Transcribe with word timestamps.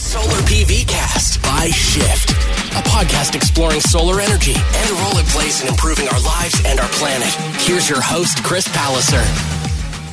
Solar 0.00 0.40
PV 0.48 0.88
Cast 0.88 1.42
by 1.42 1.68
Shift, 1.68 2.30
a 2.30 2.82
podcast 2.88 3.36
exploring 3.36 3.80
solar 3.80 4.18
energy 4.18 4.54
and 4.54 4.88
the 4.88 4.94
role 4.94 5.18
it 5.18 5.26
plays 5.26 5.60
in 5.60 5.68
improving 5.68 6.08
our 6.08 6.20
lives 6.22 6.60
and 6.64 6.80
our 6.80 6.88
planet. 6.88 7.28
Here's 7.60 7.88
your 7.88 8.00
host, 8.00 8.42
Chris 8.42 8.66
Palliser. 8.68 9.22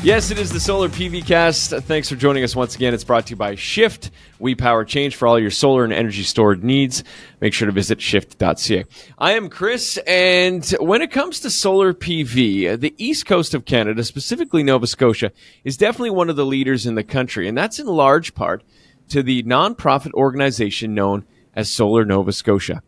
Yes, 0.03 0.29
it 0.29 0.37
is 0.37 0.51
the 0.51 0.59
Solar 0.59 0.89
PV 0.89 1.25
Cast. 1.25 1.71
Thanks 1.71 2.09
for 2.09 2.17
joining 2.17 2.43
us 2.43 2.53
once 2.53 2.75
again. 2.75 2.93
It's 2.93 3.05
brought 3.05 3.27
to 3.27 3.29
you 3.31 3.35
by 3.37 3.55
Shift. 3.55 4.11
We 4.39 4.55
power 4.55 4.83
change 4.83 5.15
for 5.15 5.25
all 5.25 5.39
your 5.39 5.51
solar 5.51 5.85
and 5.85 5.93
energy 5.93 6.23
storage 6.23 6.61
needs. 6.61 7.05
Make 7.39 7.53
sure 7.53 7.65
to 7.65 7.71
visit 7.71 8.01
shift.ca. 8.01 8.83
I 9.17 9.31
am 9.31 9.49
Chris, 9.49 9.97
and 10.05 10.65
when 10.81 11.01
it 11.01 11.11
comes 11.11 11.39
to 11.39 11.49
solar 11.49 11.93
PV, 11.93 12.77
the 12.77 12.93
east 12.97 13.25
coast 13.25 13.53
of 13.53 13.63
Canada, 13.63 14.03
specifically 14.03 14.63
Nova 14.63 14.85
Scotia, 14.85 15.31
is 15.63 15.77
definitely 15.77 16.11
one 16.11 16.29
of 16.29 16.35
the 16.35 16.45
leaders 16.45 16.85
in 16.85 16.95
the 16.95 17.05
country, 17.05 17.47
and 17.47 17.57
that's 17.57 17.79
in 17.79 17.87
large 17.87 18.35
part 18.35 18.63
to 19.09 19.23
the 19.23 19.43
nonprofit 19.43 20.13
organization 20.13 20.93
known 20.93 21.25
as 21.55 21.71
Solar 21.71 22.05
Nova 22.05 22.31
Scotia. 22.31 22.81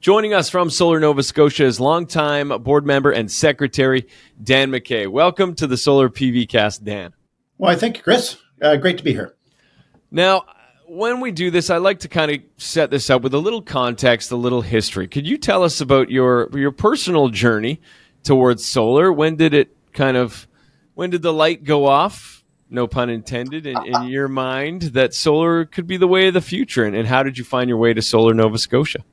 Joining 0.00 0.32
us 0.32 0.48
from 0.48 0.70
Solar 0.70 0.98
Nova 0.98 1.22
Scotia 1.22 1.64
is 1.64 1.78
longtime 1.78 2.48
board 2.62 2.86
member 2.86 3.10
and 3.10 3.30
secretary 3.30 4.06
Dan 4.42 4.70
MacKay. 4.70 5.06
Welcome 5.06 5.54
to 5.56 5.66
the 5.66 5.76
Solar 5.76 6.08
PV 6.08 6.48
Cast, 6.48 6.84
Dan. 6.84 7.12
Well, 7.58 7.70
I 7.70 7.76
thank 7.76 7.98
you, 7.98 8.02
Chris. 8.02 8.38
Uh, 8.62 8.76
great 8.76 8.96
to 8.98 9.04
be 9.04 9.12
here. 9.12 9.34
Now, 10.10 10.44
when 10.86 11.20
we 11.20 11.30
do 11.30 11.50
this, 11.50 11.70
I 11.70 11.76
like 11.76 12.00
to 12.00 12.08
kind 12.08 12.30
of 12.30 12.38
set 12.56 12.90
this 12.90 13.10
up 13.10 13.22
with 13.22 13.34
a 13.34 13.38
little 13.38 13.62
context, 13.62 14.32
a 14.32 14.36
little 14.36 14.62
history. 14.62 15.06
Could 15.06 15.26
you 15.26 15.38
tell 15.38 15.62
us 15.62 15.80
about 15.80 16.10
your 16.10 16.48
your 16.52 16.72
personal 16.72 17.28
journey 17.28 17.80
towards 18.24 18.64
solar? 18.64 19.12
When 19.12 19.36
did 19.36 19.54
it 19.54 19.76
kind 19.92 20.16
of 20.16 20.48
when 20.94 21.10
did 21.10 21.22
the 21.22 21.32
light 21.32 21.62
go 21.62 21.86
off? 21.86 22.39
No 22.70 22.86
pun 22.86 23.10
intended. 23.10 23.66
In, 23.66 23.76
in 23.84 24.04
your 24.04 24.28
mind, 24.28 24.82
that 24.82 25.12
solar 25.12 25.64
could 25.64 25.88
be 25.88 25.96
the 25.96 26.06
way 26.06 26.28
of 26.28 26.34
the 26.34 26.40
future, 26.40 26.84
and, 26.84 26.94
and 26.94 27.08
how 27.08 27.24
did 27.24 27.36
you 27.36 27.44
find 27.44 27.68
your 27.68 27.78
way 27.78 27.92
to 27.92 28.00
Solar 28.00 28.32
Nova 28.32 28.58
Scotia? 28.58 29.04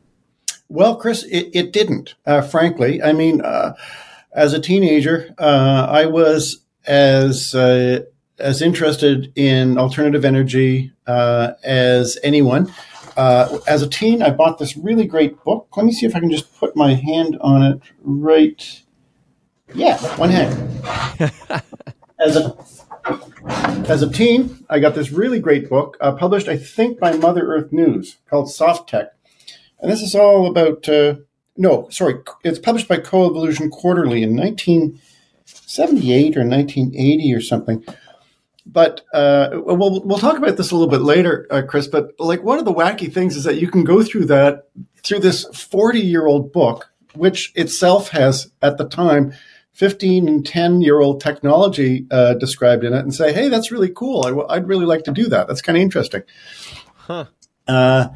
Well, 0.70 0.96
Chris, 0.96 1.24
it, 1.24 1.50
it 1.54 1.74
didn't, 1.74 2.16
uh, 2.26 2.42
frankly. 2.42 3.02
I 3.02 3.14
mean, 3.14 3.42
uh, 3.42 3.74
as 4.32 4.54
a 4.54 4.60
teenager, 4.60 5.34
uh, 5.40 5.88
I 5.90 6.06
was 6.06 6.62
as 6.86 7.56
uh, 7.56 8.02
as 8.40 8.62
interested 8.62 9.32
in 9.36 9.78
alternative 9.78 10.24
energy 10.24 10.92
uh, 11.08 11.54
as 11.64 12.18
anyone. 12.24 12.72
Uh, 13.16 13.58
as 13.68 13.82
a 13.82 13.90
teen, 13.90 14.22
I 14.22 14.30
bought 14.30 14.60
this 14.60 14.78
really 14.78 15.08
great 15.08 15.44
book. 15.44 15.76
Let 15.76 15.86
me 15.88 15.92
see 15.92 16.06
if 16.06 16.16
I 16.16 16.20
can 16.20 16.30
just 16.30 16.56
put 16.60 16.76
my 16.76 16.94
hand 16.94 17.38
on 17.42 17.64
it 17.64 17.82
right. 18.02 18.84
Yeah, 19.74 19.98
one 20.18 20.30
hand. 20.30 20.54
as 22.20 22.36
a 22.36 22.56
as 23.90 24.02
a 24.02 24.12
teen, 24.12 24.66
I 24.70 24.80
got 24.80 24.96
this 24.96 25.12
really 25.12 25.40
great 25.40 25.70
book 25.70 25.98
published, 26.00 26.48
I 26.48 26.58
think, 26.58 27.00
by 27.00 27.16
Mother 27.16 27.48
Earth 27.48 27.72
News 27.72 28.18
called 28.30 28.52
Soft 28.52 28.90
Tech 28.90 29.14
and 29.80 29.92
this 29.92 30.02
is 30.02 30.16
all 30.16 30.48
about, 30.48 30.88
uh, 30.90 31.16
no, 31.56 31.88
sorry, 31.90 32.16
it's 32.44 32.60
published 32.60 32.88
by 32.88 32.98
Coevolution 32.98 33.70
Quarterly 33.70 34.24
in 34.24 34.36
1978 34.36 36.38
or 36.38 36.48
1980 36.48 37.34
or 37.34 37.42
something. 37.42 37.86
But 38.66 39.02
uh, 39.14 39.50
we'll, 39.54 40.02
we'll 40.04 40.18
talk 40.18 40.38
about 40.38 40.58
this 40.58 40.72
a 40.72 40.76
little 40.76 40.90
bit 40.90 41.02
later, 41.02 41.48
uh, 41.50 41.62
Chris. 41.62 41.88
But 41.88 42.20
like 42.20 42.44
one 42.44 42.60
of 42.60 42.66
the 42.66 42.74
wacky 42.74 43.12
things 43.12 43.36
is 43.36 43.44
that 43.46 43.62
you 43.62 43.70
can 43.70 43.84
go 43.84 44.04
through 44.04 44.26
that, 44.26 44.68
through 45.04 45.20
this 45.20 45.46
40 45.54 46.00
year 46.00 46.26
old 46.26 46.52
book, 46.52 46.90
which 47.14 47.54
itself 47.56 48.10
has 48.10 48.52
at 48.62 48.78
the 48.78 48.88
time 48.88 49.34
15 49.78 50.28
and 50.28 50.44
10 50.44 50.82
year 50.82 51.00
old 51.00 51.22
technology 51.22 52.08
uh, 52.10 52.34
described 52.34 52.84
in 52.84 52.94
it 52.94 53.00
and 53.00 53.14
say, 53.14 53.32
hey, 53.32 53.48
that's 53.48 53.72
really 53.72 53.90
cool. 53.90 54.26
I, 54.26 54.58
would 54.58 54.68
really 54.68 54.88
like 54.88 55.04
to 55.04 55.12
do 55.12 55.30
that. 55.30 55.48
That's 55.48 55.62
kind 55.62 55.78
of 55.78 55.84
interesting. 55.84 56.24
Huh. 56.96 57.26
Uh, 57.68 58.08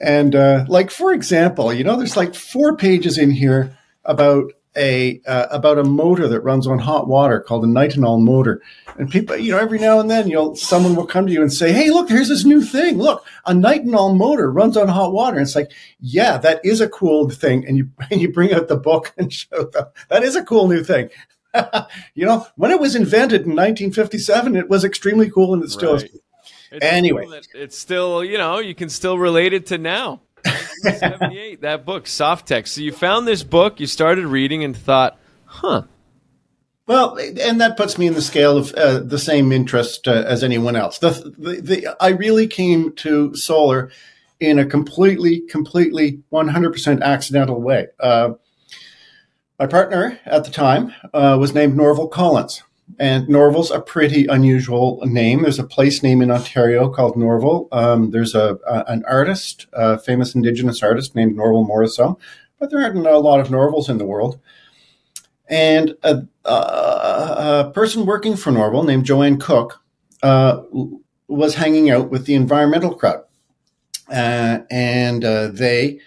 and 0.00 0.34
uh, 0.34 0.64
like 0.66 0.90
for 0.90 1.12
example, 1.12 1.74
you 1.74 1.84
know, 1.84 1.96
there's 1.96 2.16
like 2.16 2.34
four 2.34 2.74
pages 2.74 3.18
in 3.18 3.30
here 3.30 3.76
about 4.02 4.54
a 4.76 5.20
uh, 5.26 5.46
about 5.50 5.78
a 5.78 5.84
motor 5.84 6.28
that 6.28 6.40
runs 6.40 6.66
on 6.66 6.78
hot 6.78 7.08
water 7.08 7.40
called 7.40 7.64
a 7.64 7.68
nitinol 7.68 8.20
motor. 8.20 8.62
And 8.98 9.10
people, 9.10 9.36
you 9.36 9.52
know, 9.52 9.58
every 9.58 9.78
now 9.78 9.98
and 9.98 10.10
then, 10.10 10.28
you'll 10.28 10.54
someone 10.56 10.94
will 10.94 11.06
come 11.06 11.26
to 11.26 11.32
you 11.32 11.42
and 11.42 11.52
say, 11.52 11.72
"Hey, 11.72 11.90
look, 11.90 12.08
here's 12.08 12.28
this 12.28 12.44
new 12.44 12.62
thing. 12.62 12.98
Look, 12.98 13.24
a 13.46 13.52
nitinol 13.52 14.16
motor 14.16 14.50
runs 14.50 14.76
on 14.76 14.88
hot 14.88 15.12
water." 15.12 15.38
And 15.38 15.46
it's 15.46 15.56
like, 15.56 15.72
yeah, 16.00 16.38
that 16.38 16.60
is 16.64 16.80
a 16.80 16.88
cool 16.88 17.28
thing. 17.30 17.66
And 17.66 17.76
you 17.76 17.90
and 18.10 18.20
you 18.20 18.32
bring 18.32 18.52
out 18.52 18.68
the 18.68 18.76
book 18.76 19.12
and 19.16 19.32
show 19.32 19.64
them 19.64 19.86
that 20.08 20.22
is 20.22 20.36
a 20.36 20.44
cool 20.44 20.68
new 20.68 20.84
thing. 20.84 21.10
you 22.14 22.26
know, 22.26 22.46
when 22.56 22.70
it 22.70 22.78
was 22.78 22.94
invented 22.94 23.42
in 23.42 23.56
1957, 23.56 24.54
it 24.54 24.68
was 24.68 24.84
extremely 24.84 25.28
cool, 25.28 25.52
and 25.52 25.62
it 25.64 25.70
still 25.70 25.94
right. 25.94 26.04
is. 26.04 26.18
It's 26.72 26.84
anyway, 26.84 27.24
cool 27.24 27.40
it's 27.54 27.76
still 27.76 28.22
you 28.22 28.38
know 28.38 28.60
you 28.60 28.76
can 28.76 28.88
still 28.88 29.18
relate 29.18 29.52
it 29.52 29.66
to 29.66 29.78
now. 29.78 30.20
78 30.80 31.60
that 31.62 31.84
book 31.84 32.06
soft 32.06 32.48
tech 32.48 32.66
so 32.66 32.80
you 32.80 32.92
found 32.92 33.26
this 33.26 33.42
book 33.42 33.80
you 33.80 33.86
started 33.86 34.26
reading 34.26 34.64
and 34.64 34.76
thought 34.76 35.18
huh 35.44 35.82
well, 36.90 37.16
and 37.18 37.60
that 37.60 37.76
puts 37.76 37.98
me 37.98 38.08
in 38.08 38.14
the 38.14 38.20
scale 38.20 38.56
of 38.56 38.74
uh, 38.74 38.98
the 38.98 39.16
same 39.16 39.52
interest 39.52 40.08
uh, 40.08 40.24
as 40.26 40.42
anyone 40.42 40.74
else. 40.74 40.98
The, 40.98 41.10
the, 41.38 41.60
the, 41.60 41.96
I 42.00 42.08
really 42.08 42.48
came 42.48 42.92
to 42.94 43.32
solar 43.36 43.92
in 44.40 44.58
a 44.58 44.66
completely, 44.66 45.42
completely 45.42 46.20
100% 46.32 47.00
accidental 47.00 47.60
way. 47.60 47.86
Uh, 48.00 48.30
my 49.56 49.68
partner 49.68 50.18
at 50.24 50.42
the 50.44 50.50
time 50.50 50.92
uh, 51.14 51.36
was 51.38 51.54
named 51.54 51.76
Norval 51.76 52.08
Collins. 52.08 52.64
And 53.00 53.30
Norval's 53.30 53.70
a 53.70 53.80
pretty 53.80 54.26
unusual 54.26 55.00
name. 55.06 55.40
There's 55.40 55.58
a 55.58 55.64
place 55.64 56.02
name 56.02 56.20
in 56.20 56.30
Ontario 56.30 56.90
called 56.90 57.16
Norval. 57.16 57.66
Um, 57.72 58.10
there's 58.10 58.34
a, 58.34 58.58
a, 58.68 58.84
an 58.88 59.04
artist, 59.08 59.66
a 59.72 59.98
famous 59.98 60.34
Indigenous 60.34 60.82
artist 60.82 61.16
named 61.16 61.34
Norval 61.34 61.66
Morrisseau, 61.66 62.18
but 62.58 62.68
there 62.68 62.82
aren't 62.82 63.06
a 63.06 63.18
lot 63.18 63.40
of 63.40 63.50
Norvals 63.50 63.88
in 63.88 63.96
the 63.96 64.04
world. 64.04 64.38
And 65.48 65.96
a, 66.02 66.26
a, 66.44 67.70
person 67.72 68.04
working 68.04 68.36
for 68.36 68.52
Norval 68.52 68.82
named 68.84 69.06
Joanne 69.06 69.38
Cook 69.38 69.82
uh, 70.22 70.60
was 71.26 71.54
hanging 71.54 71.90
out 71.90 72.10
with 72.10 72.26
the 72.26 72.34
environmental 72.34 72.94
crowd, 72.94 73.24
uh, 74.10 74.58
and 74.70 75.24
uh, 75.24 75.48
they 75.48 76.00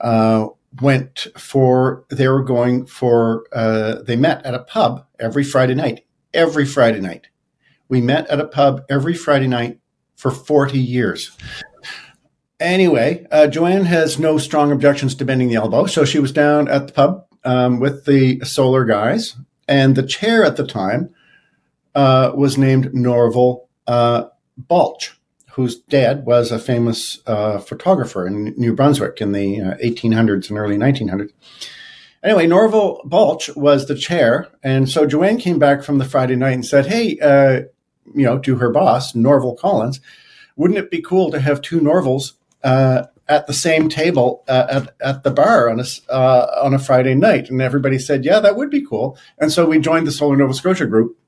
uh, 0.00 0.48
went 0.80 1.28
for 1.38 2.04
they 2.10 2.26
were 2.26 2.42
going 2.42 2.84
for 2.84 3.44
uh, 3.52 4.02
they 4.02 4.16
met 4.16 4.44
at 4.44 4.54
a 4.54 4.58
pub 4.58 5.06
every 5.20 5.44
Friday 5.44 5.74
night 5.74 6.04
every 6.34 6.66
Friday 6.66 7.00
night. 7.00 7.28
We 7.88 8.00
met 8.00 8.26
at 8.28 8.40
a 8.40 8.46
pub 8.46 8.82
every 8.88 9.14
Friday 9.14 9.48
night 9.48 9.78
for 10.16 10.30
40 10.30 10.78
years. 10.78 11.36
Anyway, 12.58 13.26
uh, 13.30 13.48
Joanne 13.48 13.86
has 13.86 14.18
no 14.18 14.38
strong 14.38 14.70
objections 14.70 15.14
to 15.16 15.24
bending 15.24 15.48
the 15.48 15.56
elbow. 15.56 15.86
So 15.86 16.04
she 16.04 16.20
was 16.20 16.32
down 16.32 16.68
at 16.68 16.86
the 16.86 16.92
pub 16.92 17.26
um, 17.44 17.80
with 17.80 18.04
the 18.04 18.40
solar 18.44 18.84
guys. 18.84 19.36
And 19.68 19.96
the 19.96 20.02
chair 20.02 20.44
at 20.44 20.56
the 20.56 20.66
time 20.66 21.14
uh, 21.94 22.32
was 22.34 22.56
named 22.56 22.94
Norval 22.94 23.68
uh, 23.86 24.24
Balch, 24.56 25.18
whose 25.52 25.80
dad 25.80 26.24
was 26.24 26.52
a 26.52 26.58
famous 26.58 27.18
uh, 27.26 27.58
photographer 27.58 28.26
in 28.26 28.54
New 28.56 28.74
Brunswick 28.74 29.20
in 29.20 29.32
the 29.32 29.58
1800s 29.82 30.44
uh, 30.44 30.48
and 30.48 30.58
early 30.58 30.76
1900s. 30.76 31.32
Anyway, 32.22 32.46
Norval 32.46 33.00
Balch 33.04 33.54
was 33.56 33.86
the 33.86 33.96
chair. 33.96 34.48
And 34.62 34.88
so 34.88 35.06
Joanne 35.06 35.38
came 35.38 35.58
back 35.58 35.82
from 35.82 35.98
the 35.98 36.04
Friday 36.04 36.36
night 36.36 36.52
and 36.52 36.66
said, 36.66 36.86
Hey, 36.86 37.18
uh, 37.18 37.62
you 38.14 38.24
know, 38.24 38.38
to 38.38 38.56
her 38.56 38.70
boss, 38.70 39.14
Norval 39.14 39.56
Collins, 39.56 40.00
wouldn't 40.56 40.78
it 40.78 40.90
be 40.90 41.02
cool 41.02 41.30
to 41.30 41.40
have 41.40 41.62
two 41.62 41.80
Norvals 41.80 42.34
uh, 42.62 43.04
at 43.28 43.46
the 43.46 43.52
same 43.52 43.88
table 43.88 44.44
uh, 44.48 44.66
at, 44.70 44.94
at 45.00 45.22
the 45.24 45.30
bar 45.30 45.68
on 45.68 45.80
a, 45.80 45.84
uh, 46.12 46.60
on 46.62 46.74
a 46.74 46.78
Friday 46.78 47.14
night? 47.14 47.50
And 47.50 47.60
everybody 47.60 47.98
said, 47.98 48.24
Yeah, 48.24 48.38
that 48.40 48.56
would 48.56 48.70
be 48.70 48.84
cool. 48.84 49.18
And 49.38 49.50
so 49.50 49.66
we 49.66 49.78
joined 49.78 50.06
the 50.06 50.12
Solar 50.12 50.36
Nova 50.36 50.54
Scotia 50.54 50.86
group 50.86 51.18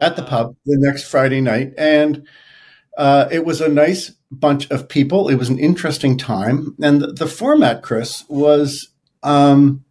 at 0.00 0.16
the 0.16 0.22
pub 0.22 0.54
the 0.64 0.76
next 0.78 1.04
Friday 1.04 1.40
night. 1.40 1.72
And 1.76 2.26
uh, 2.96 3.28
it 3.32 3.44
was 3.44 3.60
a 3.60 3.68
nice 3.68 4.12
bunch 4.30 4.70
of 4.70 4.88
people. 4.88 5.28
It 5.28 5.36
was 5.36 5.48
an 5.48 5.58
interesting 5.58 6.16
time. 6.16 6.76
And 6.80 7.00
the, 7.00 7.12
the 7.12 7.26
format, 7.26 7.82
Chris, 7.82 8.24
was 8.28 8.90
um, 9.24 9.84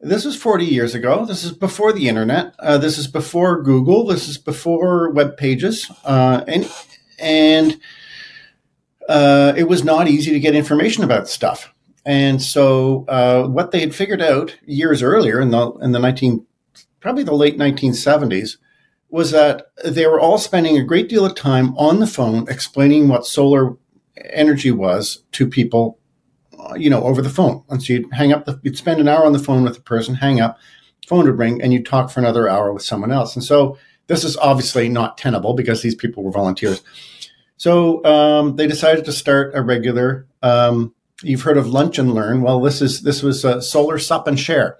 this 0.00 0.24
was 0.24 0.36
40 0.36 0.64
years 0.64 0.94
ago. 0.94 1.24
This 1.24 1.44
is 1.44 1.52
before 1.52 1.92
the 1.92 2.08
internet. 2.08 2.54
Uh, 2.58 2.78
this 2.78 2.98
is 2.98 3.06
before 3.06 3.62
Google. 3.62 4.06
This 4.06 4.28
is 4.28 4.38
before 4.38 5.10
web 5.10 5.36
pages. 5.36 5.90
Uh, 6.04 6.44
and 6.46 6.70
and 7.18 7.80
uh, 9.08 9.54
it 9.56 9.64
was 9.64 9.84
not 9.84 10.08
easy 10.08 10.32
to 10.32 10.40
get 10.40 10.54
information 10.54 11.04
about 11.04 11.28
stuff. 11.28 11.72
And 12.06 12.42
so, 12.42 13.06
uh, 13.08 13.46
what 13.46 13.70
they 13.70 13.80
had 13.80 13.94
figured 13.94 14.20
out 14.20 14.56
years 14.66 15.02
earlier 15.02 15.40
in 15.40 15.50
the 15.50 15.72
in 15.82 15.92
the 15.92 15.98
19 15.98 16.46
probably 17.00 17.22
the 17.22 17.34
late 17.34 17.58
1970s 17.58 18.56
was 19.10 19.30
that 19.30 19.66
they 19.84 20.06
were 20.06 20.18
all 20.18 20.38
spending 20.38 20.78
a 20.78 20.82
great 20.82 21.08
deal 21.08 21.24
of 21.24 21.34
time 21.34 21.76
on 21.76 22.00
the 22.00 22.06
phone 22.06 22.46
explaining 22.48 23.08
what 23.08 23.26
solar 23.26 23.76
energy 24.16 24.70
was 24.70 25.22
to 25.32 25.46
people 25.46 25.98
you 26.76 26.90
know, 26.90 27.02
over 27.02 27.22
the 27.22 27.30
phone. 27.30 27.62
And 27.68 27.82
so 27.82 27.92
you'd 27.94 28.12
hang 28.12 28.32
up, 28.32 28.44
the, 28.44 28.60
you'd 28.62 28.78
spend 28.78 29.00
an 29.00 29.08
hour 29.08 29.24
on 29.24 29.32
the 29.32 29.38
phone 29.38 29.64
with 29.64 29.74
the 29.74 29.80
person, 29.80 30.14
hang 30.14 30.40
up, 30.40 30.58
phone 31.06 31.26
would 31.26 31.38
ring, 31.38 31.62
and 31.62 31.72
you'd 31.72 31.86
talk 31.86 32.10
for 32.10 32.20
another 32.20 32.48
hour 32.48 32.72
with 32.72 32.82
someone 32.82 33.12
else. 33.12 33.34
And 33.36 33.44
so 33.44 33.78
this 34.06 34.24
is 34.24 34.36
obviously 34.36 34.88
not 34.88 35.18
tenable 35.18 35.54
because 35.54 35.82
these 35.82 35.94
people 35.94 36.22
were 36.22 36.30
volunteers. 36.30 36.82
So 37.56 38.04
um, 38.04 38.56
they 38.56 38.66
decided 38.66 39.04
to 39.04 39.12
start 39.12 39.52
a 39.54 39.62
regular. 39.62 40.26
Um, 40.42 40.94
you've 41.22 41.42
heard 41.42 41.56
of 41.56 41.66
lunch 41.68 41.98
and 41.98 42.12
learn. 42.12 42.42
Well, 42.42 42.60
this 42.60 42.82
is 42.82 43.02
this 43.02 43.22
was 43.22 43.44
a 43.44 43.62
solar 43.62 43.98
sup 43.98 44.26
and 44.26 44.38
share, 44.38 44.78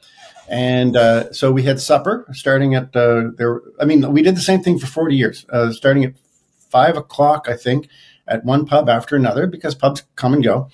and 0.48 0.96
uh, 0.96 1.32
so 1.32 1.52
we 1.52 1.62
had 1.62 1.80
supper 1.80 2.26
starting 2.32 2.74
at 2.74 2.94
uh, 2.94 3.30
there. 3.36 3.62
I 3.80 3.84
mean, 3.84 4.12
we 4.12 4.22
did 4.22 4.36
the 4.36 4.40
same 4.40 4.62
thing 4.62 4.78
for 4.78 4.86
forty 4.86 5.16
years, 5.16 5.46
uh, 5.50 5.72
starting 5.72 6.04
at 6.04 6.14
five 6.68 6.96
o'clock, 6.96 7.46
I 7.48 7.56
think, 7.56 7.88
at 8.26 8.44
one 8.44 8.66
pub 8.66 8.88
after 8.88 9.16
another 9.16 9.46
because 9.46 9.74
pubs 9.74 10.02
come 10.16 10.34
and 10.34 10.42
go. 10.42 10.68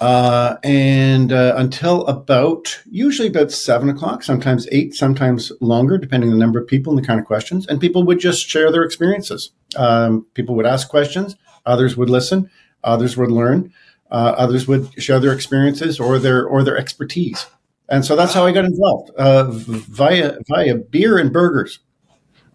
Uh, 0.00 0.56
and 0.64 1.30
uh, 1.30 1.52
until 1.56 2.06
about 2.06 2.80
usually 2.90 3.28
about 3.28 3.52
seven 3.52 3.90
o'clock, 3.90 4.22
sometimes 4.22 4.66
eight, 4.72 4.94
sometimes 4.94 5.52
longer, 5.60 5.98
depending 5.98 6.30
on 6.30 6.38
the 6.38 6.42
number 6.42 6.58
of 6.58 6.66
people 6.66 6.90
and 6.90 7.02
the 7.02 7.06
kind 7.06 7.20
of 7.20 7.26
questions. 7.26 7.66
And 7.66 7.78
people 7.78 8.02
would 8.04 8.18
just 8.18 8.48
share 8.48 8.72
their 8.72 8.82
experiences. 8.82 9.50
Um, 9.76 10.26
people 10.32 10.54
would 10.54 10.64
ask 10.64 10.88
questions, 10.88 11.36
others 11.66 11.98
would 11.98 12.08
listen, 12.08 12.50
others 12.82 13.18
would 13.18 13.30
learn, 13.30 13.74
uh, 14.10 14.34
others 14.38 14.66
would 14.66 14.90
share 15.02 15.20
their 15.20 15.34
experiences 15.34 16.00
or 16.00 16.18
their 16.18 16.46
or 16.46 16.64
their 16.64 16.78
expertise. 16.78 17.46
And 17.90 18.04
so 18.04 18.16
that's 18.16 18.32
how 18.32 18.46
I 18.46 18.52
got 18.52 18.64
involved 18.64 19.10
uh, 19.18 19.48
via 19.50 20.38
via 20.48 20.76
beer 20.76 21.18
and 21.18 21.30
burgers. 21.30 21.80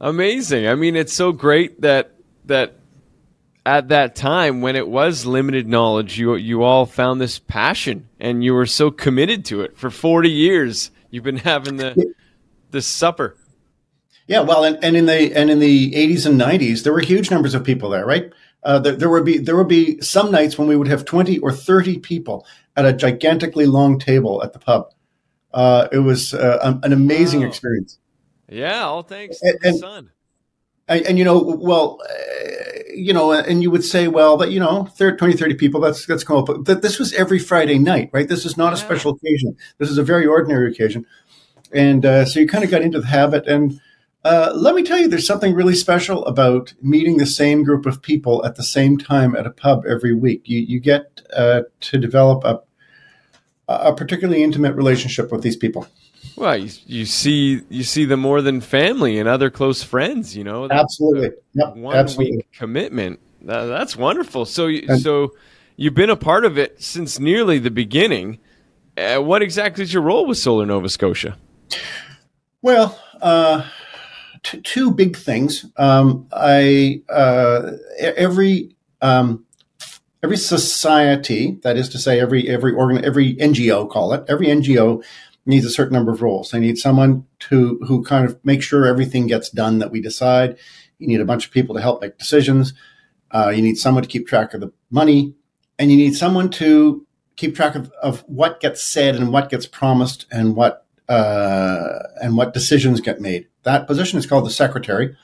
Amazing. 0.02 0.68
I 0.68 0.74
mean, 0.74 0.96
it's 0.96 1.14
so 1.14 1.32
great 1.32 1.82
that 1.82 2.16
that 2.46 2.80
at 3.66 3.90
that 3.90 4.16
time 4.16 4.62
when 4.62 4.76
it 4.76 4.88
was 4.88 5.26
limited 5.26 5.68
knowledge, 5.68 6.18
you 6.18 6.36
you 6.36 6.64
all 6.64 6.86
found 6.86 7.20
this 7.20 7.40
passion 7.40 8.08
and 8.20 8.44
you 8.44 8.54
were 8.54 8.66
so 8.66 8.92
committed 8.92 9.46
to 9.46 9.62
it 9.62 9.78
for 9.78 9.90
40 9.90 10.30
years. 10.30 10.92
You've 11.10 11.24
been 11.24 11.38
having 11.38 11.78
the 11.78 12.14
the 12.72 12.82
supper. 12.82 13.36
Yeah, 14.28 14.42
well, 14.42 14.64
and, 14.64 14.84
and 14.84 14.98
in 14.98 15.06
the 15.06 15.34
and 15.36 15.50
in 15.50 15.60
the 15.60 15.92
80s 15.92 16.26
and 16.26 16.40
90s, 16.40 16.84
there 16.84 16.94
were 16.94 17.00
huge 17.00 17.30
numbers 17.30 17.54
of 17.54 17.64
people 17.64 17.90
there, 17.90 18.06
right? 18.06 18.32
Uh, 18.64 18.80
there, 18.80 18.96
there, 18.96 19.10
would 19.10 19.26
be 19.26 19.38
there 19.38 19.56
would 19.56 19.68
be 19.68 20.02
some 20.02 20.32
nights 20.32 20.58
when 20.58 20.68
we 20.68 20.76
would 20.76 20.88
have 20.88 21.06
20 21.06 21.38
or 21.40 21.52
30 21.52 22.00
people 22.00 22.48
at 22.76 22.86
a 22.86 22.94
gigantically 22.94 23.68
long 23.68 24.00
table 24.00 24.44
at 24.44 24.54
the 24.54 24.60
pub. 24.60 24.90
Uh, 25.54 25.88
it 25.92 26.00
was 26.00 26.34
uh, 26.34 26.80
an 26.84 26.92
amazing 26.92 27.42
wow. 27.42 27.48
experience. 27.48 28.00
Yeah, 28.50 28.84
all 28.84 29.04
thanks 29.04 29.40
and, 29.42 29.60
to 29.62 29.72
the 29.72 29.78
sun. 29.78 30.12
And, 30.88 31.06
and, 31.06 31.18
you 31.18 31.26
know, 31.26 31.42
well, 31.60 32.00
you 32.96 33.14
know, 33.14 33.32
and 33.32 33.62
you 33.62 33.72
would 33.72 33.84
say, 33.84 34.08
well, 34.08 34.38
that, 34.38 34.52
you 34.52 34.60
know, 34.60 34.86
30, 34.96 35.18
20, 35.18 35.34
30 35.34 35.54
people, 35.56 35.82
that's, 35.82 36.06
that's 36.06 36.24
cool. 36.24 36.44
But 36.44 36.82
this 36.82 36.98
was 37.00 37.14
every 37.14 37.40
Friday 37.40 37.78
night, 37.78 38.10
right? 38.14 38.28
This 38.28 38.46
is 38.46 38.58
not 38.58 38.68
yeah. 38.68 38.74
a 38.74 38.78
special 38.78 39.12
occasion. 39.12 39.58
This 39.78 39.90
is 39.90 39.98
a 39.98 40.04
very 40.04 40.26
ordinary 40.26 40.72
occasion. 40.72 41.06
And 41.72 42.06
uh, 42.06 42.26
so 42.26 42.40
you 42.40 42.48
kind 42.48 42.64
of 42.64 42.72
got 42.72 42.82
into 42.82 43.00
the 43.00 43.08
habit. 43.08 43.48
And 43.48 43.80
uh, 44.24 44.52
let 44.56 44.76
me 44.76 44.84
tell 44.84 44.98
you, 44.98 45.08
there's 45.08 45.28
something 45.28 45.54
really 45.54 45.76
special 45.76 46.26
about 46.26 46.74
meeting 46.82 47.18
the 47.18 47.26
same 47.26 47.64
group 47.64 47.86
of 47.86 48.02
people 48.02 48.46
at 48.46 48.56
the 48.56 48.64
same 48.64 48.98
time 48.98 49.36
at 49.36 49.46
a 49.46 49.52
pub 49.52 49.84
every 49.86 50.14
week. 50.14 50.44
You, 50.46 50.60
you 50.60 50.80
get 50.80 51.22
uh, 51.36 51.64
to 51.82 51.98
develop 51.98 52.44
a, 52.44 52.62
a 53.68 53.94
particularly 53.94 54.44
intimate 54.44 54.76
relationship 54.76 55.32
with 55.32 55.42
these 55.42 55.58
people. 55.58 55.88
Well, 56.36 56.58
you, 56.58 56.70
you 56.86 57.06
see 57.06 57.62
you 57.70 57.84
see 57.84 58.06
them 58.06 58.20
more 58.20 58.42
than 58.42 58.60
family 58.62 59.20
and 59.20 59.30
other 59.30 59.50
close 59.50 59.84
friends. 59.84 60.36
You 60.36 60.44
know, 60.44 60.68
absolutely, 60.70 61.30
yep, 61.54 61.76
one 61.76 61.96
absolutely. 61.96 62.38
week 62.38 62.52
commitment. 62.52 63.20
That, 63.42 63.66
that's 63.66 63.96
wonderful. 63.96 64.46
So, 64.46 64.68
and, 64.68 65.00
so 65.00 65.34
you've 65.78 65.94
been 65.94 66.10
a 66.10 66.16
part 66.16 66.46
of 66.46 66.58
it 66.58 66.82
since 66.82 67.20
nearly 67.20 67.60
the 67.60 67.72
beginning. 67.72 68.40
Uh, 68.98 69.18
what 69.18 69.42
exactly 69.42 69.84
is 69.84 69.94
your 69.94 70.04
role 70.04 70.26
with 70.26 70.38
Solar 70.38 70.66
Nova 70.66 70.90
Scotia? 70.90 71.38
Well, 72.62 73.00
uh, 73.22 73.66
t- 74.44 74.62
two 74.62 74.92
big 74.92 75.16
things. 75.16 75.66
Um, 75.78 76.28
I 76.34 77.02
uh, 77.10 77.72
every 78.00 78.76
um, 79.02 79.46
every 80.24 80.38
society, 80.38 81.60
that 81.64 81.78
is 81.78 81.90
to 81.90 81.98
say, 81.98 82.20
every 82.20 82.50
every 82.50 82.74
organ, 82.74 83.06
every 83.06 83.36
NGO, 83.36 83.90
call 83.90 84.14
it 84.14 84.26
every 84.28 84.48
NGO 84.48 85.04
needs 85.46 85.66
a 85.66 85.70
certain 85.70 85.94
number 85.94 86.12
of 86.12 86.22
roles. 86.22 86.52
They 86.52 86.60
need 86.60 86.78
someone 86.78 87.26
to 87.40 87.80
who 87.88 88.04
kind 88.04 88.26
of 88.26 88.44
make 88.44 88.64
sure 88.64 88.86
everything 88.86 89.28
gets 89.28 89.50
done 89.50 89.80
that 89.80 89.92
we 89.92 90.02
decide. 90.02 90.58
You 90.98 91.08
need 91.08 91.22
a 91.22 91.26
bunch 91.26 91.46
of 91.46 91.52
people 91.52 91.76
to 91.76 91.82
help 91.82 92.02
make 92.02 92.18
decisions. 92.18 92.74
Uh, 93.32 93.50
you 93.50 93.62
need 93.62 93.78
someone 93.78 94.04
to 94.04 94.10
keep 94.10 94.28
track 94.28 94.54
of 94.54 94.62
the 94.62 94.72
money, 94.90 95.36
and 95.78 95.92
you 95.92 95.98
need 95.98 96.16
someone 96.16 96.50
to 96.52 97.06
keep 97.36 97.56
track 97.56 97.76
of, 97.76 97.92
of 98.02 98.22
what 98.28 98.60
gets 98.60 98.82
said 98.82 99.16
and 99.16 99.32
what 99.32 99.50
gets 99.50 99.66
promised 99.66 100.26
and 100.32 100.56
what 100.56 100.86
uh, 101.10 102.00
and 102.22 102.38
what 102.38 102.54
decisions 102.54 103.02
get 103.02 103.22
made. 103.22 103.48
That 103.64 103.88
position 103.88 104.18
is 104.18 104.26
called 104.26 104.46
the 104.46 104.52
secretary, 104.52 105.16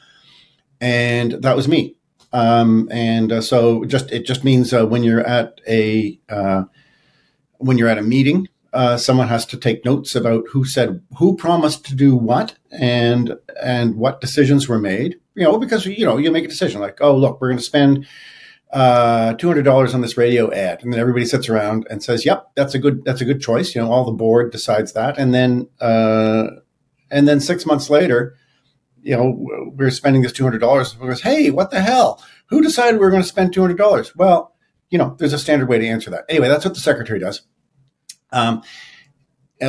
and 0.79 1.31
that 1.43 1.55
was 1.55 1.67
me. 1.67 1.95
Um, 2.33 2.87
and 2.91 3.31
uh, 3.31 3.41
so 3.41 3.85
just 3.85 4.11
it 4.11 4.25
just 4.25 4.43
means 4.43 4.73
uh, 4.73 4.85
when 4.85 5.03
you're 5.03 5.25
at 5.25 5.59
a 5.67 6.19
uh, 6.29 6.63
when 7.57 7.77
you're 7.77 7.89
at 7.89 7.97
a 7.97 8.03
meeting 8.03 8.47
uh, 8.73 8.97
someone 8.97 9.27
has 9.27 9.45
to 9.47 9.57
take 9.57 9.83
notes 9.83 10.15
about 10.15 10.45
who 10.49 10.63
said 10.63 11.01
who 11.17 11.35
promised 11.35 11.85
to 11.85 11.95
do 11.95 12.15
what 12.15 12.55
and 12.71 13.35
and 13.61 13.95
what 13.95 14.21
decisions 14.21 14.67
were 14.67 14.79
made. 14.79 15.19
You 15.35 15.43
know, 15.43 15.57
because 15.57 15.85
you 15.85 16.05
know 16.05 16.17
you 16.17 16.31
make 16.31 16.45
a 16.45 16.49
decision 16.49 16.81
like, 16.81 16.99
oh 17.01 17.15
look, 17.15 17.39
we're 17.39 17.49
going 17.49 17.57
to 17.57 17.63
spend 17.63 18.07
uh, 18.71 19.33
two 19.33 19.47
hundred 19.47 19.63
dollars 19.63 19.93
on 19.93 20.01
this 20.01 20.17
radio 20.17 20.51
ad, 20.53 20.81
and 20.83 20.93
then 20.93 20.99
everybody 20.99 21.25
sits 21.25 21.49
around 21.49 21.85
and 21.89 22.01
says, 22.01 22.25
"Yep, 22.25 22.51
that's 22.55 22.73
a 22.73 22.79
good 22.79 23.03
that's 23.03 23.21
a 23.21 23.25
good 23.25 23.41
choice." 23.41 23.75
You 23.75 23.81
know, 23.81 23.91
all 23.91 24.05
the 24.05 24.11
board 24.11 24.51
decides 24.51 24.93
that, 24.93 25.17
and 25.17 25.33
then 25.33 25.67
uh, 25.81 26.47
and 27.09 27.27
then 27.27 27.41
six 27.41 27.65
months 27.65 27.89
later, 27.89 28.37
you 29.01 29.15
know, 29.15 29.35
we're 29.75 29.91
spending 29.91 30.21
this 30.21 30.31
two 30.31 30.43
hundred 30.43 30.59
dollars. 30.59 30.93
Goes, 30.93 31.21
hey, 31.21 31.51
what 31.51 31.71
the 31.71 31.81
hell? 31.81 32.23
Who 32.47 32.61
decided 32.61 32.95
we 32.95 33.05
were 33.05 33.11
going 33.11 33.23
to 33.23 33.27
spend 33.27 33.53
two 33.53 33.61
hundred 33.61 33.77
dollars? 33.77 34.15
Well, 34.15 34.55
you 34.89 34.97
know, 34.97 35.15
there's 35.19 35.33
a 35.33 35.39
standard 35.39 35.67
way 35.67 35.79
to 35.79 35.87
answer 35.87 36.09
that. 36.11 36.25
Anyway, 36.29 36.47
that's 36.47 36.65
what 36.65 36.73
the 36.73 36.79
secretary 36.79 37.19
does. 37.19 37.41
Um, 38.31 38.63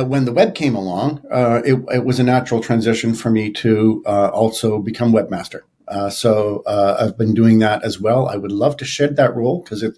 when 0.01 0.25
the 0.25 0.33
web 0.33 0.55
came 0.55 0.75
along, 0.75 1.23
uh, 1.31 1.61
it, 1.63 1.79
it, 1.93 2.03
was 2.03 2.19
a 2.19 2.23
natural 2.23 2.61
transition 2.61 3.13
for 3.13 3.29
me 3.29 3.51
to 3.51 4.01
uh, 4.07 4.29
also 4.29 4.79
become 4.79 5.13
webmaster. 5.13 5.61
Uh, 5.87 6.09
so 6.09 6.63
uh, 6.65 6.97
I've 6.99 7.17
been 7.17 7.33
doing 7.33 7.59
that 7.59 7.83
as 7.83 7.99
well. 7.99 8.27
I 8.27 8.37
would 8.37 8.51
love 8.51 8.77
to 8.77 8.85
shed 8.85 9.17
that 9.17 9.35
role 9.35 9.61
because 9.61 9.83
it, 9.83 9.93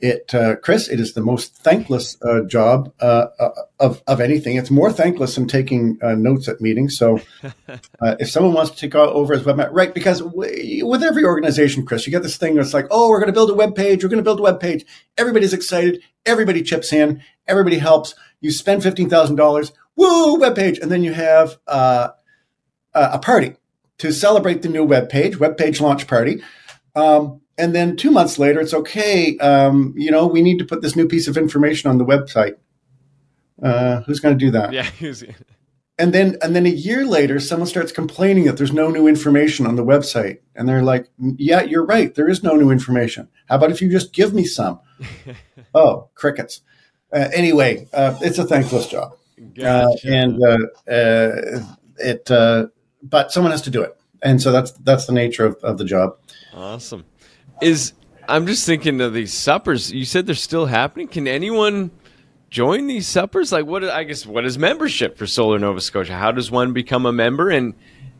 it, 0.00 0.34
uh, 0.34 0.56
Chris, 0.56 0.88
it 0.88 0.98
is 0.98 1.14
the 1.14 1.22
most 1.22 1.56
thankless 1.56 2.18
uh, 2.22 2.40
job 2.42 2.92
of 2.98 4.02
of 4.08 4.20
anything. 4.20 4.56
It's 4.56 4.70
more 4.70 4.92
thankless 4.92 5.36
than 5.36 5.46
taking 5.46 5.96
notes 6.02 6.48
at 6.48 6.60
meetings. 6.60 6.98
So 6.98 7.20
if 8.02 8.28
someone 8.28 8.52
wants 8.52 8.72
to 8.72 8.76
take 8.76 8.96
over 8.96 9.32
as 9.32 9.44
webmaster, 9.44 9.70
right? 9.72 9.94
Because 9.94 10.20
w- 10.20 10.84
with 10.86 11.04
every 11.04 11.24
organization, 11.24 11.86
Chris, 11.86 12.04
you 12.04 12.10
get 12.10 12.24
this 12.24 12.36
thing 12.36 12.56
that's 12.56 12.74
like, 12.74 12.86
oh, 12.90 13.08
we're 13.08 13.20
going 13.20 13.28
to 13.28 13.32
build 13.32 13.50
a 13.50 13.54
web 13.54 13.76
page. 13.76 14.02
We're 14.02 14.10
going 14.10 14.18
to 14.18 14.24
build 14.24 14.40
a 14.40 14.42
web 14.42 14.58
page. 14.58 14.84
Everybody's 15.16 15.54
excited. 15.54 16.02
Everybody 16.26 16.62
chips 16.62 16.92
in. 16.92 17.22
Everybody 17.46 17.78
helps. 17.78 18.14
You 18.40 18.50
spend 18.50 18.82
fifteen 18.82 19.08
thousand 19.08 19.36
dollars. 19.36 19.72
Woo, 19.96 20.38
web 20.38 20.56
page, 20.56 20.78
and 20.78 20.90
then 20.90 21.02
you 21.02 21.12
have 21.12 21.58
uh, 21.66 22.08
a 22.94 23.18
party 23.18 23.56
to 23.98 24.12
celebrate 24.12 24.62
the 24.62 24.68
new 24.68 24.84
web 24.84 25.08
page, 25.08 25.38
web 25.38 25.56
page 25.56 25.80
launch 25.80 26.06
party. 26.06 26.42
Um, 26.94 27.40
and 27.58 27.74
then 27.74 27.96
two 27.96 28.10
months 28.10 28.38
later, 28.38 28.60
it's 28.60 28.74
okay. 28.74 29.36
Um, 29.38 29.94
you 29.96 30.10
know, 30.10 30.26
we 30.26 30.42
need 30.42 30.58
to 30.58 30.64
put 30.64 30.82
this 30.82 30.96
new 30.96 31.06
piece 31.06 31.28
of 31.28 31.36
information 31.36 31.90
on 31.90 31.98
the 31.98 32.04
website. 32.04 32.54
Uh, 33.62 34.00
who's 34.02 34.20
going 34.20 34.36
to 34.36 34.44
do 34.44 34.50
that? 34.50 34.72
Yeah. 34.72 34.90
and 35.98 36.12
then, 36.12 36.36
and 36.42 36.56
then 36.56 36.66
a 36.66 36.70
year 36.70 37.04
later, 37.04 37.38
someone 37.38 37.68
starts 37.68 37.92
complaining 37.92 38.44
that 38.44 38.56
there's 38.56 38.72
no 38.72 38.90
new 38.90 39.06
information 39.06 39.66
on 39.66 39.76
the 39.76 39.84
website, 39.84 40.38
and 40.56 40.68
they're 40.68 40.82
like, 40.82 41.08
"Yeah, 41.18 41.62
you're 41.62 41.84
right. 41.84 42.12
There 42.14 42.28
is 42.28 42.42
no 42.42 42.56
new 42.56 42.70
information. 42.70 43.28
How 43.48 43.56
about 43.56 43.70
if 43.70 43.80
you 43.80 43.90
just 43.90 44.12
give 44.12 44.34
me 44.34 44.44
some?" 44.44 44.80
oh, 45.74 46.08
crickets. 46.14 46.62
Uh, 47.12 47.28
anyway, 47.34 47.86
uh, 47.92 48.16
it's 48.22 48.38
a 48.38 48.44
thankless 48.44 48.86
job, 48.86 49.16
gotcha. 49.54 50.08
Uh, 50.08 50.10
and 50.10 50.42
uh, 50.42 50.90
uh, 50.90 51.60
it. 51.98 52.70
but 53.02 53.32
someone 53.32 53.50
has 53.50 53.62
to 53.62 53.70
do 53.70 53.82
it, 53.82 53.96
and 54.22 54.40
so 54.40 54.50
that's 54.50 54.72
that's 54.72 55.06
the 55.06 55.12
nature 55.12 55.44
of, 55.44 55.56
of 55.56 55.78
the 55.78 55.84
job. 55.84 56.16
Awesome. 56.54 57.04
Is 57.60 57.92
I'm 58.28 58.46
just 58.46 58.64
thinking 58.64 59.00
of 59.00 59.12
these 59.12 59.32
suppers. 59.32 59.92
You 59.92 60.04
said 60.04 60.26
they're 60.26 60.34
still 60.34 60.66
happening. 60.66 61.08
Can 61.08 61.28
anyone 61.28 61.90
join 62.48 62.86
these 62.86 63.06
suppers? 63.06 63.52
Like, 63.52 63.66
what? 63.66 63.84
I 63.84 64.04
guess 64.04 64.24
what 64.24 64.46
is 64.46 64.56
membership 64.56 65.18
for 65.18 65.26
Solar 65.26 65.58
Nova 65.58 65.80
Scotia? 65.80 66.14
How 66.14 66.32
does 66.32 66.50
one 66.50 66.72
become 66.72 67.04
a 67.04 67.12
member, 67.12 67.50
and 67.50 67.74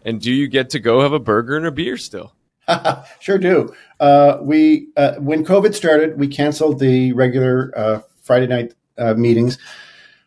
and 0.05 0.21
do 0.21 0.31
you 0.31 0.49
get 0.49 0.71
to 0.71 0.81
go 0.81 1.01
have 1.01 1.13
a 1.13 1.19
burger 1.19 1.57
and 1.57 1.67
a 1.67 1.71
beer 1.71 1.97
still? 1.97 2.35
sure 3.21 3.39
do. 3.39 3.75
Uh, 4.01 4.39
we 4.41 4.89
uh, 4.97 5.15
when 5.15 5.45
COVID 5.45 5.75
started, 5.75 6.19
we 6.19 6.29
canceled 6.29 6.79
the 6.79 7.13
regular 7.13 7.73
uh, 7.77 8.01
Friday 8.23 8.47
night 8.47 8.75
uh, 8.99 9.15
meetings. 9.15 9.59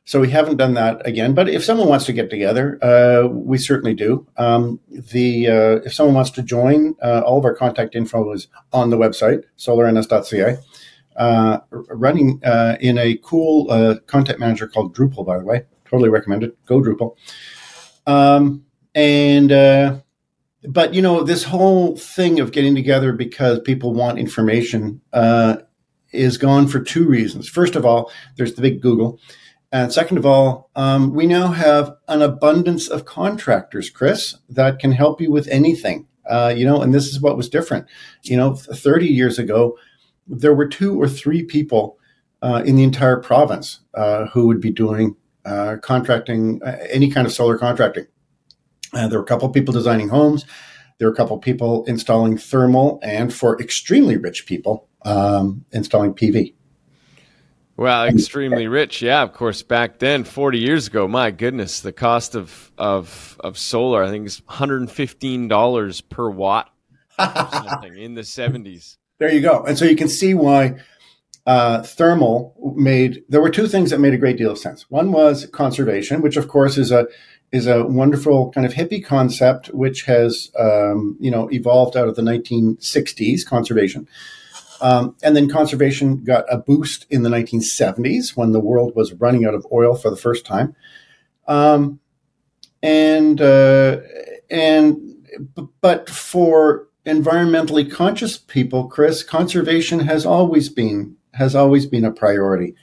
So 0.07 0.21
we 0.21 0.29
haven't 0.29 0.57
done 0.57 0.75
that 0.75 1.05
again. 1.05 1.33
But 1.33 1.49
if 1.49 1.63
someone 1.63 1.87
wants 1.89 2.05
to 2.05 2.13
get 2.13 2.29
together, 2.29 2.77
uh, 2.83 3.27
we 3.27 3.57
certainly 3.57 3.95
do. 3.95 4.27
Um, 4.37 4.79
the 4.89 5.47
uh, 5.47 5.75
if 5.83 5.93
someone 5.93 6.13
wants 6.13 6.29
to 6.31 6.43
join, 6.43 6.95
uh, 7.01 7.21
all 7.25 7.39
of 7.39 7.45
our 7.45 7.55
contact 7.55 7.95
info 7.95 8.31
is 8.31 8.47
on 8.71 8.91
the 8.91 8.97
website 8.97 9.43
solarns.ca. 9.57 10.57
Uh, 11.15 11.59
running 11.71 12.39
uh, 12.43 12.75
in 12.81 12.97
a 12.97 13.17
cool 13.23 13.97
content 14.05 14.39
manager 14.39 14.67
called 14.67 14.95
Drupal, 14.95 15.25
by 15.25 15.39
the 15.39 15.45
way, 15.45 15.63
totally 15.89 16.09
recommend 16.09 16.43
it. 16.43 16.63
Go 16.65 16.81
Drupal. 16.81 17.15
Um, 18.05 18.65
and 18.93 19.49
but 20.67 20.93
you 20.93 21.01
know, 21.01 21.23
this 21.23 21.43
whole 21.43 21.95
thing 21.97 22.39
of 22.39 22.51
getting 22.51 22.75
together 22.75 23.11
because 23.13 23.59
people 23.59 23.93
want 23.93 24.19
information 24.19 25.01
uh, 25.13 25.57
is 26.11 26.37
gone 26.37 26.67
for 26.67 26.79
two 26.79 27.07
reasons. 27.07 27.47
First 27.47 27.75
of 27.75 27.85
all, 27.85 28.11
there's 28.37 28.55
the 28.55 28.61
big 28.61 28.81
Google. 28.81 29.19
And 29.71 29.91
second 29.91 30.17
of 30.17 30.25
all, 30.25 30.69
um, 30.75 31.13
we 31.13 31.25
now 31.25 31.47
have 31.47 31.95
an 32.07 32.21
abundance 32.21 32.87
of 32.87 33.05
contractors, 33.05 33.89
Chris, 33.89 34.35
that 34.49 34.79
can 34.79 34.93
help 34.93 35.19
you 35.19 35.31
with 35.31 35.47
anything. 35.49 36.07
Uh, 36.25 36.53
you 36.55 36.65
know, 36.65 36.81
and 36.81 36.93
this 36.93 37.07
is 37.07 37.19
what 37.19 37.37
was 37.37 37.49
different. 37.49 37.85
You 38.23 38.37
know, 38.37 38.55
30 38.55 39.07
years 39.07 39.37
ago, 39.37 39.77
there 40.27 40.53
were 40.53 40.67
two 40.67 40.99
or 40.99 41.07
three 41.07 41.43
people 41.43 41.97
uh, 42.41 42.63
in 42.65 42.75
the 42.75 42.83
entire 42.83 43.17
province 43.17 43.79
uh, 43.93 44.27
who 44.27 44.47
would 44.47 44.61
be 44.61 44.71
doing 44.71 45.15
uh, 45.45 45.77
contracting, 45.81 46.61
uh, 46.63 46.77
any 46.89 47.11
kind 47.11 47.27
of 47.27 47.33
solar 47.33 47.57
contracting. 47.57 48.07
Uh, 48.93 49.07
there 49.07 49.19
were 49.19 49.25
a 49.25 49.27
couple 49.27 49.47
of 49.47 49.53
people 49.53 49.73
designing 49.73 50.09
homes. 50.09 50.45
There 50.97 51.07
were 51.07 51.13
a 51.13 51.17
couple 51.17 51.35
of 51.35 51.41
people 51.41 51.83
installing 51.85 52.37
thermal, 52.37 52.99
and 53.03 53.33
for 53.33 53.59
extremely 53.61 54.17
rich 54.17 54.45
people, 54.45 54.87
um, 55.05 55.65
installing 55.71 56.13
PV. 56.13 56.53
Well, 57.77 58.05
extremely 58.05 58.67
rich, 58.67 59.01
yeah. 59.01 59.21
Of 59.21 59.33
course, 59.33 59.61
back 59.61 59.99
then, 59.99 60.23
forty 60.23 60.59
years 60.59 60.87
ago, 60.87 61.09
my 61.09 61.31
goodness, 61.31 61.81
the 61.81 61.91
cost 61.91 62.33
of 62.33 62.71
of 62.77 63.37
of 63.41 63.57
solar, 63.57 64.03
I 64.03 64.09
think, 64.09 64.27
is 64.27 64.41
one 64.45 64.57
hundred 64.57 64.81
and 64.81 64.91
fifteen 64.91 65.49
dollars 65.49 65.99
per 65.99 66.29
watt, 66.29 66.69
or 67.19 67.25
something 67.51 67.97
in 67.97 68.13
the 68.13 68.23
seventies. 68.23 68.97
There 69.19 69.31
you 69.31 69.41
go. 69.41 69.63
And 69.63 69.77
so 69.77 69.83
you 69.83 69.97
can 69.97 70.07
see 70.07 70.33
why 70.33 70.75
uh, 71.45 71.83
thermal 71.83 72.55
made. 72.77 73.23
There 73.27 73.41
were 73.41 73.49
two 73.49 73.67
things 73.67 73.89
that 73.89 73.99
made 73.99 74.13
a 74.13 74.17
great 74.17 74.37
deal 74.37 74.51
of 74.51 74.57
sense. 74.57 74.89
One 74.89 75.11
was 75.11 75.45
conservation, 75.47 76.21
which 76.21 76.37
of 76.37 76.47
course 76.47 76.77
is 76.77 76.91
a 76.91 77.07
is 77.51 77.67
a 77.67 77.83
wonderful 77.83 78.51
kind 78.51 78.65
of 78.65 78.73
hippie 78.73 79.03
concept, 79.03 79.67
which 79.67 80.03
has 80.03 80.49
um, 80.57 81.17
you 81.19 81.29
know 81.29 81.49
evolved 81.51 81.97
out 81.97 82.07
of 82.07 82.15
the 82.15 82.21
1960s. 82.21 83.45
Conservation. 83.45 84.07
Um, 84.81 85.15
and 85.23 85.35
then 85.35 85.49
conservation 85.49 86.23
got 86.23 86.45
a 86.49 86.57
boost 86.57 87.05
in 87.09 87.23
the 87.23 87.29
1970s 87.29 88.35
when 88.35 88.51
the 88.51 88.59
world 88.59 88.93
was 88.95 89.13
running 89.13 89.45
out 89.45 89.53
of 89.53 89.65
oil 89.71 89.95
for 89.95 90.09
the 90.09 90.17
first 90.17 90.45
time. 90.45 90.75
Um, 91.47 91.99
and 92.81 93.41
uh, 93.41 93.97
and 94.49 95.27
but 95.81 96.09
for 96.09 96.87
environmentally 97.05 97.89
conscious 97.89 98.37
people, 98.37 98.87
Chris, 98.87 99.23
conservation 99.23 100.01
has 100.01 100.25
always 100.25 100.69
been 100.69 101.15
has 101.33 101.55
always 101.55 101.85
been 101.85 102.05
a 102.05 102.11
priority. 102.11 102.75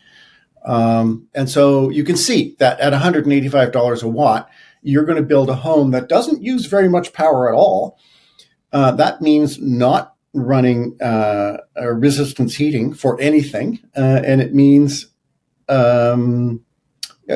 Um, 0.64 1.28
and 1.34 1.49
so 1.49 1.88
you 1.88 2.04
can 2.04 2.16
see 2.16 2.54
that 2.58 2.78
at 2.78 2.92
$185 2.92 4.02
a 4.02 4.08
watt, 4.08 4.49
you're 4.82 5.04
going 5.04 5.16
to 5.16 5.22
build 5.22 5.50
a 5.50 5.56
home 5.56 5.90
that 5.90 6.08
doesn't 6.08 6.42
use 6.42 6.66
very 6.66 6.88
much 6.88 7.12
power 7.12 7.49
at 7.49 7.56
all. 7.56 7.99
Uh, 8.72 8.92
that 8.92 9.20
means 9.20 9.58
not 9.58 10.12
running 10.34 10.96
uh, 11.00 11.58
resistance 11.76 12.54
heating 12.54 12.92
for 12.92 13.20
anything, 13.20 13.80
uh, 13.96 14.22
and 14.24 14.40
it 14.40 14.54
means 14.54 15.06
um, 15.68 16.64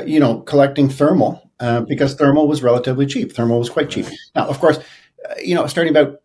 you 0.06 0.20
know 0.20 0.40
collecting 0.40 0.88
thermal 0.88 1.50
uh, 1.60 1.80
because 1.82 2.14
thermal 2.14 2.48
was 2.48 2.62
relatively 2.62 3.06
cheap. 3.06 3.32
Thermal 3.32 3.58
was 3.58 3.70
quite 3.70 3.90
cheap. 3.90 4.06
Now, 4.34 4.46
of 4.48 4.58
course, 4.58 4.78
uh, 4.78 5.34
you 5.42 5.54
know 5.54 5.66
starting 5.66 5.94
about 5.94 6.20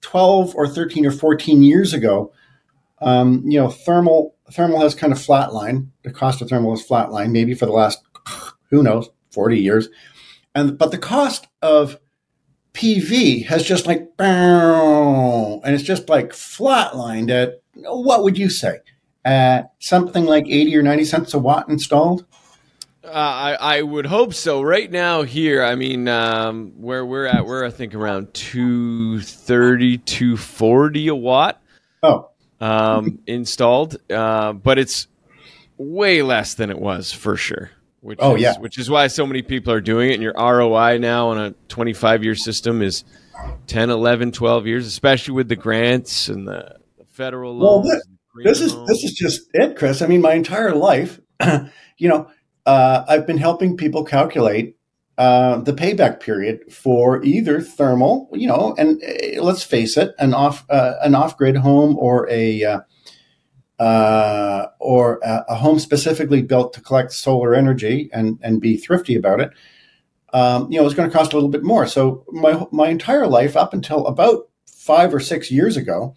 twelve 0.00 0.54
or 0.54 0.66
thirteen 0.68 1.06
or 1.06 1.10
fourteen 1.10 1.62
years 1.62 1.92
ago, 1.92 2.32
um, 3.00 3.42
you 3.44 3.58
know 3.58 3.68
thermal 3.68 4.34
thermal 4.52 4.80
has 4.80 4.94
kind 4.94 5.12
of 5.12 5.18
flatlined. 5.18 5.88
The 6.02 6.12
cost 6.12 6.42
of 6.42 6.48
thermal 6.48 6.76
has 6.76 6.86
flatlined 6.86 7.30
maybe 7.30 7.54
for 7.54 7.66
the 7.66 7.72
last 7.72 8.02
who 8.70 8.82
knows 8.82 9.08
forty 9.30 9.60
years, 9.60 9.88
and 10.54 10.76
but 10.76 10.90
the 10.90 10.98
cost 10.98 11.46
of 11.62 11.98
PV 12.74 13.46
has 13.46 13.64
just 13.64 13.86
like, 13.86 14.10
and 14.18 15.74
it's 15.74 15.82
just 15.82 16.08
like 16.08 16.30
flatlined 16.30 17.30
at, 17.30 17.62
what 17.74 18.22
would 18.22 18.36
you 18.36 18.50
say? 18.50 18.78
At 19.24 19.72
something 19.78 20.26
like 20.26 20.46
80 20.46 20.76
or 20.76 20.82
90 20.82 21.04
cents 21.04 21.34
a 21.34 21.38
watt 21.38 21.68
installed? 21.68 22.26
Uh, 23.02 23.08
I, 23.08 23.78
I 23.78 23.82
would 23.82 24.06
hope 24.06 24.34
so. 24.34 24.60
Right 24.60 24.90
now, 24.90 25.22
here, 25.22 25.62
I 25.62 25.76
mean, 25.76 26.08
um, 26.08 26.72
where 26.76 27.06
we're 27.06 27.26
at, 27.26 27.46
we're, 27.46 27.64
I 27.64 27.70
think, 27.70 27.94
around 27.94 28.34
230, 28.34 29.98
240 29.98 31.08
a 31.08 31.14
watt. 31.14 31.62
Oh. 32.02 32.30
Um, 32.60 33.20
installed. 33.26 33.96
Uh, 34.10 34.52
but 34.52 34.78
it's 34.78 35.06
way 35.78 36.22
less 36.22 36.54
than 36.54 36.70
it 36.70 36.78
was 36.78 37.12
for 37.12 37.36
sure 37.36 37.70
which 38.04 38.18
oh 38.20 38.36
is, 38.36 38.42
yeah, 38.42 38.58
which 38.58 38.78
is 38.78 38.90
why 38.90 39.06
so 39.06 39.26
many 39.26 39.40
people 39.40 39.72
are 39.72 39.80
doing 39.80 40.10
it. 40.10 40.14
And 40.14 40.22
your 40.22 40.34
ROI 40.34 40.98
now 40.98 41.30
on 41.30 41.38
a 41.38 41.50
25 41.68 42.22
year 42.22 42.34
system 42.34 42.82
is 42.82 43.02
10, 43.66 43.88
11, 43.90 44.32
12 44.32 44.66
years, 44.66 44.86
especially 44.86 45.34
with 45.34 45.48
the 45.48 45.56
grants 45.56 46.28
and 46.28 46.46
the, 46.46 46.76
the 46.98 47.04
federal 47.06 47.56
loans. 47.56 47.88
Well, 47.88 48.00
this, 48.44 48.60
this 48.60 48.60
is 48.60 48.74
this 48.86 49.04
is 49.04 49.12
just 49.12 49.48
it, 49.54 49.76
Chris. 49.76 50.02
I 50.02 50.06
mean, 50.06 50.20
my 50.20 50.34
entire 50.34 50.74
life, 50.74 51.18
you 51.96 52.08
know, 52.08 52.30
uh, 52.66 53.04
I've 53.08 53.26
been 53.26 53.38
helping 53.38 53.76
people 53.76 54.04
calculate 54.04 54.76
uh, 55.16 55.58
the 55.60 55.72
payback 55.72 56.20
period 56.20 56.70
for 56.70 57.24
either 57.24 57.62
thermal, 57.62 58.28
you 58.32 58.48
know, 58.48 58.74
and 58.76 59.02
uh, 59.02 59.42
let's 59.42 59.62
face 59.62 59.96
it, 59.96 60.14
an 60.18 60.34
off 60.34 60.66
uh, 60.68 60.94
an 61.02 61.14
off 61.14 61.38
grid 61.38 61.56
home 61.56 61.96
or 61.96 62.28
a 62.28 62.80
uh, 63.78 64.66
or 64.78 65.18
a, 65.24 65.44
a, 65.48 65.54
home 65.56 65.78
specifically 65.78 66.42
built 66.42 66.72
to 66.72 66.80
collect 66.80 67.12
solar 67.12 67.54
energy 67.54 68.08
and, 68.12 68.38
and 68.40 68.60
be 68.60 68.76
thrifty 68.76 69.16
about 69.16 69.40
it, 69.40 69.50
um, 70.32 70.70
you 70.70 70.78
know, 70.78 70.86
it's 70.86 70.94
going 70.94 71.10
to 71.10 71.16
cost 71.16 71.32
a 71.32 71.36
little 71.36 71.48
bit 71.48 71.64
more. 71.64 71.86
So 71.86 72.24
my 72.30 72.66
my 72.70 72.88
entire 72.88 73.26
life 73.26 73.56
up 73.56 73.72
until 73.72 74.06
about 74.06 74.48
five 74.66 75.14
or 75.14 75.20
six 75.20 75.50
years 75.50 75.76
ago 75.76 76.14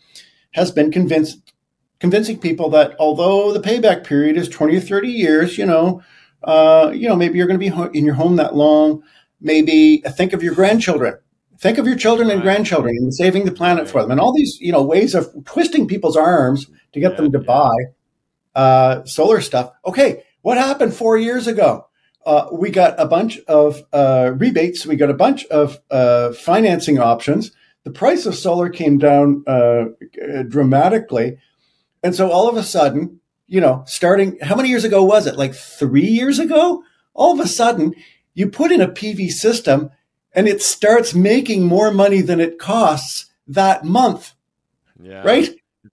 has 0.52 0.72
been 0.72 0.92
convinced 0.92 1.54
convincing 2.00 2.40
people 2.40 2.70
that 2.72 2.96
although 3.00 3.52
the 3.54 3.60
payback 3.60 4.04
period 4.04 4.38
is 4.38 4.50
20 4.50 4.78
or 4.78 4.80
30 4.80 5.10
years, 5.10 5.58
you 5.58 5.66
know, 5.66 6.02
uh, 6.44 6.92
you 6.94 7.08
know, 7.08 7.16
maybe 7.16 7.38
you're 7.38 7.48
going 7.48 7.60
to 7.60 7.90
be 7.92 7.98
in 7.98 8.06
your 8.06 8.16
home 8.16 8.36
that 8.36 8.56
long. 8.56 9.02
Maybe 9.42 10.04
think 10.16 10.34
of 10.34 10.44
your 10.44 10.54
grandchildren 10.56 11.18
think 11.58 11.78
of 11.78 11.88
your 11.88 11.96
children 11.96 12.30
and 12.30 12.42
grandchildren 12.42 12.96
and 12.98 13.14
saving 13.14 13.46
the 13.46 13.52
planet 13.52 13.90
for 13.90 14.02
them 14.02 14.12
and 14.12 14.20
all 14.20 14.34
these 14.34 14.58
you 14.60 14.72
know 14.72 14.84
ways 14.84 15.16
of 15.16 15.30
twisting 15.46 15.88
people's 15.88 16.18
arms 16.18 16.68
to 16.94 17.00
get 17.00 17.12
yeah, 17.12 17.18
them 17.18 17.32
to 17.32 17.40
yeah. 17.40 17.46
buy 17.46 17.76
uh, 18.56 19.06
solar 19.06 19.42
stuff. 19.42 19.72
Okay 19.86 20.24
what 20.48 20.58
happened 20.58 20.94
four 20.94 21.18
years 21.18 21.46
ago? 21.46 21.88
Uh, 22.26 22.48
we 22.54 22.70
got 22.70 22.96
a 22.98 23.06
bunch 23.06 23.38
of 23.50 23.84
uh, 23.92 24.32
rebates. 24.34 24.86
We 24.86 24.96
got 24.96 25.10
a 25.10 25.14
bunch 25.14 25.44
of 25.48 25.78
uh, 25.92 26.32
financing 26.32 27.00
options. 27.00 27.52
The 27.84 27.92
price 27.92 28.26
of 28.26 28.34
solar 28.34 28.70
came 28.70 28.98
down 28.98 29.44
uh, 29.46 29.88
dramatically. 30.48 31.38
And 32.02 32.16
so 32.16 32.32
all 32.32 32.48
of 32.48 32.56
a 32.56 32.64
sudden 32.64 33.20
you 33.48 33.60
know 33.60 33.84
starting 33.88 34.38
how 34.42 34.56
many 34.56 34.70
years 34.70 34.86
ago 34.86 35.04
was 35.04 35.28
it? 35.28 35.36
Like 35.36 35.54
three 35.54 36.08
years 36.08 36.40
ago? 36.40 36.82
All 37.14 37.34
of 37.34 37.42
a 37.42 37.48
sudden 37.48 37.94
you 38.34 38.50
put 38.50 38.72
in 38.72 38.80
a 38.80 38.88
pv 38.88 39.30
system 39.30 39.90
and 40.38 40.48
it 40.48 40.62
starts 40.62 41.16
making 41.16 41.66
more 41.66 41.92
money 41.92 42.22
than 42.22 42.40
it 42.40 42.60
costs 42.60 43.26
that 43.48 43.84
month. 43.84 44.34
Yeah. 45.02 45.24
Right? 45.24 45.50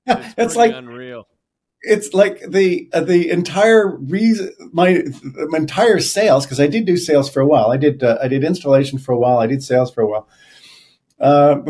It's, 0.06 0.34
it's 0.36 0.56
like 0.56 0.74
unreal. 0.74 1.26
It's 1.80 2.12
like 2.12 2.42
the 2.46 2.90
uh, 2.92 3.00
the 3.00 3.30
entire 3.30 3.96
reason 3.96 4.52
my, 4.72 5.02
my 5.48 5.58
entire 5.58 5.98
sales 5.98 6.44
because 6.44 6.60
I 6.60 6.66
did 6.66 6.84
do 6.84 6.98
sales 6.98 7.30
for 7.30 7.40
a 7.40 7.46
while. 7.46 7.70
I 7.70 7.78
did 7.78 8.02
uh, 8.02 8.18
I 8.22 8.28
did 8.28 8.44
installation 8.44 8.98
for 8.98 9.12
a 9.12 9.18
while. 9.18 9.38
I 9.38 9.46
did 9.46 9.62
sales 9.62 9.90
for 9.92 10.02
a 10.02 10.06
while. 10.06 10.28
Um, 11.20 11.64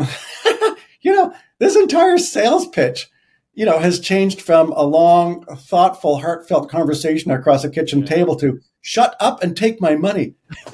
you 1.01 1.13
know, 1.13 1.33
this 1.59 1.77
entire 1.77 2.17
sales 2.17 2.67
pitch, 2.67 3.09
you 3.53 3.65
know, 3.65 3.79
has 3.79 4.01
changed 4.01 4.41
from 4.41 4.73
a 4.73 4.83
long, 4.83 5.45
thoughtful, 5.45 6.19
heartfelt 6.19 6.69
conversation 6.69 7.31
across 7.31 7.63
a 7.63 7.69
kitchen 7.69 7.99
yeah. 7.99 8.07
table 8.07 8.35
to 8.37 8.59
shut 8.81 9.15
up 9.21 9.41
and 9.41 9.55
take 9.55 9.79
my 9.79 9.95
money. 9.95 10.35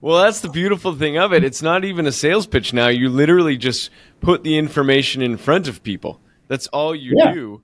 Well, 0.00 0.22
that's 0.22 0.40
the 0.40 0.48
beautiful 0.48 0.94
thing 0.94 1.18
of 1.18 1.32
it. 1.32 1.42
It's 1.42 1.62
not 1.62 1.84
even 1.84 2.06
a 2.06 2.12
sales 2.12 2.46
pitch 2.46 2.72
now. 2.72 2.88
You 2.88 3.08
literally 3.08 3.56
just 3.56 3.90
put 4.20 4.44
the 4.44 4.56
information 4.56 5.22
in 5.22 5.36
front 5.36 5.66
of 5.66 5.82
people. 5.82 6.20
That's 6.46 6.68
all 6.68 6.94
you 6.94 7.14
yeah. 7.16 7.32
do. 7.32 7.62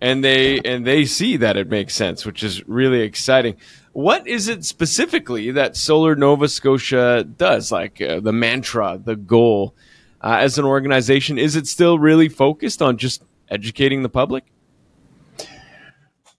And 0.00 0.22
they 0.22 0.60
and 0.60 0.86
they 0.86 1.04
see 1.04 1.36
that 1.38 1.56
it 1.56 1.68
makes 1.68 1.94
sense, 1.94 2.24
which 2.24 2.42
is 2.44 2.66
really 2.68 3.00
exciting. 3.00 3.56
What 3.92 4.28
is 4.28 4.46
it 4.46 4.64
specifically 4.64 5.50
that 5.52 5.76
Solar 5.76 6.14
Nova 6.14 6.48
Scotia 6.48 7.24
does? 7.24 7.72
Like 7.72 8.00
uh, 8.00 8.20
the 8.20 8.32
mantra, 8.32 9.00
the 9.02 9.16
goal 9.16 9.74
uh, 10.20 10.38
as 10.40 10.58
an 10.58 10.64
organization, 10.64 11.38
is 11.38 11.56
it 11.56 11.66
still 11.66 11.98
really 11.98 12.28
focused 12.28 12.80
on 12.80 12.96
just 12.96 13.24
educating 13.50 14.02
the 14.02 14.08
public? 14.08 14.44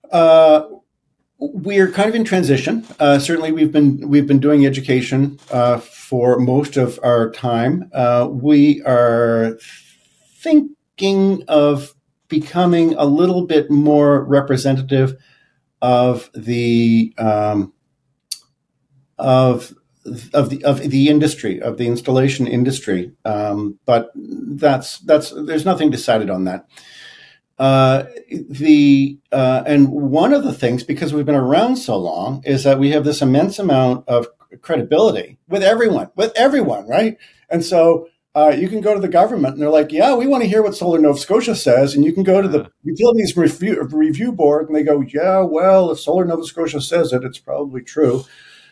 Uh, 0.10 0.63
we're 1.39 1.91
kind 1.91 2.10
of 2.10 2.15
in 2.15 2.25
transition. 2.25 2.86
Uh, 3.00 3.17
certainly, 3.17 3.51
we've 3.51 3.72
been 3.72 4.10
we've 4.10 4.27
been 4.27 4.39
doing 4.39 4.65
education 4.65 5.39
uh, 5.51 5.79
for 5.79 6.38
most 6.38 6.77
of 6.77 7.00
our 7.01 7.31
time. 7.31 7.89
Uh, 7.93 8.27
we 8.29 8.81
are 8.84 9.58
thinking 10.36 11.43
of 11.48 11.93
becoming 12.27 12.93
a 12.96 13.05
little 13.05 13.46
bit 13.46 13.72
more 13.72 14.24
representative 14.24 15.15
of 15.81 16.29
the 16.36 17.13
um, 17.17 17.74
of 19.17 19.74
of 20.34 20.50
the 20.50 20.63
of 20.65 20.79
the 20.79 21.08
industry 21.08 21.62
of 21.62 21.77
the 21.77 21.88
installation 21.88 22.48
industry. 22.48 23.13
Um, 23.24 23.79
but 23.86 24.12
that's 24.15 25.00
that's 25.00 25.31
there's 25.31 25.65
nothing 25.65 25.89
decided 25.89 26.29
on 26.29 26.43
that. 26.46 26.67
Uh, 27.60 28.06
the 28.50 29.20
uh, 29.34 29.63
and 29.66 29.89
one 29.89 30.34
of 30.34 30.44
the 30.44 30.54
things 30.54 30.84
because 30.84 31.13
we've 31.13 31.25
been 31.25 31.36
around 31.36 31.75
so 31.75 31.98
long 31.98 32.42
is 32.46 32.63
that 32.63 32.80
we 32.80 32.92
have 32.92 33.04
this 33.04 33.22
immense 33.22 33.60
amount 33.60 34.08
of 34.08 34.28
credibility 34.62 35.38
with 35.48 35.62
everyone, 35.62 36.10
with 36.16 36.32
everyone, 36.36 36.88
right? 36.88 37.18
And 37.50 37.63
so 37.63 38.08
uh, 38.34 38.56
you 38.58 38.70
can 38.70 38.80
go 38.80 38.94
to 38.94 39.00
the 39.00 39.08
government 39.08 39.54
and 39.54 39.62
they're 39.62 39.70
like, 39.70 39.92
yeah, 39.92 40.16
we 40.16 40.28
want 40.28 40.44
to 40.44 40.50
hear 40.50 40.63
what 40.63 40.75
Solar 40.75 41.00
Nova 41.00 41.20
Scotia 41.20 41.56
says. 41.56 41.96
And 41.96 42.06
you 42.06 42.13
can 42.13 42.24
go 42.24 42.42
to 42.42 42.48
the 42.48 42.72
utilities 42.84 43.36
review, 43.36 43.82
review 43.92 44.32
board 44.32 44.68
and 44.68 44.75
they 44.75 44.84
go, 44.84 45.01
yeah, 45.01 45.39
well, 45.39 45.92
if 45.92 46.00
Solar 46.00 46.25
Nova 46.25 46.46
Scotia 46.46 46.80
says 46.80 47.12
it, 47.12 47.24
it's 47.24 47.39
probably 47.39 47.82
true. 47.82 48.24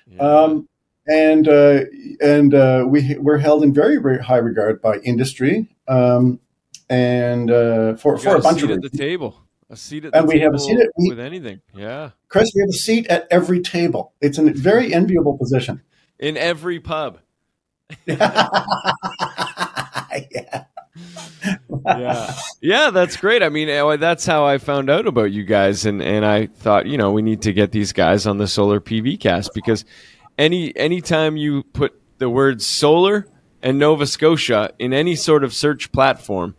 Yeah. 0.09 0.21
Um, 0.21 0.69
and 1.07 1.47
uh, 1.47 1.85
and 2.21 2.53
uh, 2.53 2.85
we 2.87 3.15
we're 3.17 3.37
held 3.37 3.63
in 3.63 3.73
very 3.73 3.97
very 3.97 4.21
high 4.21 4.37
regard 4.37 4.81
by 4.81 4.97
industry, 4.97 5.69
um, 5.87 6.39
and 6.89 7.51
uh, 7.51 7.95
for 7.95 8.17
for 8.17 8.35
a 8.35 8.39
bunch 8.39 8.63
of 8.63 8.71
at 8.71 8.81
the 8.81 8.89
table, 8.89 9.41
a 9.69 9.75
seat 9.75 10.05
at 10.05 10.11
the 10.11 10.17
table. 10.17 10.29
and 10.29 10.33
we 10.33 10.39
have 10.41 10.53
a 10.53 10.59
seat 10.59 10.79
at, 10.79 10.89
with 10.97 11.19
anything. 11.19 11.61
Yeah, 11.73 12.11
Chris, 12.29 12.51
we 12.55 12.61
have 12.61 12.69
a 12.69 12.73
seat 12.73 13.07
at 13.07 13.27
every 13.31 13.61
table. 13.61 14.13
It's 14.21 14.37
a 14.37 14.43
very 14.51 14.93
enviable 14.93 15.37
position 15.37 15.81
in 16.19 16.37
every 16.37 16.79
pub. 16.79 17.19
yeah. 18.05 18.49
yeah, 21.85 22.33
yeah, 22.61 22.89
that's 22.89 23.17
great. 23.17 23.43
I 23.43 23.49
mean, 23.49 23.69
eh, 23.69 23.95
that's 23.97 24.25
how 24.25 24.45
I 24.45 24.57
found 24.57 24.89
out 24.89 25.07
about 25.07 25.31
you 25.31 25.43
guys, 25.43 25.85
and 25.85 26.01
and 26.01 26.25
I 26.25 26.47
thought, 26.47 26.85
you 26.85 26.97
know, 26.97 27.11
we 27.11 27.21
need 27.21 27.41
to 27.43 27.53
get 27.53 27.71
these 27.71 27.93
guys 27.93 28.27
on 28.27 28.37
the 28.37 28.47
Solar 28.47 28.79
PV 28.79 29.19
Cast 29.19 29.53
because 29.53 29.85
any 30.37 30.75
anytime 30.75 31.37
you 31.37 31.63
put 31.63 31.99
the 32.17 32.29
words 32.29 32.65
solar 32.65 33.27
and 33.61 33.79
Nova 33.79 34.05
Scotia 34.05 34.71
in 34.79 34.93
any 34.93 35.15
sort 35.15 35.43
of 35.43 35.53
search 35.53 35.91
platform, 35.91 36.55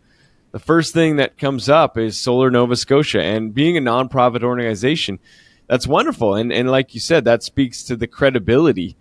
the 0.51 0.59
first 0.59 0.93
thing 0.93 1.17
that 1.17 1.37
comes 1.37 1.69
up 1.69 1.97
is 1.97 2.19
Solar 2.19 2.49
Nova 2.49 2.75
Scotia, 2.75 3.21
and 3.21 3.53
being 3.53 3.77
a 3.77 3.81
nonprofit 3.81 4.43
organization, 4.43 5.19
that's 5.67 5.87
wonderful, 5.87 6.35
and 6.35 6.51
and 6.51 6.69
like 6.69 6.93
you 6.93 6.99
said, 6.99 7.25
that 7.25 7.43
speaks 7.43 7.83
to 7.83 7.95
the 7.95 8.07
credibility 8.07 8.97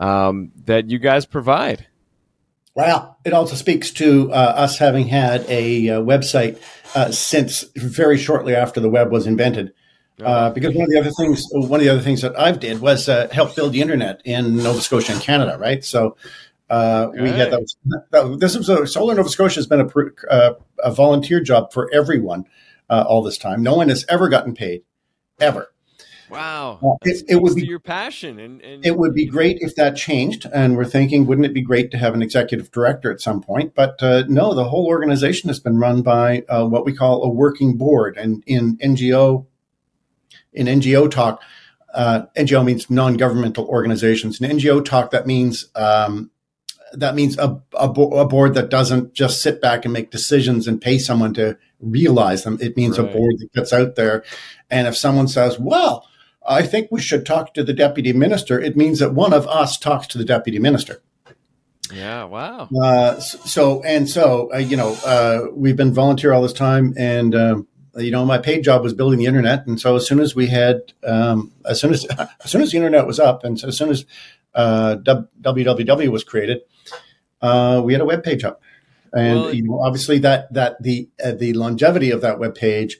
um, 0.00 0.52
that 0.64 0.90
you 0.90 0.98
guys 0.98 1.24
provide. 1.24 1.86
Well, 2.74 3.18
it 3.24 3.32
also 3.32 3.54
speaks 3.54 3.90
to 3.92 4.32
uh, 4.32 4.34
us 4.34 4.78
having 4.78 5.08
had 5.08 5.44
a 5.48 5.90
uh, 5.90 6.00
website 6.00 6.60
uh, 6.94 7.10
since 7.10 7.64
very 7.76 8.16
shortly 8.16 8.54
after 8.54 8.80
the 8.80 8.88
web 8.88 9.10
was 9.10 9.26
invented. 9.26 9.72
Uh, 10.22 10.50
because 10.50 10.74
one 10.74 10.84
of 10.84 10.90
the 10.90 11.00
other 11.00 11.10
things, 11.10 11.44
one 11.50 11.80
of 11.80 11.84
the 11.84 11.88
other 11.88 12.00
things 12.00 12.22
that 12.22 12.38
I've 12.38 12.60
did 12.60 12.80
was 12.80 13.08
uh, 13.08 13.28
help 13.32 13.56
build 13.56 13.72
the 13.72 13.80
internet 13.80 14.20
in 14.24 14.58
Nova 14.58 14.80
Scotia 14.80 15.12
and 15.12 15.20
Canada, 15.20 15.58
right? 15.58 15.84
So 15.84 16.16
uh, 16.72 17.10
we 17.12 17.28
had 17.28 17.52
that, 17.52 17.72
that. 18.10 18.36
This 18.40 18.56
is 18.56 18.68
a, 18.68 18.86
Solar 18.86 19.14
Nova 19.14 19.28
Scotia 19.28 19.56
has 19.56 19.66
been 19.66 19.80
a, 20.30 20.54
a 20.82 20.90
volunteer 20.90 21.40
job 21.40 21.72
for 21.72 21.90
everyone 21.92 22.46
all 22.88 23.22
this 23.22 23.38
time. 23.38 23.62
No 23.62 23.74
one 23.76 23.88
has 23.88 24.04
ever 24.08 24.28
gotten 24.28 24.54
paid, 24.54 24.82
ever. 25.40 25.72
Wow, 26.32 26.78
uh, 26.82 26.96
it, 27.02 27.24
it, 27.28 27.42
would 27.42 27.54
be 27.54 27.66
your 27.66 27.78
passion, 27.78 28.38
and, 28.38 28.62
and, 28.62 28.86
it 28.86 28.96
would 28.96 29.14
be 29.14 29.26
great 29.26 29.58
if 29.60 29.74
that 29.74 29.96
changed. 29.96 30.46
And 30.50 30.78
we're 30.78 30.86
thinking, 30.86 31.26
wouldn't 31.26 31.44
it 31.44 31.52
be 31.52 31.60
great 31.60 31.90
to 31.90 31.98
have 31.98 32.14
an 32.14 32.22
executive 32.22 32.70
director 32.70 33.12
at 33.12 33.20
some 33.20 33.42
point? 33.42 33.74
But 33.74 34.02
uh, 34.02 34.24
no, 34.28 34.54
the 34.54 34.64
whole 34.64 34.86
organization 34.86 35.48
has 35.48 35.60
been 35.60 35.76
run 35.76 36.00
by 36.00 36.44
uh, 36.48 36.64
what 36.64 36.86
we 36.86 36.96
call 36.96 37.22
a 37.22 37.28
working 37.28 37.76
board, 37.76 38.16
and 38.16 38.42
in 38.46 38.78
NGO, 38.78 39.44
in 40.54 40.68
NGO 40.68 41.10
talk, 41.10 41.42
uh, 41.92 42.22
NGO 42.34 42.64
means 42.64 42.88
non-governmental 42.88 43.66
organizations. 43.66 44.40
In 44.40 44.50
NGO 44.56 44.82
talk, 44.82 45.10
that 45.10 45.26
means 45.26 45.68
um, 45.74 46.30
that 46.92 47.14
means 47.14 47.38
a, 47.38 47.60
a, 47.74 47.88
bo- 47.88 48.18
a, 48.18 48.26
board 48.26 48.54
that 48.54 48.68
doesn't 48.68 49.14
just 49.14 49.42
sit 49.42 49.60
back 49.60 49.84
and 49.84 49.92
make 49.92 50.10
decisions 50.10 50.68
and 50.68 50.80
pay 50.80 50.98
someone 50.98 51.34
to 51.34 51.56
realize 51.80 52.44
them. 52.44 52.58
It 52.60 52.76
means 52.76 52.98
right. 52.98 53.08
a 53.08 53.12
board 53.12 53.34
that 53.38 53.52
gets 53.52 53.72
out 53.72 53.96
there, 53.96 54.24
and 54.70 54.86
if 54.86 54.96
someone 54.96 55.28
says, 55.28 55.58
"Well," 55.58 56.06
I 56.46 56.62
think 56.62 56.88
we 56.90 57.00
should 57.00 57.24
talk 57.24 57.54
to 57.54 57.64
the 57.64 57.72
deputy 57.72 58.12
minister. 58.12 58.60
It 58.60 58.76
means 58.76 58.98
that 58.98 59.14
one 59.14 59.32
of 59.32 59.46
us 59.46 59.78
talks 59.78 60.06
to 60.08 60.18
the 60.18 60.24
deputy 60.24 60.58
minister. 60.58 61.02
Yeah, 61.92 62.24
wow. 62.24 62.68
Uh, 62.82 63.20
so 63.20 63.82
and 63.82 64.08
so, 64.08 64.52
uh, 64.52 64.58
you 64.58 64.76
know, 64.76 64.96
uh, 65.04 65.46
we've 65.52 65.76
been 65.76 65.92
volunteer 65.92 66.32
all 66.32 66.42
this 66.42 66.52
time, 66.52 66.94
and 66.96 67.34
um, 67.34 67.68
you 67.96 68.10
know, 68.10 68.24
my 68.24 68.38
paid 68.38 68.64
job 68.64 68.82
was 68.82 68.94
building 68.94 69.18
the 69.18 69.26
internet. 69.26 69.66
And 69.66 69.78
so, 69.78 69.96
as 69.96 70.06
soon 70.06 70.20
as 70.20 70.34
we 70.34 70.46
had, 70.46 70.92
um, 71.04 71.52
as 71.66 71.80
soon 71.80 71.92
as 71.92 72.04
as 72.44 72.50
soon 72.50 72.62
as 72.62 72.70
the 72.70 72.78
internet 72.78 73.06
was 73.06 73.20
up, 73.20 73.44
and 73.44 73.58
so 73.58 73.68
as 73.68 73.76
soon 73.76 73.90
as 73.90 74.06
uh, 74.54 74.96
www 75.02 76.08
was 76.08 76.24
created, 76.24 76.60
uh, 77.40 77.82
we 77.84 77.92
had 77.92 78.02
a 78.02 78.04
web 78.04 78.22
page 78.22 78.44
up, 78.44 78.62
and 79.12 79.40
well, 79.40 79.54
you 79.54 79.62
know, 79.62 79.80
obviously 79.80 80.18
that 80.18 80.52
that 80.52 80.82
the 80.82 81.08
uh, 81.24 81.32
the 81.32 81.52
longevity 81.52 82.10
of 82.10 82.20
that 82.20 82.38
web 82.38 82.54
page 82.54 82.98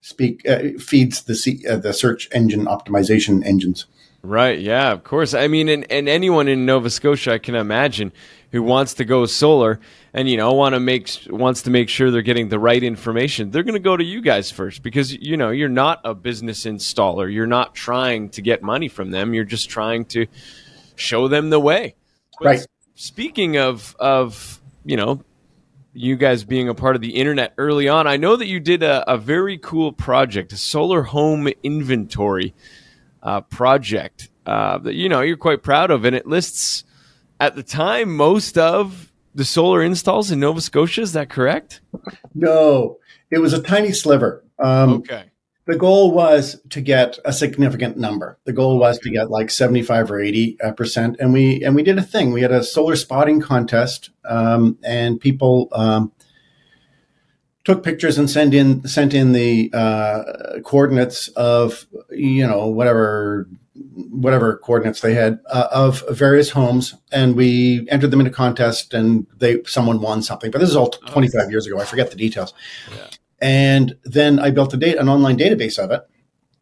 speak 0.00 0.46
uh, 0.48 0.70
feeds 0.78 1.22
the 1.22 1.34
C, 1.34 1.64
uh, 1.68 1.76
the 1.76 1.92
search 1.92 2.28
engine 2.32 2.66
optimization 2.66 3.44
engines. 3.44 3.86
Right. 4.22 4.58
Yeah. 4.58 4.90
Of 4.90 5.04
course. 5.04 5.34
I 5.34 5.48
mean, 5.48 5.68
and, 5.68 5.90
and 5.92 6.08
anyone 6.08 6.48
in 6.48 6.64
Nova 6.64 6.88
Scotia, 6.88 7.34
I 7.34 7.38
can 7.38 7.54
imagine, 7.54 8.10
who 8.52 8.62
wants 8.62 8.94
to 8.94 9.04
go 9.04 9.26
solar 9.26 9.80
and 10.14 10.28
you 10.28 10.36
know 10.36 10.52
want 10.52 10.74
to 10.74 10.80
make 10.80 11.10
wants 11.28 11.62
to 11.62 11.70
make 11.70 11.88
sure 11.88 12.10
they're 12.10 12.22
getting 12.22 12.48
the 12.48 12.58
right 12.58 12.82
information, 12.82 13.50
they're 13.50 13.64
going 13.64 13.74
to 13.74 13.80
go 13.80 13.96
to 13.96 14.04
you 14.04 14.22
guys 14.22 14.50
first 14.50 14.82
because 14.82 15.12
you 15.12 15.36
know 15.36 15.50
you're 15.50 15.68
not 15.68 16.00
a 16.04 16.14
business 16.14 16.64
installer. 16.64 17.30
You're 17.30 17.48
not 17.48 17.74
trying 17.74 18.30
to 18.30 18.40
get 18.40 18.62
money 18.62 18.88
from 18.88 19.10
them. 19.10 19.34
You're 19.34 19.44
just 19.44 19.68
trying 19.68 20.04
to 20.06 20.26
show 20.96 21.28
them 21.28 21.50
the 21.50 21.60
way. 21.60 21.94
But 22.40 22.46
right. 22.46 22.66
Speaking 22.94 23.56
of 23.56 23.96
of 23.98 24.60
you 24.84 24.96
know 24.96 25.24
you 25.94 26.16
guys 26.16 26.44
being 26.44 26.68
a 26.68 26.74
part 26.74 26.96
of 26.96 27.02
the 27.02 27.14
internet 27.14 27.54
early 27.56 27.88
on. 27.88 28.06
I 28.06 28.16
know 28.16 28.34
that 28.34 28.46
you 28.46 28.58
did 28.58 28.82
a, 28.82 29.08
a 29.10 29.16
very 29.16 29.56
cool 29.58 29.92
project, 29.92 30.52
a 30.52 30.56
solar 30.56 31.02
home 31.02 31.48
inventory 31.62 32.52
uh, 33.22 33.42
project 33.42 34.28
uh, 34.44 34.78
that 34.78 34.94
you 34.94 35.08
know 35.08 35.20
you're 35.20 35.36
quite 35.36 35.62
proud 35.62 35.90
of, 35.90 36.04
and 36.04 36.14
it 36.14 36.26
lists 36.26 36.84
at 37.40 37.54
the 37.54 37.62
time 37.62 38.16
most 38.16 38.58
of 38.58 39.12
the 39.34 39.44
solar 39.44 39.82
installs 39.82 40.30
in 40.30 40.40
Nova 40.40 40.60
Scotia. 40.60 41.00
Is 41.00 41.12
that 41.12 41.30
correct? 41.30 41.80
No, 42.34 42.98
it 43.30 43.38
was 43.38 43.52
a 43.52 43.62
tiny 43.62 43.92
sliver. 43.92 44.44
Um, 44.58 44.94
okay 44.94 45.30
the 45.66 45.76
goal 45.76 46.10
was 46.10 46.60
to 46.70 46.80
get 46.80 47.18
a 47.24 47.32
significant 47.32 47.96
number. 47.96 48.38
The 48.44 48.52
goal 48.52 48.78
was 48.78 48.98
to 48.98 49.10
get 49.10 49.30
like 49.30 49.50
75 49.50 50.10
or 50.10 50.20
80 50.20 50.60
uh, 50.60 50.72
percent. 50.72 51.16
And 51.18 51.32
we, 51.32 51.64
and 51.64 51.74
we 51.74 51.82
did 51.82 51.98
a 51.98 52.02
thing. 52.02 52.32
We 52.32 52.42
had 52.42 52.52
a 52.52 52.62
solar 52.62 52.96
spotting 52.96 53.40
contest, 53.40 54.10
um, 54.28 54.78
and 54.84 55.20
people, 55.20 55.68
um, 55.72 56.12
took 57.64 57.82
pictures 57.82 58.18
and 58.18 58.28
sent 58.28 58.52
in, 58.52 58.86
sent 58.86 59.14
in 59.14 59.32
the, 59.32 59.70
uh, 59.72 60.60
coordinates 60.64 61.28
of, 61.28 61.86
you 62.10 62.46
know, 62.46 62.66
whatever, 62.66 63.48
whatever 64.10 64.58
coordinates 64.58 65.00
they 65.00 65.14
had, 65.14 65.40
uh, 65.48 65.68
of 65.72 66.04
various 66.10 66.50
homes. 66.50 66.94
And 67.10 67.36
we 67.36 67.88
entered 67.88 68.10
them 68.10 68.20
in 68.20 68.26
a 68.26 68.30
contest 68.30 68.92
and 68.92 69.26
they, 69.38 69.62
someone 69.64 70.02
won 70.02 70.22
something, 70.22 70.50
but 70.50 70.58
this 70.60 70.68
is 70.68 70.76
all 70.76 70.90
25 70.90 71.50
years 71.50 71.66
ago. 71.66 71.80
I 71.80 71.86
forget 71.86 72.10
the 72.10 72.16
details. 72.16 72.52
Yeah. 72.94 73.06
And 73.44 73.96
then 74.04 74.38
I 74.38 74.50
built 74.50 74.72
a 74.72 74.78
date, 74.78 74.96
an 74.96 75.10
online 75.10 75.36
database 75.36 75.78
of 75.78 75.90
it. 75.90 76.00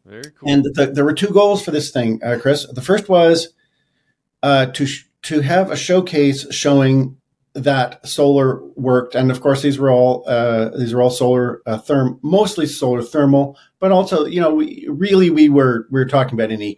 Very 0.05 0.31
cool. 0.37 0.51
And 0.51 0.65
the, 0.65 0.87
there 0.87 1.05
were 1.05 1.13
two 1.13 1.29
goals 1.29 1.63
for 1.63 1.71
this 1.71 1.91
thing, 1.91 2.21
uh, 2.21 2.37
Chris. 2.41 2.67
The 2.67 2.81
first 2.81 3.07
was 3.07 3.53
uh, 4.43 4.65
to 4.65 4.85
sh- 4.85 5.05
to 5.23 5.39
have 5.39 5.71
a 5.71 5.77
showcase 5.77 6.45
showing 6.53 7.15
that 7.53 8.05
solar 8.05 8.61
worked, 8.75 9.15
and 9.15 9.31
of 9.31 9.39
course 9.39 9.61
these 9.61 9.79
were 9.79 9.91
all 9.91 10.25
uh, 10.27 10.77
these 10.77 10.93
were 10.93 11.01
all 11.01 11.09
solar 11.09 11.61
uh, 11.65 11.77
therm, 11.77 12.19
mostly 12.21 12.65
solar 12.65 13.01
thermal, 13.01 13.57
but 13.79 13.93
also 13.93 14.25
you 14.25 14.41
know 14.41 14.53
we, 14.53 14.85
really 14.89 15.29
we 15.29 15.47
were 15.47 15.87
we 15.89 16.01
were 16.01 16.05
talking 16.05 16.33
about 16.33 16.51
any 16.51 16.77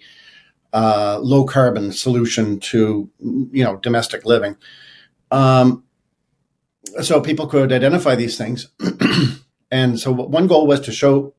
uh, 0.71 1.17
low 1.19 1.45
carbon 1.45 1.91
solution 1.91 2.59
to 2.59 3.09
you 3.19 3.63
know 3.63 3.77
domestic 3.77 4.23
living. 4.23 4.55
Um, 5.31 5.83
so 7.01 7.21
people 7.21 7.47
could 7.47 7.71
identify 7.71 8.13
these 8.13 8.37
things. 8.37 8.67
And 9.75 9.99
so 9.99 10.13
one 10.13 10.47
goal 10.47 10.67
was 10.67 10.79
to 10.81 10.93
show 10.93 11.33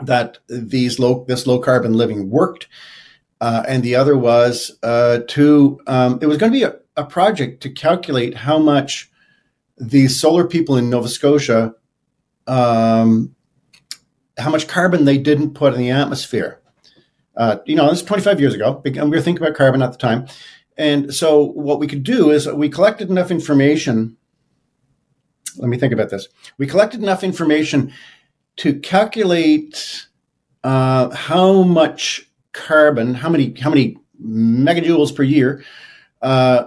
that 0.00 0.38
these 0.48 1.00
low 1.00 1.24
this 1.26 1.44
low 1.44 1.58
carbon 1.58 1.92
living 1.92 2.30
worked, 2.30 2.68
uh, 3.40 3.64
and 3.66 3.82
the 3.82 3.96
other 3.96 4.16
was 4.16 4.78
uh, 4.84 5.22
to 5.26 5.80
um, 5.88 6.20
it 6.22 6.26
was 6.26 6.38
going 6.38 6.52
to 6.52 6.56
be 6.56 6.62
a, 6.62 6.76
a, 6.96 7.04
project 7.04 7.60
to 7.64 7.70
calculate 7.70 8.36
how 8.36 8.60
much 8.60 9.10
the 9.76 10.06
solar 10.06 10.46
people 10.46 10.76
in 10.76 10.88
Nova 10.88 11.08
Scotia, 11.08 11.74
um, 12.46 13.34
how 14.38 14.50
much 14.50 14.68
carbon 14.68 15.04
they 15.04 15.18
didn't 15.18 15.54
put 15.54 15.74
in 15.74 15.80
the 15.80 15.90
atmosphere. 15.90 16.60
Uh, 17.36 17.56
you 17.66 17.74
know, 17.74 17.90
this 17.90 18.02
is 18.02 18.06
25 18.06 18.40
years 18.40 18.54
ago. 18.54 18.80
and 18.84 19.10
We 19.10 19.16
were 19.16 19.20
thinking 19.20 19.42
about 19.42 19.56
carbon 19.56 19.82
at 19.82 19.90
the 19.90 19.98
time. 19.98 20.28
And 20.76 21.12
so 21.12 21.42
what 21.42 21.80
we 21.80 21.88
could 21.88 22.04
do 22.04 22.30
is 22.30 22.46
we 22.46 22.68
collected 22.68 23.10
enough 23.10 23.32
information 23.32 24.16
let 25.58 25.68
me 25.68 25.78
think 25.78 25.92
about 25.92 26.10
this. 26.10 26.28
We 26.56 26.66
collected 26.66 27.02
enough 27.02 27.22
information 27.22 27.92
to 28.56 28.78
calculate 28.78 30.06
uh, 30.64 31.10
how 31.10 31.62
much 31.62 32.28
carbon, 32.52 33.14
how 33.14 33.28
many 33.28 33.54
how 33.60 33.70
many 33.70 33.96
megajoules 34.20 35.14
per 35.14 35.22
year 35.22 35.64
uh, 36.22 36.64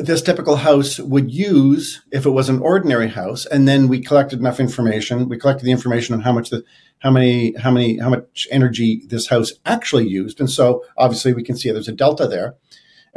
this 0.00 0.20
typical 0.20 0.56
house 0.56 0.98
would 0.98 1.32
use 1.32 2.02
if 2.10 2.26
it 2.26 2.30
was 2.30 2.48
an 2.48 2.60
ordinary 2.60 3.08
house, 3.08 3.46
and 3.46 3.68
then 3.68 3.86
we 3.86 4.00
collected 4.00 4.40
enough 4.40 4.58
information. 4.58 5.28
We 5.28 5.38
collected 5.38 5.64
the 5.64 5.70
information 5.70 6.14
on 6.14 6.20
how 6.22 6.32
much 6.32 6.50
the 6.50 6.64
how 6.98 7.10
many 7.10 7.54
how 7.56 7.70
many 7.70 7.98
how 7.98 8.08
much 8.08 8.48
energy 8.50 9.02
this 9.06 9.28
house 9.28 9.52
actually 9.64 10.08
used, 10.08 10.40
and 10.40 10.50
so 10.50 10.84
obviously 10.96 11.32
we 11.34 11.42
can 11.42 11.56
see 11.56 11.70
there's 11.70 11.88
a 11.88 11.92
delta 11.92 12.26
there, 12.26 12.56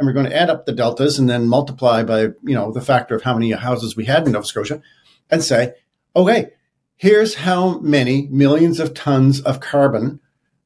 and 0.00 0.06
we're 0.06 0.14
going 0.14 0.26
to 0.26 0.34
add 0.36 0.48
up 0.48 0.64
the 0.64 0.72
deltas 0.72 1.18
and 1.18 1.28
then 1.28 1.46
multiply 1.46 2.02
by 2.02 2.22
you 2.22 2.54
know 2.54 2.72
the 2.72 2.80
factor 2.80 3.14
of 3.14 3.22
how 3.22 3.34
many 3.34 3.50
houses 3.52 3.94
we 3.94 4.06
had 4.06 4.26
in 4.26 4.32
Nova 4.32 4.46
Scotia, 4.46 4.80
and 5.30 5.44
say, 5.44 5.74
okay, 6.16 6.46
here's 6.96 7.34
how 7.34 7.78
many 7.80 8.26
millions 8.28 8.80
of 8.80 8.94
tons 8.94 9.40
of 9.42 9.60
carbon 9.60 10.18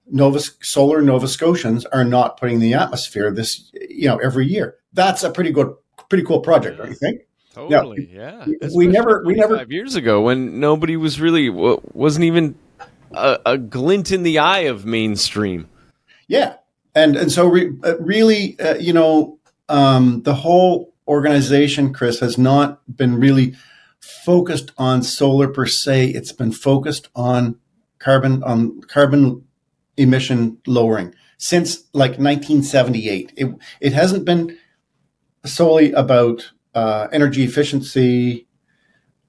Nova 0.06 0.38
solar 0.62 1.02
Nova 1.02 1.26
Scotians 1.26 1.84
are 1.86 2.04
not 2.04 2.38
putting 2.38 2.56
in 2.56 2.60
the 2.60 2.74
atmosphere 2.74 3.32
this 3.32 3.70
you 3.74 4.08
know 4.08 4.18
every 4.18 4.46
year. 4.46 4.76
That's 4.92 5.24
a 5.24 5.30
pretty 5.30 5.50
good 5.50 5.74
pretty 6.08 6.24
cool 6.24 6.40
project, 6.40 6.78
don't 6.78 6.88
you 6.88 6.94
think? 6.94 7.22
Totally, 7.52 8.10
yeah. 8.12 8.44
We, 8.46 8.58
we 8.74 8.86
never, 8.88 9.22
we 9.24 9.34
never. 9.34 9.58
Five 9.58 9.70
years 9.70 9.94
ago, 9.94 10.22
when 10.22 10.58
nobody 10.58 10.96
was 10.96 11.20
really 11.20 11.50
wasn't 11.50 12.24
even 12.24 12.56
a, 13.12 13.38
a 13.46 13.58
glint 13.58 14.10
in 14.12 14.22
the 14.22 14.38
eye 14.38 14.60
of 14.60 14.84
mainstream. 14.84 15.68
Yeah, 16.26 16.56
and 16.94 17.16
and 17.16 17.30
so 17.30 17.46
re, 17.46 17.72
uh, 17.82 17.98
really, 17.98 18.58
uh, 18.60 18.76
you 18.76 18.92
know, 18.92 19.38
um, 19.68 20.22
the 20.22 20.34
whole 20.34 20.94
organization, 21.08 21.92
Chris, 21.92 22.20
has 22.20 22.38
not 22.38 22.80
been 22.96 23.18
really 23.18 23.54
focused 24.00 24.72
on 24.78 25.02
solar 25.02 25.48
per 25.48 25.66
se. 25.66 26.10
It's 26.10 26.32
been 26.32 26.52
focused 26.52 27.08
on 27.14 27.58
carbon 27.98 28.42
on 28.42 28.80
carbon 28.82 29.44
emission 29.96 30.58
lowering 30.66 31.14
since 31.38 31.84
like 31.92 32.12
1978. 32.12 33.32
It 33.36 33.54
it 33.80 33.92
hasn't 33.92 34.24
been 34.24 34.56
solely 35.44 35.92
about 35.92 36.52
uh, 36.74 37.08
energy 37.12 37.44
efficiency. 37.44 38.46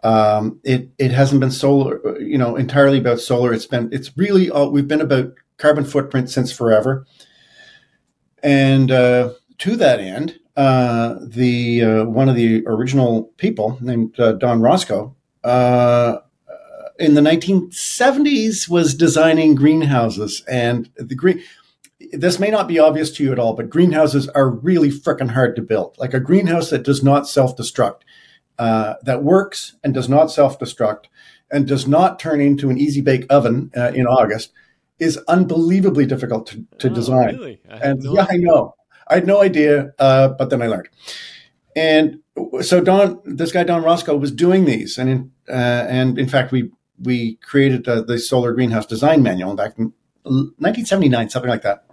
Um, 0.03 0.59
it 0.63 0.89
it 0.99 1.11
hasn't 1.11 1.41
been 1.41 1.51
solar, 1.51 2.19
you 2.19 2.37
know, 2.37 2.55
entirely 2.55 2.99
about 2.99 3.19
solar. 3.19 3.53
It's 3.53 3.65
been 3.65 3.89
it's 3.91 4.15
really 4.17 4.49
all, 4.51 4.71
we've 4.71 4.87
been 4.87 5.01
about 5.01 5.33
carbon 5.57 5.85
footprint 5.85 6.29
since 6.29 6.51
forever. 6.51 7.05
And 8.45 8.91
uh, 8.91 9.33
to 9.57 9.75
that 9.77 9.99
end, 9.99 10.39
uh, 10.55 11.15
the 11.19 11.83
uh, 11.83 12.05
one 12.05 12.29
of 12.29 12.35
the 12.35 12.63
original 12.67 13.23
people 13.37 13.79
named 13.81 14.19
uh, 14.19 14.33
Don 14.33 14.61
Roscoe 14.61 15.15
uh, 15.43 16.17
in 16.99 17.15
the 17.15 17.21
1970s 17.21 18.69
was 18.69 18.93
designing 18.93 19.55
greenhouses 19.55 20.43
and 20.47 20.91
the 20.95 21.15
green 21.15 21.41
this 22.11 22.39
may 22.39 22.51
not 22.51 22.67
be 22.67 22.77
obvious 22.77 23.09
to 23.13 23.23
you 23.23 23.31
at 23.31 23.39
all, 23.39 23.55
but 23.55 23.69
greenhouses 23.69 24.29
are 24.29 24.49
really 24.49 24.91
freaking 24.91 25.31
hard 25.31 25.55
to 25.55 25.61
build. 25.63 25.95
Like 25.97 26.13
a 26.13 26.19
greenhouse 26.19 26.69
that 26.69 26.83
does 26.83 27.01
not 27.01 27.27
self 27.27 27.57
destruct, 27.57 28.01
uh, 28.59 28.93
that 29.01 29.23
works 29.23 29.75
and 29.83 29.91
does 29.91 30.07
not 30.07 30.27
self 30.27 30.59
destruct, 30.59 31.05
and 31.49 31.67
does 31.67 31.87
not 31.87 32.19
turn 32.19 32.41
into 32.41 32.69
an 32.69 32.77
easy 32.77 33.01
bake 33.01 33.25
oven 33.27 33.71
in 33.73 34.05
August 34.05 34.51
is 34.99 35.17
unbelievably 35.27 36.05
difficult 36.05 36.47
to, 36.47 36.65
to 36.79 36.89
oh, 36.89 36.93
design. 36.93 37.35
Really? 37.37 37.61
and 37.69 38.01
no 38.01 38.13
yeah, 38.13 38.23
idea. 38.23 38.33
I 38.33 38.37
know. 38.37 38.75
I 39.07 39.15
had 39.15 39.27
no 39.27 39.41
idea, 39.41 39.93
uh, 39.99 40.29
but 40.29 40.49
then 40.49 40.61
I 40.61 40.67
learned. 40.67 40.89
And 41.75 42.19
so 42.61 42.81
Don, 42.81 43.21
this 43.25 43.51
guy 43.51 43.63
Don 43.63 43.83
Roscoe 43.83 44.15
was 44.15 44.31
doing 44.31 44.65
these, 44.65 44.97
and 44.97 45.09
in, 45.09 45.31
uh, 45.49 45.85
and 45.89 46.17
in 46.17 46.27
fact, 46.27 46.51
we 46.51 46.71
we 47.03 47.35
created 47.35 47.87
uh, 47.87 48.01
the 48.01 48.17
solar 48.17 48.53
greenhouse 48.53 48.85
design 48.85 49.21
manual 49.21 49.55
back 49.55 49.77
in 49.77 49.93
1979, 50.23 51.29
something 51.29 51.49
like 51.49 51.63
that. 51.63 51.85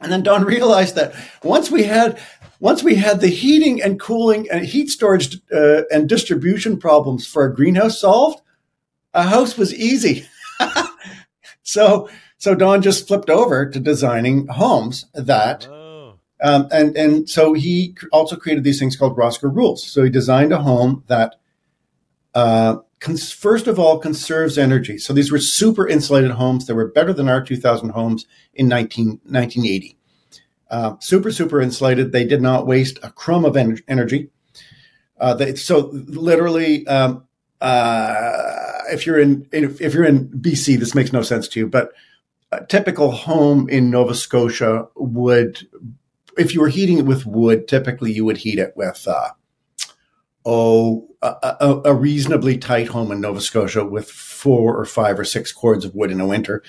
And 0.00 0.10
then 0.10 0.22
Don 0.22 0.44
realized 0.56 0.94
that 0.96 1.14
once 1.42 1.70
we 1.70 1.84
had 1.84 2.18
once 2.58 2.82
we 2.82 2.94
had 2.96 3.20
the 3.20 3.28
heating 3.28 3.82
and 3.82 4.00
cooling 4.00 4.48
and 4.50 4.64
heat 4.64 4.88
storage 4.88 5.36
uh, 5.52 5.82
and 5.90 6.08
distribution 6.08 6.78
problems 6.78 7.26
for 7.26 7.44
a 7.44 7.54
greenhouse 7.54 8.00
solved, 8.00 8.40
a 9.14 9.22
house 9.24 9.56
was 9.56 9.74
easy. 9.74 10.26
so 11.62 12.08
so 12.38 12.54
Don 12.54 12.82
just 12.82 13.06
flipped 13.06 13.30
over 13.30 13.68
to 13.68 13.80
designing 13.80 14.46
homes 14.46 15.06
that. 15.14 15.66
Oh, 15.68 16.14
Um, 16.42 16.68
and 16.72 16.96
and 16.96 17.28
so 17.28 17.52
he 17.52 17.94
also 18.12 18.34
created 18.36 18.64
these 18.64 18.78
things 18.78 18.96
called 18.96 19.18
Roscoe 19.18 19.48
rules. 19.48 19.86
So 19.86 20.02
he 20.02 20.08
designed 20.10 20.52
a 20.52 20.62
home 20.62 21.04
that, 21.06 21.36
uh, 22.34 22.76
cons- 22.98 23.30
first 23.32 23.66
of 23.66 23.78
all, 23.78 23.98
conserves 23.98 24.56
energy. 24.56 24.96
So 24.96 25.12
these 25.12 25.30
were 25.30 25.38
super 25.38 25.86
insulated 25.86 26.30
homes. 26.32 26.66
They 26.66 26.72
were 26.72 26.88
better 26.88 27.12
than 27.12 27.28
our 27.28 27.42
2000 27.42 27.90
homes 27.90 28.24
in 28.54 28.68
19, 28.68 29.20
1980. 29.24 29.98
Uh, 30.70 30.94
super 31.00 31.30
super 31.30 31.60
insulated. 31.60 32.12
They 32.12 32.24
did 32.24 32.40
not 32.40 32.66
waste 32.66 32.98
a 33.02 33.10
crumb 33.10 33.44
of 33.44 33.56
en- 33.56 33.82
energy. 33.88 34.30
Uh, 35.18 35.34
they, 35.34 35.54
so 35.56 35.90
literally, 35.92 36.86
um, 36.86 37.24
uh, 37.60 38.82
if 38.90 39.06
you're 39.06 39.18
in 39.18 39.46
if, 39.52 39.94
you're 39.94 40.04
in 40.04 40.28
BC, 40.28 40.78
this 40.78 40.94
makes 40.94 41.12
no 41.12 41.22
sense 41.22 41.48
to 41.48 41.60
you, 41.60 41.66
but 41.66 41.92
a 42.52 42.64
typical 42.64 43.10
home 43.10 43.68
in 43.68 43.90
Nova 43.90 44.14
Scotia 44.14 44.88
would 44.96 45.66
if 46.38 46.54
you 46.54 46.60
were 46.60 46.68
heating 46.68 46.98
it 46.98 47.06
with 47.06 47.26
wood, 47.26 47.68
typically 47.68 48.12
you 48.12 48.24
would 48.24 48.38
heat 48.38 48.58
it 48.58 48.72
with, 48.76 49.06
uh, 49.06 49.30
oh, 50.44 51.08
a, 51.22 51.56
a, 51.60 51.82
a 51.86 51.94
reasonably 51.94 52.56
tight 52.56 52.88
home 52.88 53.12
in 53.12 53.20
Nova 53.20 53.40
Scotia 53.40 53.84
with 53.84 54.10
four 54.10 54.76
or 54.76 54.84
five 54.84 55.18
or 55.18 55.24
six 55.24 55.52
cords 55.52 55.84
of 55.84 55.94
wood 55.94 56.10
in 56.10 56.20
a 56.20 56.26
winter. 56.26 56.62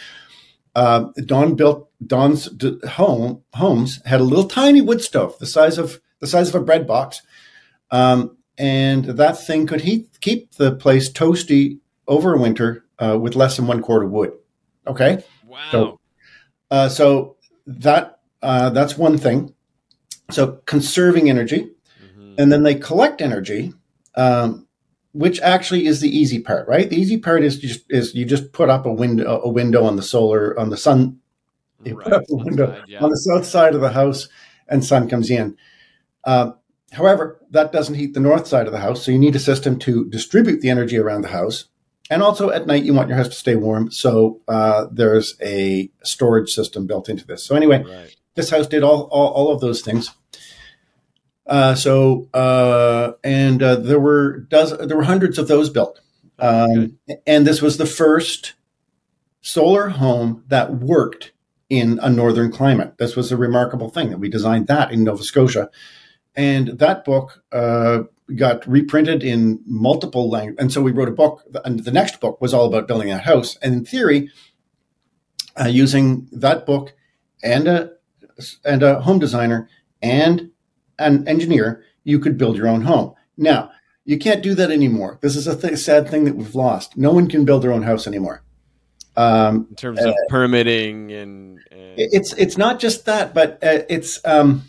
Uh, 0.76 1.06
Don 1.26 1.56
built 1.56 1.90
Don's 2.06 2.50
d- 2.50 2.80
home 2.90 3.44
homes 3.54 4.02
had 4.06 4.22
a 4.22 4.26
little 4.26 4.48
tiny 4.48 4.82
wood 4.82 5.02
stove, 5.02 5.38
the 5.40 5.46
size 5.46 5.78
of 5.78 6.00
the 6.20 6.28
size 6.28 6.50
of 6.50 6.56
a 6.56 6.64
bread 6.64 6.88
box, 6.88 7.22
um, 7.92 8.38
and 8.58 9.06
that 9.06 9.38
thing 9.46 9.66
could 9.68 9.82
heat 9.82 10.10
keep 10.22 10.52
the 10.56 10.76
place 10.76 11.10
toasty 11.12 11.80
over 12.08 12.38
winter 12.38 12.86
uh, 13.00 13.18
with 13.20 13.36
less 13.36 13.56
than 13.58 13.68
one 13.68 13.82
quart 13.82 14.04
of 14.04 14.12
wood. 14.12 14.32
Okay. 14.88 15.24
wow. 15.48 15.72
So- 15.72 16.00
Uh, 16.72 16.88
so 16.90 17.36
that 17.68 18.20
uh, 18.42 18.70
that's 18.70 18.98
one 18.98 19.18
thing. 19.18 19.54
So 20.32 20.62
conserving 20.66 21.30
energy, 21.30 21.70
Mhm. 22.18 22.36
and 22.40 22.52
then 22.52 22.64
they 22.64 22.76
collect 22.76 23.22
energy, 23.22 23.74
um, 24.16 24.68
which 25.12 25.42
actually 25.42 25.86
is 25.86 26.00
the 26.00 26.10
easy 26.10 26.40
part, 26.40 26.68
right? 26.70 26.90
The 26.90 26.96
easy 26.96 27.18
part 27.18 27.44
is 27.44 27.60
just 27.60 27.84
is 27.90 28.16
you 28.16 28.24
just 28.26 28.54
put 28.54 28.70
up 28.70 28.86
a 28.86 28.94
window 28.94 29.42
a 29.44 29.50
window 29.50 29.84
on 29.84 29.98
the 29.98 30.02
solar 30.02 30.58
on 30.58 30.70
the 30.70 30.78
sun. 30.78 31.20
You 31.84 31.98
put 31.98 32.14
up 32.14 32.24
a 32.32 32.36
window 32.36 32.68
outside, 32.72 32.88
yeah. 32.88 33.04
on 33.04 33.10
the 33.10 33.18
south 33.18 33.46
side 33.46 33.76
of 33.76 33.82
the 33.82 33.90
house, 33.92 34.30
and 34.70 34.86
sun 34.86 35.10
comes 35.10 35.30
in. 35.30 35.58
Um, 36.24 36.56
however, 36.92 37.40
that 37.52 37.72
doesn't 37.72 37.96
heat 37.96 38.14
the 38.14 38.20
north 38.20 38.48
side 38.48 38.68
of 38.68 38.74
the 38.74 38.80
house, 38.80 39.04
so 39.04 39.12
you 39.12 39.20
need 39.20 39.36
a 39.36 39.40
system 39.40 39.80
to 39.80 40.06
distribute 40.10 40.62
the 40.62 40.70
energy 40.70 40.98
around 40.98 41.22
the 41.22 41.30
house. 41.30 41.66
And 42.10 42.22
also 42.22 42.50
at 42.50 42.68
night, 42.68 42.84
you 42.84 42.94
want 42.94 43.08
your 43.08 43.18
house 43.18 43.30
to 43.30 43.36
stay 43.36 43.56
warm, 43.56 43.90
so 43.92 44.42
uh, 44.48 44.88
there's 44.92 45.36
a 45.42 45.90
storage 46.04 46.50
system 46.52 46.86
built 46.86 47.08
into 47.08 47.26
this. 47.26 47.44
So 47.44 47.56
anyway, 47.56 47.84
Right. 47.84 48.16
this 48.36 48.50
house 48.50 48.68
did 48.68 48.84
all 48.84 49.04
all, 49.12 49.28
all 49.30 49.54
of 49.54 49.62
those 49.62 49.82
things. 49.82 50.12
Uh, 51.48 51.74
so 51.76 52.30
uh, 52.34 53.14
and 53.24 53.64
uh, 53.64 53.76
there 53.76 54.00
were 54.00 54.40
does 54.50 54.78
there 54.78 54.98
were 54.98 55.04
hundreds 55.04 55.38
of 55.40 55.48
those 55.48 55.70
built, 55.70 56.02
um, 56.40 56.98
and 57.26 57.48
this 57.48 57.62
was 57.62 57.78
the 57.78 57.86
first 57.86 58.54
solar 59.42 59.90
home 59.90 60.44
that 60.48 60.76
worked 60.76 61.32
in 61.70 61.98
a 62.04 62.10
northern 62.10 62.52
climate. 62.52 62.98
This 62.98 63.16
was 63.16 63.32
a 63.32 63.38
remarkable 63.38 63.90
thing 63.90 64.10
that 64.10 64.20
we 64.20 64.30
designed 64.30 64.68
that 64.68 64.92
in 64.92 65.04
Nova 65.06 65.24
Scotia, 65.24 65.70
and 66.36 66.80
that 66.80 67.04
book 67.06 67.44
uh, 67.52 68.04
got 68.36 68.66
reprinted 68.68 69.24
in 69.24 69.60
multiple 69.66 70.30
languages. 70.30 70.60
And 70.60 70.72
so 70.72 70.82
we 70.82 70.92
wrote 70.92 71.10
a 71.10 71.12
book, 71.12 71.44
and 71.66 71.84
the 71.84 71.92
next 71.92 72.20
book 72.20 72.42
was 72.42 72.54
all 72.54 72.66
about 72.66 72.88
building 72.88 73.12
a 73.12 73.18
house. 73.18 73.58
And 73.62 73.74
in 73.74 73.86
theory, 73.86 74.30
uh, 75.60 75.68
using 75.68 76.28
that 76.32 76.66
book 76.66 76.94
and 77.44 77.68
a 77.68 77.92
and 78.66 78.82
a 78.82 79.02
home 79.02 79.20
designer 79.20 79.70
and 80.02 80.52
an 80.98 81.28
engineer, 81.28 81.84
you 82.04 82.20
could 82.20 82.38
build 82.38 82.58
your 82.58 82.68
own 82.68 82.82
home. 82.82 83.14
Now, 83.38 83.72
you 84.06 84.18
can't 84.18 84.42
do 84.42 84.56
that 84.56 84.72
anymore. 84.72 85.20
This 85.22 85.36
is 85.36 85.48
a 85.48 85.56
th- 85.56 85.78
sad 85.78 86.10
thing 86.10 86.24
that 86.26 86.36
we've 86.36 86.56
lost. 86.56 86.98
No 86.98 87.12
one 87.12 87.28
can 87.28 87.46
build 87.46 87.62
their 87.62 87.72
own 87.72 87.84
house 87.84 88.08
anymore. 88.08 88.44
Um, 89.16 89.68
In 89.70 89.76
terms 89.76 90.04
of 90.04 90.16
permitting 90.30 91.12
and, 91.12 91.60
and 91.70 91.94
it's 91.98 92.34
it's 92.34 92.58
not 92.58 92.80
just 92.80 93.06
that, 93.06 93.34
but 93.34 93.62
uh, 93.62 93.84
it's 93.90 94.26
um, 94.26 94.64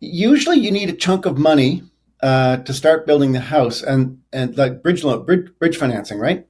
usually 0.00 0.58
you 0.58 0.70
need 0.70 0.88
a 0.88 0.94
chunk 0.94 1.26
of 1.26 1.38
money 1.38 1.82
uh, 2.22 2.58
to 2.58 2.72
start 2.72 3.06
building 3.06 3.32
the 3.32 3.40
house, 3.40 3.82
and 3.82 4.20
and 4.32 4.56
like 4.56 4.82
bridge 4.82 5.04
loan, 5.04 5.24
bridge, 5.24 5.50
bridge 5.58 5.76
financing, 5.76 6.18
right? 6.18 6.46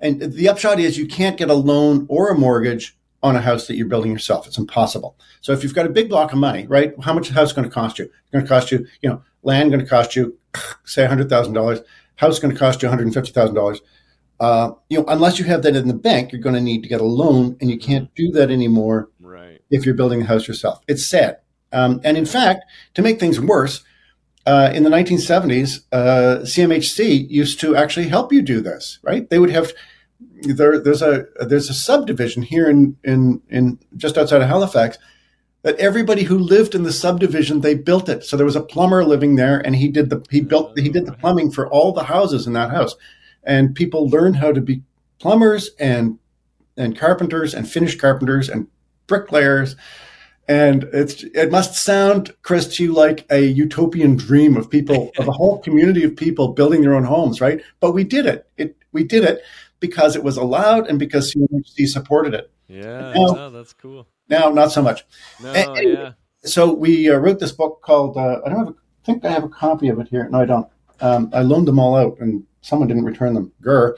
And 0.00 0.20
the 0.20 0.48
upshot 0.48 0.80
is 0.80 0.98
you 0.98 1.06
can't 1.06 1.36
get 1.36 1.50
a 1.50 1.54
loan 1.54 2.06
or 2.08 2.30
a 2.30 2.38
mortgage 2.38 2.96
on 3.22 3.36
a 3.36 3.40
house 3.40 3.66
that 3.66 3.76
you're 3.76 3.88
building 3.88 4.12
yourself. 4.12 4.46
It's 4.46 4.58
impossible. 4.58 5.16
So 5.40 5.52
if 5.52 5.62
you've 5.62 5.74
got 5.74 5.86
a 5.86 5.90
big 5.90 6.10
block 6.10 6.32
of 6.32 6.38
money, 6.38 6.66
right? 6.66 6.92
How 7.00 7.14
much 7.14 7.26
is 7.26 7.30
a 7.30 7.34
house 7.34 7.52
going 7.52 7.66
to 7.66 7.72
cost 7.72 7.98
you? 7.98 8.04
It's 8.04 8.30
going 8.30 8.44
to 8.44 8.48
cost 8.48 8.70
you, 8.70 8.86
you 9.00 9.08
know, 9.08 9.22
land 9.42 9.70
going 9.70 9.82
to 9.82 9.88
cost 9.88 10.14
you, 10.14 10.36
say, 10.84 11.06
hundred 11.06 11.30
thousand 11.30 11.54
dollars. 11.54 11.80
House 12.16 12.38
going 12.38 12.52
to 12.52 12.58
cost 12.58 12.82
you 12.82 12.88
one 12.88 12.98
hundred 12.98 13.12
fifty 13.14 13.32
thousand 13.32 13.54
dollars. 13.54 13.80
Uh, 14.40 14.72
you 14.90 14.98
know, 14.98 15.04
unless 15.08 15.38
you 15.38 15.44
have 15.44 15.62
that 15.62 15.76
in 15.76 15.88
the 15.88 15.94
bank, 15.94 16.32
you're 16.32 16.40
going 16.40 16.56
to 16.56 16.60
need 16.60 16.82
to 16.82 16.88
get 16.88 17.00
a 17.00 17.04
loan, 17.04 17.56
and 17.60 17.70
you 17.70 17.78
can't 17.78 18.12
do 18.14 18.30
that 18.32 18.50
anymore 18.50 19.08
right. 19.20 19.62
if 19.70 19.86
you're 19.86 19.94
building 19.94 20.22
a 20.22 20.24
house 20.26 20.48
yourself. 20.48 20.80
It's 20.88 21.08
sad. 21.08 21.38
Um, 21.74 22.00
and 22.04 22.16
in 22.16 22.26
fact, 22.26 22.64
to 22.94 23.02
make 23.02 23.20
things 23.20 23.40
worse, 23.40 23.84
uh, 24.46 24.70
in 24.74 24.84
the 24.84 24.90
1970s, 24.90 25.80
uh, 25.90 26.40
CMHC 26.42 27.28
used 27.30 27.60
to 27.60 27.76
actually 27.76 28.08
help 28.08 28.32
you 28.32 28.42
do 28.42 28.60
this. 28.60 28.98
Right? 29.02 29.28
They 29.28 29.38
would 29.38 29.50
have 29.50 29.72
there, 30.42 30.78
there's 30.78 31.02
a 31.02 31.26
there's 31.40 31.70
a 31.70 31.74
subdivision 31.74 32.42
here 32.42 32.68
in 32.68 32.96
in 33.04 33.42
in 33.48 33.78
just 33.96 34.18
outside 34.18 34.42
of 34.42 34.48
Halifax 34.48 34.98
that 35.62 35.78
everybody 35.78 36.24
who 36.24 36.38
lived 36.38 36.74
in 36.74 36.82
the 36.82 36.92
subdivision 36.92 37.60
they 37.60 37.74
built 37.74 38.08
it. 38.08 38.22
So 38.24 38.36
there 38.36 38.46
was 38.46 38.56
a 38.56 38.62
plumber 38.62 39.02
living 39.04 39.36
there, 39.36 39.58
and 39.60 39.74
he 39.76 39.88
did 39.88 40.10
the 40.10 40.24
he 40.30 40.40
built 40.40 40.78
he 40.78 40.88
did 40.88 41.06
the 41.06 41.12
plumbing 41.12 41.50
for 41.50 41.68
all 41.68 41.92
the 41.92 42.04
houses 42.04 42.46
in 42.46 42.52
that 42.52 42.70
house, 42.70 42.94
and 43.42 43.74
people 43.74 44.08
learned 44.08 44.36
how 44.36 44.52
to 44.52 44.60
be 44.60 44.82
plumbers 45.18 45.70
and 45.78 46.18
and 46.76 46.98
carpenters 46.98 47.54
and 47.54 47.68
finished 47.68 48.00
carpenters 48.00 48.48
and 48.48 48.68
bricklayers. 49.06 49.76
And 50.46 50.84
it's 50.92 51.22
it 51.22 51.50
must 51.50 51.82
sound, 51.82 52.34
Chris, 52.42 52.76
to 52.76 52.84
you 52.84 52.92
like 52.92 53.26
a 53.30 53.40
utopian 53.40 54.16
dream 54.16 54.56
of 54.56 54.70
people 54.70 55.10
of 55.18 55.28
a 55.28 55.32
whole 55.32 55.58
community 55.60 56.04
of 56.04 56.16
people 56.16 56.48
building 56.48 56.82
their 56.82 56.94
own 56.94 57.04
homes, 57.04 57.40
right? 57.40 57.62
But 57.80 57.92
we 57.92 58.04
did 58.04 58.26
it. 58.26 58.46
It 58.56 58.76
we 58.92 59.04
did 59.04 59.24
it 59.24 59.42
because 59.80 60.16
it 60.16 60.22
was 60.22 60.36
allowed 60.36 60.86
and 60.88 60.98
because 60.98 61.34
CMHC 61.34 61.88
supported 61.88 62.34
it. 62.34 62.50
Yeah, 62.68 63.12
now, 63.14 63.26
no, 63.26 63.50
that's 63.50 63.72
cool. 63.72 64.06
Now, 64.28 64.48
not 64.48 64.72
so 64.72 64.82
much. 64.82 65.04
No, 65.42 65.52
and, 65.52 65.88
yeah. 65.88 66.12
So 66.44 66.72
we 66.72 67.10
uh, 67.10 67.16
wrote 67.16 67.40
this 67.40 67.52
book 67.52 67.80
called. 67.82 68.16
Uh, 68.16 68.40
I 68.44 68.48
don't 68.48 68.58
have. 68.58 68.68
A, 68.68 68.70
I 68.70 69.04
think 69.04 69.24
I 69.24 69.30
have 69.30 69.44
a 69.44 69.48
copy 69.48 69.88
of 69.88 69.98
it 70.00 70.08
here. 70.08 70.28
No, 70.30 70.40
I 70.40 70.44
don't. 70.46 70.66
Um, 71.00 71.30
I 71.32 71.40
loaned 71.40 71.68
them 71.68 71.78
all 71.78 71.96
out, 71.96 72.18
and 72.20 72.44
someone 72.60 72.88
didn't 72.88 73.04
return 73.04 73.34
them. 73.34 73.52
Grr. 73.62 73.94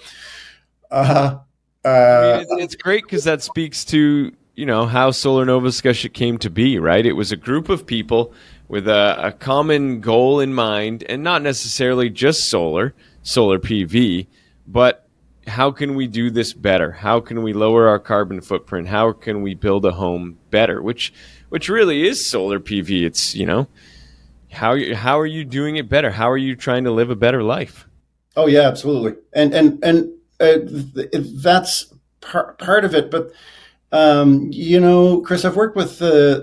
Uh, 0.91 1.39
uh, 1.85 1.89
I 1.89 2.39
mean, 2.39 2.47
it's, 2.59 2.75
it's 2.75 2.83
great 2.83 3.05
because 3.05 3.25
that 3.25 3.43
speaks 3.43 3.85
to 3.87 4.33
you 4.57 4.67
know 4.67 4.87
how 4.87 5.11
Solar 5.11 5.45
Nova 5.45 5.71
Scotia 5.71 6.09
came 6.09 6.39
to 6.39 6.51
be. 6.51 6.79
Right, 6.79 7.07
it 7.07 7.13
was 7.13 7.31
a 7.31 7.37
group 7.37 7.69
of 7.69 7.87
people 7.87 8.33
with 8.69 8.89
a, 8.89 9.29
a 9.29 9.33
common 9.33 10.01
goal 10.01 10.41
in 10.41 10.53
mind, 10.53 11.05
and 11.09 11.23
not 11.23 11.43
necessarily 11.43 12.11
just 12.11 12.49
solar, 12.49 12.95
solar 13.23 13.59
PV, 13.61 14.27
but 14.67 15.07
how 15.47 15.71
can 15.71 15.95
we 15.95 16.09
do 16.09 16.31
this 16.31 16.53
better? 16.53 16.91
How 16.91 17.21
can 17.21 17.43
we 17.43 17.53
lower 17.53 17.87
our 17.89 17.99
carbon 17.99 18.41
footprint? 18.41 18.89
How 18.89 19.13
can 19.13 19.43
we 19.43 19.55
build 19.55 19.85
a 19.85 19.93
home 19.93 20.39
better? 20.51 20.83
Which 20.83 21.13
which 21.51 21.69
really 21.69 22.07
is 22.07 22.27
solar 22.27 22.59
PV. 22.59 23.05
It's, 23.05 23.35
you 23.35 23.47
know, 23.47 23.69
how 24.51 24.77
how 24.95 25.19
are 25.21 25.27
you 25.27 25.45
doing 25.45 25.77
it 25.77 25.89
better? 25.89 26.11
How 26.11 26.31
are 26.31 26.37
you 26.37 26.57
trying 26.57 26.85
to 26.85 26.91
live 26.91 27.11
a 27.11 27.17
better 27.17 27.43
life? 27.43 27.87
Oh 28.35 28.47
yeah, 28.47 28.63
absolutely. 28.63 29.15
And 29.33 29.55
and 29.55 29.85
and 29.85 30.13
uh, 30.41 30.59
that's 31.43 31.93
part 32.21 32.59
part 32.59 32.85
of 32.85 32.95
it, 32.95 33.11
but 33.11 33.31
um, 33.93 34.49
you 34.53 34.81
know, 34.81 35.21
Chris, 35.21 35.45
I've 35.45 35.57
worked 35.57 35.77
with 35.77 36.01
uh, 36.03 36.43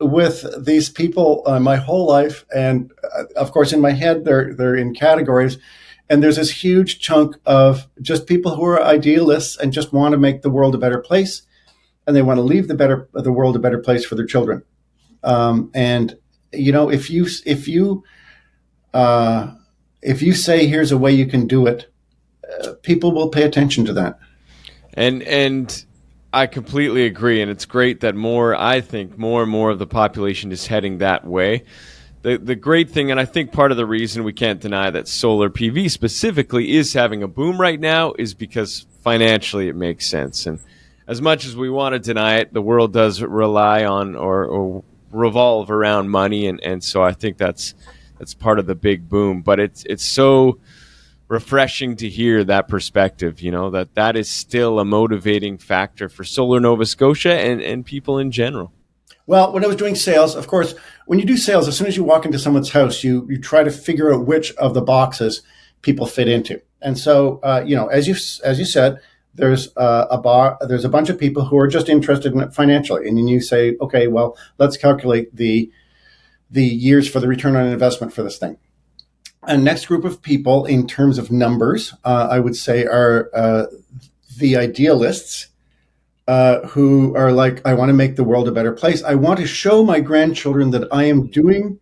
with 0.00 0.64
these 0.64 0.88
people 0.88 1.42
uh, 1.46 1.58
my 1.58 1.76
whole 1.76 2.06
life, 2.06 2.44
and 2.54 2.92
uh, 3.16 3.24
of 3.36 3.52
course, 3.52 3.72
in 3.72 3.80
my 3.80 3.92
head, 3.92 4.24
they're 4.24 4.54
they're 4.54 4.76
in 4.76 4.94
categories. 4.94 5.58
And 6.08 6.22
there's 6.22 6.36
this 6.36 6.62
huge 6.62 7.00
chunk 7.00 7.36
of 7.46 7.88
just 8.00 8.28
people 8.28 8.54
who 8.54 8.64
are 8.64 8.80
idealists 8.80 9.56
and 9.56 9.72
just 9.72 9.92
want 9.92 10.12
to 10.12 10.18
make 10.18 10.42
the 10.42 10.50
world 10.50 10.72
a 10.76 10.78
better 10.78 11.00
place, 11.00 11.42
and 12.06 12.14
they 12.14 12.22
want 12.22 12.38
to 12.38 12.42
leave 12.42 12.68
the 12.68 12.74
better 12.74 13.08
the 13.12 13.32
world 13.32 13.56
a 13.56 13.58
better 13.58 13.78
place 13.78 14.04
for 14.04 14.14
their 14.14 14.26
children. 14.26 14.62
Um, 15.24 15.70
and 15.74 16.16
you 16.52 16.70
know, 16.70 16.88
if 16.90 17.10
you 17.10 17.26
if 17.44 17.66
you 17.66 18.04
uh, 18.94 19.52
if 20.00 20.22
you 20.22 20.32
say 20.32 20.66
here's 20.66 20.92
a 20.92 20.98
way 20.98 21.10
you 21.10 21.26
can 21.26 21.48
do 21.48 21.66
it, 21.66 21.92
uh, 22.62 22.74
people 22.82 23.12
will 23.12 23.28
pay 23.28 23.42
attention 23.42 23.84
to 23.86 23.92
that. 23.94 24.18
And 24.94 25.24
and 25.24 25.84
I 26.32 26.46
completely 26.46 27.06
agree, 27.06 27.40
and 27.40 27.50
it's 27.50 27.64
great 27.64 28.00
that 28.00 28.14
more 28.14 28.54
I 28.54 28.80
think 28.80 29.16
more 29.16 29.42
and 29.42 29.50
more 29.50 29.70
of 29.70 29.78
the 29.78 29.86
population 29.86 30.52
is 30.52 30.66
heading 30.66 30.98
that 30.98 31.26
way 31.26 31.64
the 32.26 32.38
the 32.38 32.56
great 32.56 32.90
thing, 32.90 33.12
and 33.12 33.20
I 33.20 33.24
think 33.24 33.52
part 33.52 33.70
of 33.70 33.76
the 33.76 33.86
reason 33.86 34.24
we 34.24 34.32
can't 34.32 34.60
deny 34.60 34.90
that 34.90 35.06
solar 35.06 35.48
PV 35.48 35.88
specifically 35.92 36.72
is 36.72 36.92
having 36.92 37.22
a 37.22 37.28
boom 37.28 37.60
right 37.60 37.78
now 37.78 38.14
is 38.18 38.34
because 38.34 38.84
financially 39.02 39.68
it 39.68 39.76
makes 39.76 40.08
sense. 40.08 40.44
And 40.44 40.58
as 41.06 41.22
much 41.22 41.46
as 41.46 41.54
we 41.54 41.70
want 41.70 41.92
to 41.92 42.00
deny 42.00 42.38
it, 42.38 42.52
the 42.52 42.60
world 42.60 42.92
does 42.92 43.22
rely 43.22 43.84
on 43.84 44.16
or, 44.16 44.44
or 44.44 44.82
revolve 45.12 45.70
around 45.70 46.10
money, 46.10 46.48
and, 46.48 46.60
and 46.64 46.82
so 46.82 47.00
I 47.00 47.12
think 47.12 47.38
that's 47.38 47.74
that's 48.18 48.34
part 48.34 48.58
of 48.58 48.66
the 48.66 48.74
big 48.74 49.08
boom. 49.08 49.42
But 49.42 49.60
it's 49.60 49.84
it's 49.84 50.04
so 50.04 50.58
refreshing 51.28 51.96
to 51.96 52.08
hear 52.08 52.44
that 52.44 52.68
perspective. 52.68 53.40
You 53.40 53.50
know 53.50 53.70
that 53.70 53.94
that 53.94 54.16
is 54.16 54.30
still 54.30 54.78
a 54.78 54.84
motivating 54.84 55.58
factor 55.58 56.08
for 56.08 56.24
Solar 56.24 56.60
Nova 56.60 56.86
Scotia 56.86 57.34
and 57.34 57.60
and 57.60 57.84
people 57.84 58.18
in 58.18 58.30
general. 58.30 58.72
Well, 59.26 59.52
when 59.52 59.64
I 59.64 59.66
was 59.66 59.76
doing 59.76 59.96
sales, 59.96 60.36
of 60.36 60.46
course, 60.46 60.74
when 61.06 61.18
you 61.18 61.24
do 61.24 61.36
sales, 61.36 61.66
as 61.66 61.76
soon 61.76 61.88
as 61.88 61.96
you 61.96 62.04
walk 62.04 62.24
into 62.24 62.38
someone's 62.38 62.70
house, 62.70 63.02
you 63.02 63.26
you 63.28 63.40
try 63.40 63.64
to 63.64 63.70
figure 63.70 64.12
out 64.14 64.26
which 64.26 64.54
of 64.54 64.74
the 64.74 64.82
boxes 64.82 65.42
people 65.82 66.06
fit 66.06 66.28
into. 66.28 66.60
And 66.80 66.96
so, 66.98 67.40
uh, 67.42 67.64
you 67.66 67.74
know, 67.74 67.86
as 67.88 68.06
you 68.06 68.14
as 68.44 68.58
you 68.58 68.64
said, 68.64 69.00
there's 69.34 69.76
uh, 69.76 70.06
a 70.10 70.18
bar, 70.18 70.58
there's 70.60 70.84
a 70.84 70.88
bunch 70.88 71.08
of 71.08 71.18
people 71.18 71.44
who 71.44 71.58
are 71.58 71.68
just 71.68 71.88
interested 71.88 72.32
in 72.32 72.40
it 72.40 72.54
financially, 72.54 73.08
and 73.08 73.18
then 73.18 73.28
you 73.28 73.40
say, 73.40 73.76
okay, 73.80 74.06
well, 74.06 74.36
let's 74.58 74.76
calculate 74.76 75.34
the 75.34 75.70
the 76.50 76.64
years 76.64 77.08
for 77.08 77.18
the 77.18 77.28
return 77.28 77.56
on 77.56 77.66
investment 77.66 78.12
for 78.12 78.22
this 78.22 78.38
thing. 78.38 78.56
And 79.46 79.64
next 79.64 79.86
group 79.86 80.04
of 80.04 80.22
people, 80.22 80.64
in 80.66 80.86
terms 80.86 81.18
of 81.18 81.30
numbers, 81.30 81.94
uh, 82.04 82.28
I 82.30 82.40
would 82.40 82.56
say 82.56 82.84
are 82.84 83.30
uh, 83.34 83.66
the 84.38 84.56
idealists 84.56 85.48
uh, 86.28 86.66
who 86.68 87.14
are 87.16 87.32
like, 87.32 87.64
I 87.64 87.74
want 87.74 87.90
to 87.90 87.94
make 87.94 88.16
the 88.16 88.24
world 88.24 88.48
a 88.48 88.52
better 88.52 88.72
place. 88.72 89.02
I 89.02 89.14
want 89.14 89.38
to 89.40 89.46
show 89.46 89.84
my 89.84 90.00
grandchildren 90.00 90.70
that 90.70 90.88
I 90.92 91.04
am 91.04 91.28
doing 91.28 91.78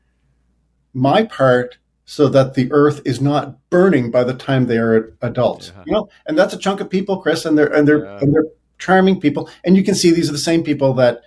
my 0.92 1.24
part 1.24 1.78
so 2.04 2.28
that 2.28 2.54
the 2.54 2.70
earth 2.70 3.00
is 3.06 3.20
not 3.20 3.58
burning 3.70 4.10
by 4.10 4.24
the 4.24 4.34
time 4.34 4.66
they 4.66 4.76
are 4.76 5.16
adults. 5.22 5.72
Yeah. 5.74 5.82
You 5.86 5.92
know, 5.92 6.08
and 6.26 6.38
that's 6.38 6.52
a 6.52 6.58
chunk 6.58 6.80
of 6.80 6.90
people, 6.90 7.22
Chris, 7.22 7.46
and 7.46 7.56
they're 7.56 7.72
and 7.72 7.88
they're 7.88 8.04
yeah. 8.04 8.18
and 8.20 8.34
they're 8.34 8.46
charming 8.78 9.20
people. 9.20 9.48
And 9.64 9.76
you 9.76 9.82
can 9.82 9.94
see 9.94 10.10
these 10.10 10.28
are 10.28 10.32
the 10.32 10.38
same 10.38 10.62
people 10.62 10.92
that 10.94 11.22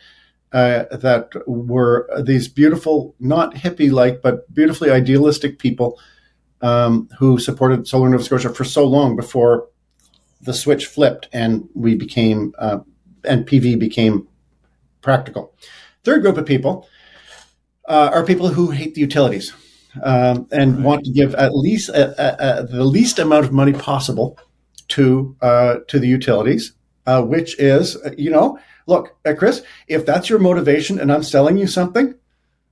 uh, 0.51 0.85
that 0.91 1.31
were 1.47 2.07
these 2.21 2.47
beautiful, 2.47 3.15
not 3.19 3.55
hippie 3.55 3.91
like, 3.91 4.21
but 4.21 4.53
beautifully 4.53 4.91
idealistic 4.91 5.59
people 5.59 5.99
um, 6.61 7.09
who 7.17 7.39
supported 7.39 7.87
Solar 7.87 8.09
Nova 8.09 8.23
Scotia 8.23 8.49
for 8.49 8.63
so 8.63 8.85
long 8.85 9.15
before 9.15 9.67
the 10.41 10.53
switch 10.53 10.85
flipped 10.85 11.27
and 11.33 11.67
we 11.73 11.95
became 11.95 12.53
uh, 12.59 12.79
and 13.23 13.45
PV 13.45 13.79
became 13.79 14.27
practical. 15.01 15.53
Third 16.03 16.21
group 16.21 16.37
of 16.37 16.45
people 16.45 16.87
uh, 17.87 18.11
are 18.13 18.25
people 18.25 18.49
who 18.49 18.71
hate 18.71 18.95
the 18.95 19.01
utilities 19.01 19.53
um, 20.03 20.47
and 20.51 20.75
right. 20.75 20.83
want 20.83 21.05
to 21.05 21.11
give 21.11 21.35
at 21.35 21.55
least 21.55 21.89
a, 21.89 22.09
a, 22.21 22.61
a, 22.61 22.63
the 22.63 22.83
least 22.83 23.19
amount 23.19 23.45
of 23.45 23.51
money 23.51 23.73
possible 23.73 24.37
to 24.89 25.35
uh, 25.41 25.77
to 25.87 25.99
the 25.99 26.07
utilities, 26.07 26.73
uh, 27.05 27.21
which 27.21 27.59
is 27.59 27.97
you 28.17 28.29
know, 28.29 28.57
look, 28.85 29.17
uh, 29.25 29.33
Chris, 29.33 29.63
if 29.87 30.05
that's 30.05 30.29
your 30.29 30.39
motivation, 30.39 30.99
and 30.99 31.11
I'm 31.11 31.23
selling 31.23 31.57
you 31.57 31.67
something. 31.67 32.15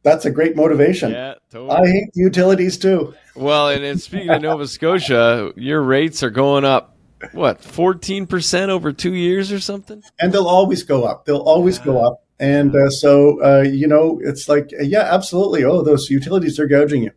That's 0.06 0.24
a 0.24 0.32
great 0.32 0.56
motivation. 0.56 1.12
Yeah, 1.12 1.34
totally. 1.50 1.72
I 1.72 1.92
hate 1.92 2.10
utilities 2.14 2.78
too. 2.78 3.16
Well, 3.36 3.70
and, 3.70 3.84
and 3.84 4.00
speaking 4.00 4.30
of 4.30 4.42
Nova 4.44 4.68
Scotia, 4.68 5.52
your 5.58 5.82
rates 5.82 6.22
are 6.22 6.30
going 6.30 6.64
up 6.64 6.96
what 7.32 7.60
14% 7.62 8.70
over 8.70 8.94
two 8.94 9.14
years 9.14 9.52
or 9.52 9.60
something 9.60 10.04
and 10.20 10.32
they'll 10.32 10.48
always 10.48 10.84
go 10.84 11.06
up 11.06 11.26
they'll 11.26 11.38
always 11.38 11.80
yeah. 11.80 11.86
go 11.86 12.06
up 12.06 12.24
and 12.40 12.76
uh, 12.76 12.90
so 12.90 13.42
uh, 13.44 13.62
you 13.62 13.88
know 13.88 14.20
it's 14.24 14.50
like 14.50 14.70
yeah 14.80 15.00
absolutely 15.00 15.64
oh 15.64 15.82
those 15.82 16.10
utilities 16.10 16.60
are 16.60 16.68
gouging 16.68 17.04
you 17.04 17.12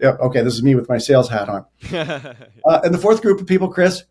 yeah 0.00 0.16
okay 0.20 0.42
this 0.42 0.54
is 0.54 0.62
me 0.62 0.74
with 0.74 0.88
my 0.88 0.98
sales 0.98 1.28
hat 1.28 1.48
on 1.48 1.64
uh, 1.92 2.80
and 2.82 2.94
the 2.94 2.98
fourth 2.98 3.22
group 3.22 3.40
of 3.40 3.46
people 3.46 3.68
chris 3.68 4.04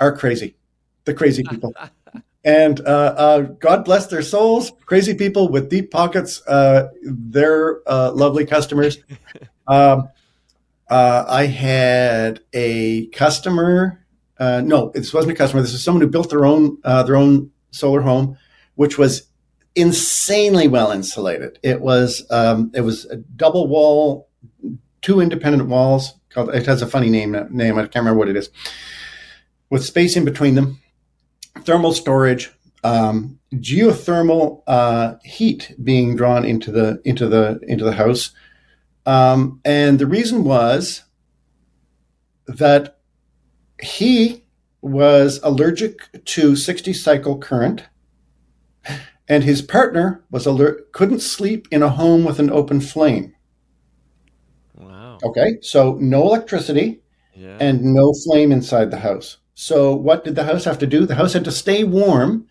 are 0.00 0.16
crazy 0.16 0.56
the 1.04 1.12
crazy 1.12 1.42
people 1.42 1.74
and 2.44 2.80
uh, 2.80 3.14
uh, 3.16 3.40
god 3.40 3.84
bless 3.84 4.06
their 4.06 4.22
souls 4.22 4.72
crazy 4.86 5.14
people 5.14 5.48
with 5.48 5.70
deep 5.70 5.90
pockets 5.90 6.42
uh, 6.46 6.88
they're 7.02 7.80
lovely 7.86 8.44
customers 8.44 8.98
um, 9.66 10.08
i 10.88 11.46
had 11.46 12.40
a 12.52 13.06
customer 13.08 14.04
uh, 14.38 14.62
no, 14.64 14.90
this 14.90 15.14
wasn't 15.14 15.32
a 15.32 15.36
customer. 15.36 15.62
This 15.62 15.74
is 15.74 15.84
someone 15.84 16.02
who 16.02 16.08
built 16.08 16.30
their 16.30 16.44
own 16.44 16.78
uh, 16.84 17.02
their 17.02 17.16
own 17.16 17.50
solar 17.70 18.00
home, 18.00 18.36
which 18.74 18.98
was 18.98 19.28
insanely 19.76 20.68
well 20.68 20.90
insulated. 20.90 21.58
It 21.62 21.80
was 21.80 22.26
um, 22.30 22.70
it 22.74 22.80
was 22.80 23.04
a 23.06 23.16
double 23.16 23.68
wall, 23.68 24.28
two 25.02 25.20
independent 25.20 25.68
walls. 25.68 26.14
Called 26.30 26.50
it 26.50 26.66
has 26.66 26.82
a 26.82 26.86
funny 26.86 27.10
name 27.10 27.32
name. 27.50 27.78
I 27.78 27.82
can't 27.82 27.96
remember 27.96 28.18
what 28.18 28.28
it 28.28 28.36
is. 28.36 28.50
With 29.70 29.84
space 29.84 30.16
in 30.16 30.24
between 30.24 30.56
them, 30.56 30.80
thermal 31.60 31.92
storage, 31.92 32.50
um, 32.82 33.38
geothermal 33.54 34.62
uh, 34.66 35.14
heat 35.24 35.74
being 35.82 36.16
drawn 36.16 36.44
into 36.44 36.70
the 36.70 37.00
into 37.04 37.28
the 37.28 37.60
into 37.66 37.84
the 37.84 37.92
house, 37.92 38.32
um, 39.06 39.60
and 39.64 39.98
the 39.98 40.06
reason 40.06 40.44
was 40.44 41.02
that 42.46 42.98
he 43.82 44.44
was 44.82 45.40
allergic 45.42 46.24
to 46.26 46.54
60 46.54 46.92
cycle 46.92 47.38
current 47.38 47.84
and 49.28 49.42
his 49.44 49.62
partner 49.62 50.22
was 50.30 50.44
alert, 50.46 50.92
couldn't 50.92 51.20
sleep 51.20 51.66
in 51.70 51.82
a 51.82 51.88
home 51.88 52.24
with 52.24 52.38
an 52.38 52.50
open 52.50 52.80
flame. 52.80 53.34
Wow. 54.74 55.18
Okay, 55.24 55.58
so 55.62 55.94
no 56.00 56.22
electricity 56.24 57.00
Yeah. 57.34 57.56
and 57.60 57.82
no 57.82 58.12
flame 58.24 58.52
inside 58.52 58.90
the 58.90 58.98
house. 58.98 59.38
So 59.54 59.94
what 59.94 60.24
did 60.24 60.34
the 60.34 60.44
house 60.44 60.64
have 60.64 60.78
to 60.80 60.86
do? 60.86 61.06
The 61.06 61.14
house 61.14 61.32
had 61.32 61.44
to 61.44 61.52
stay 61.52 61.84
warm 61.84 62.46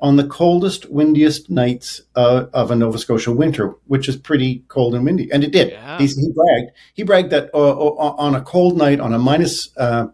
on 0.00 0.16
the 0.16 0.26
coldest, 0.26 0.90
windiest 0.90 1.48
nights 1.48 2.00
uh, 2.16 2.46
of 2.52 2.72
a 2.72 2.76
Nova 2.76 2.98
Scotia 2.98 3.30
winter, 3.30 3.76
which 3.86 4.08
is 4.08 4.16
pretty 4.16 4.64
cold 4.66 4.96
and 4.96 5.04
windy, 5.04 5.30
and 5.30 5.44
it 5.44 5.52
did. 5.52 5.70
Yeah. 5.70 5.98
He's, 5.98 6.16
he 6.16 6.32
bragged. 6.32 6.70
He 6.94 7.02
bragged 7.04 7.30
that 7.30 7.50
uh, 7.54 7.70
uh, 7.70 8.14
on 8.18 8.34
a 8.34 8.40
cold 8.40 8.76
night, 8.76 8.98
on 8.98 9.12
a 9.12 9.18
minus, 9.18 9.70
uh, 9.76 10.08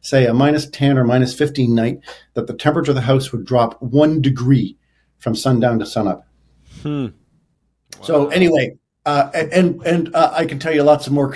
say 0.00 0.26
a 0.26 0.34
minus 0.34 0.68
ten 0.70 0.96
or 0.96 1.04
minus 1.04 1.36
fifteen 1.36 1.74
night, 1.74 1.98
that 2.34 2.46
the 2.46 2.54
temperature 2.54 2.92
of 2.92 2.94
the 2.94 3.00
house 3.00 3.32
would 3.32 3.44
drop 3.44 3.82
one 3.82 4.20
degree 4.20 4.78
from 5.18 5.34
sundown 5.34 5.80
to 5.80 5.86
sunup. 5.86 6.24
Hmm. 6.82 7.08
So 8.02 8.28
anyway, 8.28 8.78
uh, 9.04 9.30
and 9.34 9.82
and 9.84 10.14
uh, 10.14 10.32
I 10.34 10.46
can 10.46 10.60
tell 10.60 10.72
you 10.72 10.84
lots 10.84 11.08
of 11.08 11.12
more 11.12 11.34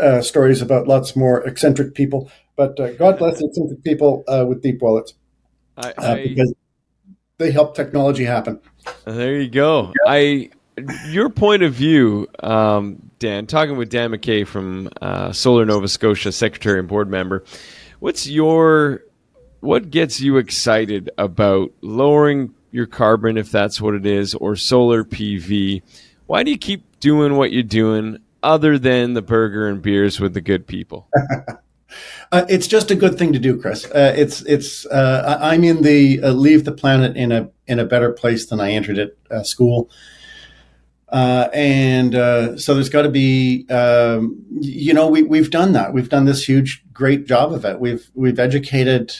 uh, 0.00 0.22
stories 0.22 0.60
about 0.60 0.88
lots 0.88 1.14
more 1.14 1.46
eccentric 1.46 1.94
people. 1.94 2.30
But 2.56 2.78
uh, 2.78 2.92
God 2.92 3.18
bless 3.18 3.38
the 3.38 3.78
people 3.84 4.24
uh, 4.28 4.44
with 4.46 4.62
deep 4.62 4.80
wallets 4.80 5.14
I, 5.76 5.90
uh, 5.90 6.12
I, 6.12 6.28
because 6.28 6.54
they 7.38 7.50
help 7.50 7.74
technology 7.74 8.24
happen. 8.24 8.60
There 9.04 9.40
you 9.40 9.48
go. 9.48 9.92
I 10.06 10.50
your 11.08 11.30
point 11.30 11.62
of 11.62 11.72
view, 11.72 12.28
um, 12.42 13.10
Dan. 13.18 13.46
Talking 13.46 13.76
with 13.76 13.90
Dan 13.90 14.10
MacKay 14.10 14.44
from 14.44 14.88
uh, 15.00 15.32
Solar 15.32 15.64
Nova 15.64 15.88
Scotia, 15.88 16.32
secretary 16.32 16.78
and 16.78 16.88
board 16.88 17.08
member. 17.08 17.44
What's 18.00 18.26
your 18.26 19.02
what 19.60 19.90
gets 19.90 20.20
you 20.20 20.36
excited 20.36 21.10
about 21.16 21.72
lowering 21.80 22.54
your 22.70 22.86
carbon, 22.86 23.38
if 23.38 23.50
that's 23.50 23.80
what 23.80 23.94
it 23.94 24.06
is, 24.06 24.34
or 24.34 24.56
solar 24.56 25.04
PV? 25.04 25.82
Why 26.26 26.42
do 26.42 26.50
you 26.50 26.58
keep 26.58 27.00
doing 27.00 27.36
what 27.36 27.52
you're 27.52 27.62
doing, 27.62 28.18
other 28.42 28.78
than 28.78 29.14
the 29.14 29.22
burger 29.22 29.68
and 29.68 29.80
beers 29.80 30.20
with 30.20 30.34
the 30.34 30.40
good 30.40 30.66
people? 30.66 31.08
Uh, 32.32 32.44
it's 32.48 32.66
just 32.66 32.90
a 32.90 32.94
good 32.94 33.18
thing 33.18 33.32
to 33.32 33.38
do, 33.38 33.60
Chris. 33.60 33.84
Uh, 33.86 34.12
it's 34.16 34.42
it's. 34.42 34.86
Uh, 34.86 35.38
I'm 35.40 35.64
in 35.64 35.82
the 35.82 36.22
uh, 36.22 36.32
leave 36.32 36.64
the 36.64 36.72
planet 36.72 37.16
in 37.16 37.32
a 37.32 37.50
in 37.66 37.78
a 37.78 37.84
better 37.84 38.12
place 38.12 38.46
than 38.46 38.60
I 38.60 38.72
entered 38.72 38.98
it. 38.98 39.18
Uh, 39.30 39.42
school. 39.42 39.90
Uh, 41.08 41.48
and 41.54 42.14
so 42.60 42.74
there's 42.74 42.88
got 42.88 43.02
to 43.02 43.08
be, 43.08 43.68
um, 43.70 44.44
you 44.50 44.92
know, 44.92 45.06
we 45.06 45.22
we've 45.22 45.50
done 45.50 45.72
that. 45.72 45.92
We've 45.92 46.08
done 46.08 46.24
this 46.24 46.48
huge, 46.48 46.82
great 46.92 47.26
job 47.26 47.52
of 47.52 47.64
it. 47.64 47.78
We've 47.78 48.10
we've 48.14 48.38
educated 48.38 49.14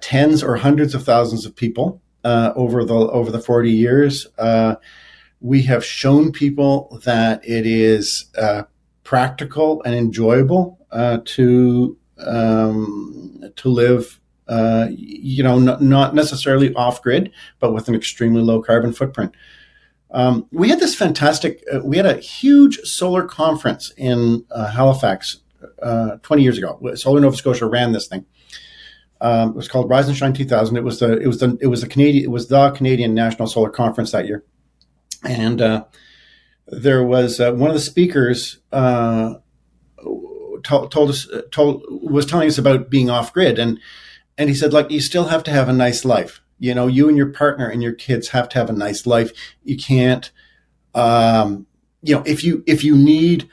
tens 0.00 0.42
or 0.42 0.56
hundreds 0.56 0.94
of 0.94 1.04
thousands 1.04 1.46
of 1.46 1.54
people 1.54 2.02
over 2.24 2.84
the 2.84 2.94
over 2.94 3.30
the 3.30 3.40
40 3.40 3.70
years. 3.70 4.26
We 5.42 5.62
have 5.62 5.84
shown 5.84 6.32
people 6.32 7.00
that 7.04 7.48
it 7.48 7.64
is 7.64 8.26
practical 9.04 9.82
and 9.82 9.92
enjoyable 9.92 10.78
uh, 10.92 11.18
to 11.24 11.96
um, 12.26 13.44
to 13.56 13.68
live, 13.68 14.20
uh, 14.48 14.88
you 14.90 15.42
know, 15.42 15.56
n- 15.56 15.88
not 15.88 16.14
necessarily 16.14 16.74
off 16.74 17.02
grid, 17.02 17.32
but 17.58 17.72
with 17.72 17.88
an 17.88 17.94
extremely 17.94 18.42
low 18.42 18.62
carbon 18.62 18.92
footprint. 18.92 19.34
Um, 20.12 20.46
we 20.50 20.68
had 20.68 20.80
this 20.80 20.94
fantastic. 20.94 21.62
Uh, 21.72 21.80
we 21.84 21.96
had 21.96 22.06
a 22.06 22.16
huge 22.16 22.80
solar 22.80 23.24
conference 23.24 23.92
in 23.96 24.44
uh, 24.50 24.70
Halifax 24.70 25.38
uh, 25.82 26.16
20 26.22 26.42
years 26.42 26.58
ago. 26.58 26.80
Solar 26.94 27.20
Nova 27.20 27.36
Scotia 27.36 27.66
ran 27.66 27.92
this 27.92 28.08
thing. 28.08 28.26
Um, 29.20 29.50
it 29.50 29.56
was 29.56 29.68
called 29.68 29.90
Rise 29.90 30.08
and 30.08 30.16
Shine 30.16 30.32
2000. 30.32 30.76
It 30.76 30.84
was 30.84 30.98
the 30.98 31.18
it 31.18 31.26
was 31.26 31.38
the 31.40 31.58
it 31.60 31.66
was 31.66 31.82
the 31.82 31.88
Canadian 31.88 32.24
it 32.24 32.30
was 32.30 32.48
the 32.48 32.70
Canadian 32.70 33.14
National 33.14 33.46
Solar 33.46 33.70
Conference 33.70 34.12
that 34.12 34.26
year, 34.26 34.44
and 35.24 35.60
uh, 35.60 35.84
there 36.66 37.04
was 37.04 37.38
uh, 37.38 37.52
one 37.52 37.68
of 37.68 37.74
the 37.74 37.82
speakers 37.82 38.58
told, 40.62 40.90
told 40.90 41.10
us 41.10 41.28
told 41.50 41.82
was 41.88 42.26
telling 42.26 42.48
us 42.48 42.58
about 42.58 42.90
being 42.90 43.10
off 43.10 43.32
grid. 43.32 43.58
And 43.58 43.78
and 44.38 44.48
he 44.48 44.54
said 44.54 44.72
like 44.72 44.90
you 44.90 45.00
still 45.00 45.26
have 45.26 45.44
to 45.44 45.50
have 45.50 45.68
a 45.68 45.72
nice 45.72 46.04
life. 46.04 46.40
You 46.58 46.74
know 46.74 46.86
you 46.86 47.08
and 47.08 47.16
your 47.16 47.30
partner 47.30 47.68
and 47.68 47.82
your 47.82 47.92
kids 47.92 48.28
have 48.28 48.48
to 48.50 48.58
have 48.58 48.70
a 48.70 48.74
nice 48.74 49.06
life. 49.06 49.32
You 49.62 49.76
can't 49.76 50.30
um 50.94 51.66
you 52.02 52.14
know 52.14 52.22
if 52.26 52.42
you 52.42 52.64
if 52.66 52.82
you 52.82 52.96
need 52.96 53.48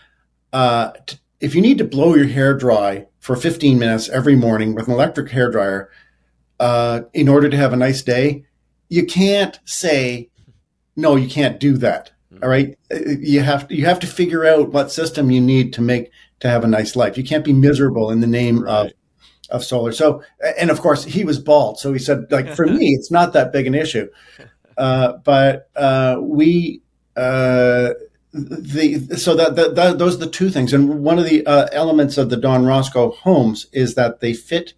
uh 0.53 0.91
if 1.39 1.53
you 1.53 1.61
need 1.61 1.77
to 1.77 1.83
blow 1.83 2.15
your 2.15 2.27
hair 2.27 2.53
dry 2.55 3.05
for 3.19 3.35
15 3.35 3.77
minutes 3.77 4.09
every 4.09 4.35
morning 4.35 4.73
with 4.73 4.87
an 4.87 4.93
electric 4.93 5.29
hair 5.31 5.51
dryer 5.51 5.89
uh 6.59 7.01
in 7.13 7.27
order 7.27 7.49
to 7.49 7.57
have 7.57 7.73
a 7.73 7.77
nice 7.77 8.01
day 8.01 8.43
you 8.89 9.05
can't 9.05 9.59
say 9.65 10.29
no 10.95 11.15
you 11.15 11.29
can't 11.29 11.59
do 11.59 11.77
that. 11.77 12.11
All 12.43 12.49
right? 12.49 12.77
Uh, 12.91 12.97
you 13.19 13.41
have 13.41 13.67
to 13.67 13.75
you 13.75 13.85
have 13.85 13.99
to 14.01 14.07
figure 14.07 14.45
out 14.45 14.71
what 14.71 14.91
system 14.91 15.31
you 15.31 15.39
need 15.39 15.73
to 15.73 15.81
make 15.81 16.11
to 16.39 16.49
have 16.49 16.63
a 16.63 16.67
nice 16.67 16.95
life. 16.95 17.17
You 17.17 17.23
can't 17.23 17.45
be 17.45 17.53
miserable 17.53 18.11
in 18.11 18.19
the 18.21 18.27
name 18.27 18.59
of 18.59 18.85
Right. 18.85 18.93
of 19.49 19.63
solar. 19.63 19.91
So 19.91 20.23
and 20.59 20.69
of 20.69 20.81
course 20.81 21.03
he 21.03 21.23
was 21.23 21.39
bald. 21.39 21.79
So 21.79 21.93
he 21.93 21.99
said 21.99 22.31
like 22.31 22.55
for 22.55 22.65
me 22.65 22.93
it's 22.93 23.11
not 23.11 23.33
that 23.33 23.51
big 23.51 23.67
an 23.67 23.75
issue. 23.75 24.07
Uh, 24.77 25.17
but 25.23 25.71
uh, 25.75 26.17
we 26.21 26.83
uh, 27.15 27.93
the 28.31 29.17
so 29.17 29.33
that, 29.33 29.55
that, 29.55 29.73
that 29.73 29.97
those 29.97 30.13
are 30.15 30.19
the 30.19 30.29
two 30.29 30.51
things. 30.51 30.71
And 30.71 31.03
one 31.03 31.17
of 31.17 31.25
the 31.25 31.43
uh, 31.47 31.67
elements 31.71 32.15
of 32.19 32.29
the 32.29 32.37
don 32.37 32.63
roscoe 32.63 33.09
homes 33.09 33.65
is 33.71 33.95
that 33.95 34.19
they 34.19 34.33
fit 34.33 34.75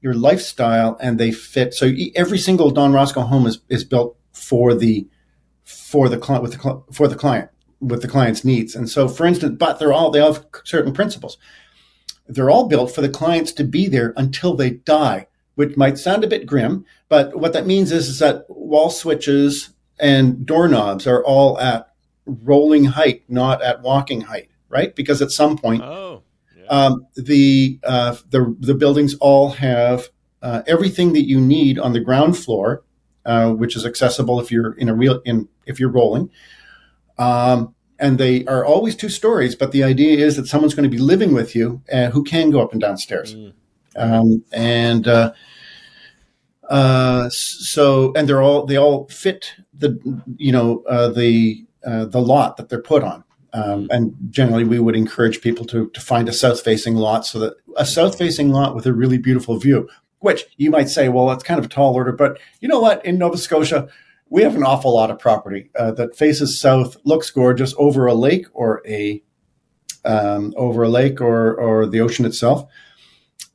your 0.00 0.14
lifestyle 0.14 0.96
and 1.00 1.20
they 1.20 1.30
fit 1.30 1.74
so 1.74 1.92
every 2.16 2.38
single 2.38 2.70
don 2.70 2.92
roscoe 2.92 3.20
home 3.20 3.46
is, 3.46 3.60
is 3.68 3.84
built 3.84 4.16
for 4.32 4.74
the 4.74 5.06
for 5.62 6.08
the 6.08 6.18
client 6.18 6.42
with 6.42 6.52
the 6.52 6.82
for 6.92 7.06
the 7.06 7.14
client 7.14 7.50
with 7.80 8.02
the 8.02 8.08
client's 8.08 8.44
needs 8.44 8.74
and 8.74 8.88
so 8.88 9.08
for 9.08 9.26
instance 9.26 9.56
but 9.58 9.78
they're 9.78 9.92
all 9.92 10.10
they 10.10 10.20
all 10.20 10.34
have 10.34 10.46
certain 10.64 10.92
principles 10.92 11.38
they're 12.28 12.50
all 12.50 12.68
built 12.68 12.94
for 12.94 13.00
the 13.00 13.08
clients 13.08 13.52
to 13.52 13.64
be 13.64 13.88
there 13.88 14.12
until 14.16 14.54
they 14.54 14.70
die 14.70 15.26
which 15.54 15.76
might 15.76 15.98
sound 15.98 16.22
a 16.22 16.28
bit 16.28 16.46
grim 16.46 16.84
but 17.08 17.36
what 17.38 17.52
that 17.52 17.66
means 17.66 17.90
is, 17.90 18.08
is 18.08 18.18
that 18.18 18.44
wall 18.48 18.90
switches 18.90 19.70
and 19.98 20.46
doorknobs 20.46 21.06
are 21.06 21.24
all 21.24 21.58
at 21.58 21.92
rolling 22.26 22.84
height 22.84 23.22
not 23.28 23.62
at 23.62 23.82
walking 23.82 24.20
height 24.20 24.48
right 24.68 24.94
because 24.94 25.20
at 25.22 25.30
some 25.30 25.56
point 25.58 25.82
Oh, 25.82 26.22
yeah. 26.56 26.66
um, 26.66 27.06
the 27.16 27.78
uh, 27.82 28.14
the 28.30 28.54
the 28.60 28.74
buildings 28.74 29.14
all 29.16 29.50
have 29.52 30.08
uh, 30.42 30.62
everything 30.66 31.12
that 31.14 31.26
you 31.26 31.40
need 31.40 31.78
on 31.78 31.92
the 31.92 32.00
ground 32.00 32.38
floor, 32.38 32.82
uh, 33.26 33.50
which 33.50 33.76
is 33.76 33.84
accessible 33.84 34.40
if 34.40 34.50
you're 34.50 34.72
in 34.74 34.88
a 34.88 34.94
real 34.94 35.20
in 35.24 35.48
if 35.66 35.80
you're 35.80 35.90
rolling. 35.90 36.30
Um, 37.20 37.74
and 37.98 38.16
they 38.16 38.46
are 38.46 38.64
always 38.64 38.96
two 38.96 39.10
stories, 39.10 39.54
but 39.54 39.72
the 39.72 39.84
idea 39.84 40.24
is 40.24 40.36
that 40.36 40.46
someone's 40.46 40.74
going 40.74 40.90
to 40.90 40.96
be 40.96 41.02
living 41.02 41.34
with 41.34 41.54
you 41.54 41.82
uh, 41.92 42.08
who 42.08 42.24
can 42.24 42.50
go 42.50 42.60
up 42.60 42.72
and 42.72 42.80
down 42.80 42.96
stairs. 42.96 43.34
Mm. 43.34 43.52
Um, 43.94 44.44
and 44.52 45.06
uh, 45.06 45.32
uh, 46.70 47.28
so 47.28 48.12
and 48.14 48.26
they're 48.26 48.40
all 48.40 48.64
they 48.64 48.78
all 48.78 49.06
fit 49.08 49.52
the 49.74 49.98
you 50.38 50.50
know 50.50 50.82
uh, 50.88 51.08
the 51.08 51.66
uh, 51.84 52.06
the 52.06 52.22
lot 52.22 52.56
that 52.56 52.70
they're 52.70 52.80
put 52.80 53.04
on. 53.04 53.22
Um, 53.52 53.88
and 53.90 54.14
generally, 54.30 54.64
we 54.64 54.78
would 54.78 54.94
encourage 54.96 55.40
people 55.42 55.66
to, 55.66 55.90
to 55.90 56.00
find 56.00 56.28
a 56.28 56.32
south 56.32 56.62
facing 56.62 56.94
lot 56.94 57.26
so 57.26 57.38
that 57.40 57.54
a 57.76 57.84
south 57.84 58.16
facing 58.16 58.50
lot 58.50 58.76
with 58.76 58.86
a 58.86 58.92
really 58.92 59.18
beautiful 59.18 59.58
view, 59.58 59.88
which 60.20 60.44
you 60.56 60.70
might 60.70 60.88
say, 60.88 61.08
well, 61.08 61.26
that's 61.26 61.42
kind 61.42 61.58
of 61.58 61.66
a 61.66 61.68
tall 61.68 61.94
order. 61.94 62.12
But 62.12 62.38
you 62.60 62.68
know 62.68 62.78
what? 62.78 63.04
In 63.04 63.18
Nova 63.18 63.36
Scotia, 63.36 63.88
we 64.30 64.42
have 64.42 64.54
an 64.54 64.62
awful 64.62 64.94
lot 64.94 65.10
of 65.10 65.18
property 65.18 65.70
uh, 65.76 65.90
that 65.92 66.16
faces 66.16 66.58
south, 66.58 66.96
looks 67.04 67.30
gorgeous 67.30 67.74
over 67.76 68.06
a 68.06 68.14
lake 68.14 68.46
or 68.52 68.80
a 68.86 69.22
um, 70.04 70.54
over 70.56 70.84
a 70.84 70.88
lake 70.88 71.20
or, 71.20 71.54
or 71.54 71.86
the 71.86 72.00
ocean 72.00 72.24
itself. 72.24 72.70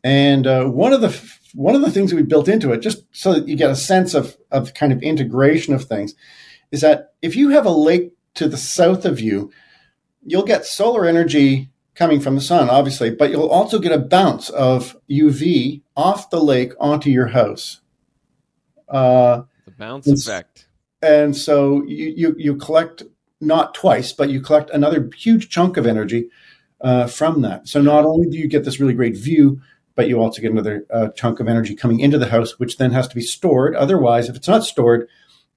And 0.04 0.46
uh, 0.46 0.66
one 0.66 0.94
of 0.94 1.02
the 1.02 1.20
one 1.54 1.74
of 1.74 1.82
the 1.82 1.90
things 1.90 2.12
that 2.12 2.18
we 2.18 2.24
built 2.24 2.50
into 2.50 2.72
it, 2.74 2.82
just 2.82 3.06
so 3.12 3.34
that 3.34 3.48
you 3.48 3.56
get 3.56 3.72
a 3.72 3.76
sense 3.76 4.14
of 4.14 4.38
of 4.52 4.74
kind 4.74 4.92
of 4.92 5.02
integration 5.02 5.74
of 5.74 5.86
things, 5.86 6.14
is 6.72 6.82
that 6.82 7.14
if 7.22 7.36
you 7.36 7.50
have 7.50 7.66
a 7.66 7.72
lake 7.72 8.12
to 8.36 8.48
the 8.48 8.58
south 8.58 9.06
of 9.06 9.20
you, 9.20 9.52
you'll 10.24 10.44
get 10.44 10.66
solar 10.66 11.06
energy 11.06 11.69
coming 11.96 12.19
from 12.19 12.36
the 12.36 12.42
sun, 12.42 12.69
obviously, 12.69 13.10
but 13.10 13.32
you'll 13.32 13.48
also 13.48 13.80
get 13.80 13.94
a 13.94 13.98
bounce 13.98 14.50
of 14.50 14.98
UV 15.10 15.82
off 15.96 16.30
the 16.30 16.44
lake 16.44 16.73
onto 16.80 17.10
your 17.10 17.28
house. 17.28 17.80
Uh, 18.90 19.44
bounce 19.78 20.08
it's- 20.08 20.28
effect. 20.28 20.67
and 21.02 21.36
so 21.36 21.84
you, 21.86 22.13
you, 22.15 22.36
you 22.38 22.56
collect 22.56 23.04
not 23.42 23.73
twice, 23.73 24.13
but 24.13 24.30
you 24.30 24.42
collect 24.42 24.69
another 24.71 25.10
huge 25.15 25.50
chunk 25.50 25.78
of 25.78 25.86
energy 25.86 26.30
uh, 26.82 27.08
from 27.08 27.42
that. 27.42 27.67
So 27.67 27.82
not 27.82 28.06
only 28.06 28.30
do 28.30 28.38
you 28.38 28.48
get 28.48 28.63
this 28.63 28.80
really 28.80 28.94
great 28.94 29.17
view, 29.17 29.62
but 29.96 30.08
you 30.08 30.19
also 30.19 30.42
get 30.42 30.52
another 30.52 30.86
uh, 30.92 31.10
chunk 31.10 31.40
of 31.40 31.48
energy 31.48 31.76
coming 31.76 32.00
into 32.00 32.17
the 32.17 32.28
house, 32.30 32.60
which 32.60 32.78
then 32.78 32.92
has 32.92 33.08
to 33.08 33.15
be 33.15 33.21
stored. 33.21 33.76
Otherwise, 33.76 34.30
if 34.30 34.36
it's 34.36 34.48
not 34.48 34.63
stored, 34.63 35.08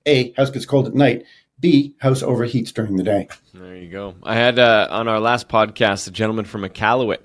A, 0.06 0.32
house 0.32 0.50
gets 0.50 0.66
cold 0.66 0.86
at 0.86 0.94
night. 0.94 1.24
B, 1.60 1.94
house 1.98 2.22
overheats 2.22 2.72
during 2.72 2.96
the 2.96 3.02
day. 3.02 3.28
There 3.52 3.74
you 3.74 3.90
go. 3.90 4.14
I 4.22 4.36
had 4.36 4.60
uh, 4.60 4.86
on 4.90 5.08
our 5.08 5.18
last 5.18 5.48
podcast 5.48 6.06
a 6.06 6.12
gentleman 6.12 6.44
from 6.44 6.62
Iqaluit, 6.62 7.18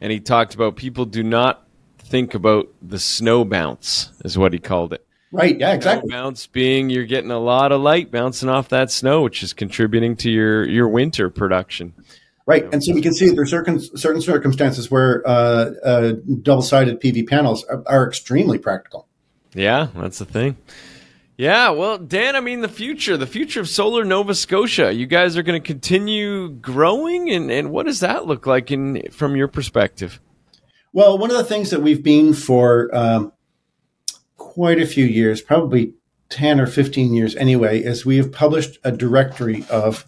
and 0.00 0.10
he 0.10 0.18
talked 0.18 0.54
about 0.54 0.76
people 0.76 1.04
do 1.04 1.22
not 1.22 1.66
think 1.98 2.32
about 2.34 2.68
the 2.80 2.98
snow 2.98 3.44
bounce, 3.44 4.12
is 4.24 4.38
what 4.38 4.54
he 4.54 4.58
called 4.58 4.94
it. 4.94 5.05
Right. 5.36 5.58
Yeah. 5.58 5.74
Exactly. 5.74 6.10
Bounce 6.10 6.46
being 6.46 6.88
you're 6.88 7.04
getting 7.04 7.30
a 7.30 7.38
lot 7.38 7.70
of 7.70 7.80
light 7.80 8.10
bouncing 8.10 8.48
off 8.48 8.70
that 8.70 8.90
snow, 8.90 9.22
which 9.22 9.42
is 9.42 9.52
contributing 9.52 10.16
to 10.16 10.30
your 10.30 10.66
your 10.66 10.88
winter 10.88 11.28
production. 11.28 11.92
Right, 12.46 12.64
and 12.72 12.82
so 12.82 12.94
we 12.94 13.02
can 13.02 13.12
see 13.12 13.30
there's 13.30 13.50
certain 13.50 13.80
certain 13.80 14.22
circumstances 14.22 14.88
where 14.88 15.26
uh, 15.26 15.72
uh, 15.84 16.12
double-sided 16.42 17.00
PV 17.00 17.28
panels 17.28 17.64
are, 17.64 17.82
are, 17.86 18.06
extremely 18.06 18.56
practical. 18.56 19.08
Yeah, 19.52 19.88
that's 19.96 20.20
the 20.20 20.26
thing. 20.26 20.56
Yeah, 21.36 21.70
well, 21.70 21.98
Dan, 21.98 22.36
I 22.36 22.40
mean 22.40 22.60
the 22.60 22.68
future, 22.68 23.16
the 23.16 23.26
future 23.26 23.60
of 23.60 23.68
solar 23.68 24.04
Nova 24.04 24.32
Scotia. 24.32 24.92
You 24.92 25.06
guys 25.06 25.36
are 25.36 25.42
going 25.42 25.60
to 25.60 25.66
continue 25.66 26.50
growing, 26.50 27.30
and, 27.30 27.50
and 27.50 27.72
what 27.72 27.86
does 27.86 27.98
that 27.98 28.26
look 28.26 28.46
like 28.46 28.70
in 28.70 29.10
from 29.10 29.34
your 29.34 29.48
perspective? 29.48 30.20
Well, 30.92 31.18
one 31.18 31.32
of 31.32 31.36
the 31.36 31.44
things 31.44 31.70
that 31.70 31.82
we've 31.82 32.02
been 32.02 32.32
for 32.32 32.88
um, 32.94 33.32
quite 34.36 34.80
a 34.80 34.86
few 34.86 35.04
years, 35.04 35.40
probably 35.40 35.94
ten 36.28 36.60
or 36.60 36.66
fifteen 36.66 37.14
years 37.14 37.36
anyway, 37.36 37.80
is 37.80 38.06
we 38.06 38.16
have 38.16 38.32
published 38.32 38.78
a 38.84 38.92
directory 38.92 39.64
of 39.70 40.06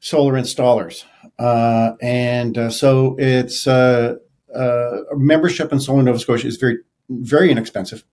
solar 0.00 0.34
installers. 0.34 1.04
Uh, 1.38 1.92
and 2.00 2.56
uh, 2.56 2.70
so 2.70 3.16
it's 3.18 3.66
uh, 3.66 4.14
uh, 4.54 4.98
membership 5.16 5.72
in 5.72 5.80
Solar 5.80 6.02
Nova 6.02 6.18
Scotia 6.18 6.46
is 6.46 6.56
very, 6.56 6.78
very 7.08 7.50
inexpensive. 7.50 8.04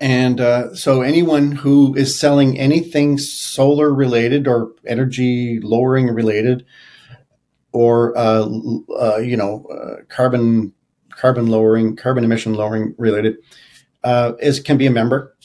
And 0.00 0.40
uh, 0.40 0.74
so 0.74 1.02
anyone 1.02 1.52
who 1.52 1.94
is 1.94 2.18
selling 2.18 2.58
anything 2.58 3.18
solar 3.18 3.92
related 3.92 4.48
or 4.48 4.72
energy 4.86 5.60
lowering 5.60 6.08
related, 6.08 6.64
or 7.72 8.16
uh, 8.16 8.48
you 9.18 9.36
know 9.36 9.66
carbon 10.08 10.72
carbon 11.10 11.46
lowering, 11.46 11.94
carbon 11.94 12.24
emission 12.24 12.54
lowering 12.54 12.94
related, 12.96 13.36
is 14.04 14.60
can 14.60 14.76
be 14.76 14.86
a 14.86 14.90
member 14.90 15.36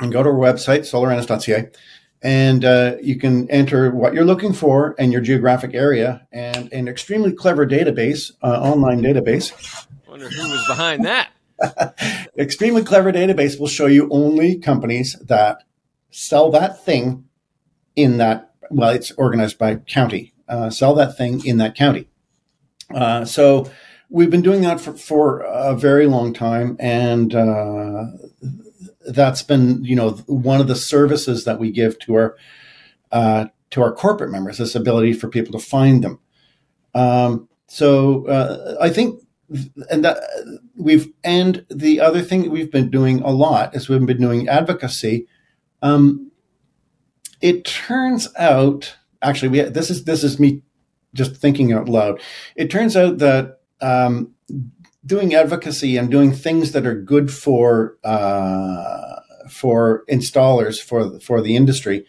and 0.00 0.12
go 0.12 0.22
to 0.22 0.28
our 0.28 0.34
website 0.34 0.80
solarns.ca 0.80 1.70
and 2.22 2.64
uh, 2.64 2.96
you 3.02 3.16
can 3.16 3.48
enter 3.50 3.90
what 3.90 4.14
you're 4.14 4.24
looking 4.24 4.52
for 4.52 4.94
and 4.98 5.12
your 5.12 5.20
geographic 5.20 5.74
area 5.74 6.26
and 6.32 6.72
an 6.72 6.88
extremely 6.88 7.32
clever 7.32 7.66
database 7.66 8.32
uh, 8.42 8.60
online 8.60 9.00
database. 9.00 9.86
Wonder 10.08 10.28
who 10.28 10.50
was 10.50 10.66
behind 10.66 11.04
that. 11.04 11.30
Extremely 12.38 12.82
clever 12.82 13.12
database 13.12 13.58
will 13.58 13.68
show 13.68 13.86
you 13.86 14.08
only 14.10 14.58
companies 14.58 15.16
that 15.24 15.62
sell 16.10 16.50
that 16.50 16.84
thing 16.84 17.24
in 17.94 18.18
that 18.18 18.50
well 18.70 18.90
it's 18.90 19.10
organized 19.12 19.56
by 19.56 19.76
county 19.76 20.34
uh, 20.48 20.68
sell 20.68 20.94
that 20.94 21.16
thing 21.16 21.44
in 21.46 21.58
that 21.58 21.74
county. 21.74 22.08
Uh, 22.94 23.24
so 23.24 23.70
we've 24.08 24.30
been 24.30 24.42
doing 24.42 24.62
that 24.62 24.80
for, 24.80 24.94
for 24.94 25.40
a 25.40 25.74
very 25.74 26.06
long 26.06 26.32
time 26.32 26.76
and 26.78 27.34
uh, 27.34 28.04
that's 29.06 29.42
been 29.42 29.84
you 29.84 29.96
know 29.96 30.10
one 30.26 30.60
of 30.60 30.68
the 30.68 30.76
services 30.76 31.44
that 31.44 31.58
we 31.58 31.70
give 31.70 31.98
to 32.00 32.14
our 32.14 32.36
uh, 33.12 33.46
to 33.70 33.82
our 33.82 33.92
corporate 33.92 34.30
members 34.30 34.58
this 34.58 34.74
ability 34.74 35.12
for 35.12 35.28
people 35.28 35.58
to 35.58 35.64
find 35.64 36.02
them. 36.02 36.18
Um, 36.94 37.48
so 37.68 38.26
uh, 38.26 38.76
i 38.80 38.88
think 38.88 39.20
and 39.90 40.04
that 40.04 40.18
we've 40.76 41.12
and 41.22 41.64
the 41.70 42.00
other 42.00 42.22
thing 42.22 42.42
that 42.42 42.50
we've 42.50 42.70
been 42.70 42.90
doing 42.90 43.20
a 43.20 43.30
lot 43.30 43.74
is 43.74 43.88
we've 43.88 44.04
been 44.04 44.20
doing 44.20 44.48
advocacy. 44.48 45.26
Um, 45.82 46.32
it 47.40 47.64
turns 47.64 48.28
out 48.36 48.96
actually 49.22 49.48
we 49.48 49.60
this 49.62 49.90
is 49.90 50.04
this 50.04 50.24
is 50.24 50.40
me 50.40 50.62
just 51.14 51.36
thinking 51.36 51.72
out 51.72 51.88
loud. 51.88 52.20
It 52.56 52.70
turns 52.70 52.96
out 52.96 53.18
that 53.18 53.55
um, 53.80 54.32
doing 55.04 55.34
advocacy 55.34 55.96
and 55.96 56.10
doing 56.10 56.32
things 56.32 56.72
that 56.72 56.86
are 56.86 57.00
good 57.00 57.32
for 57.32 57.96
uh, 58.04 59.20
for 59.48 60.04
installers 60.10 60.82
for 60.82 61.18
for 61.20 61.40
the 61.40 61.56
industry 61.56 62.04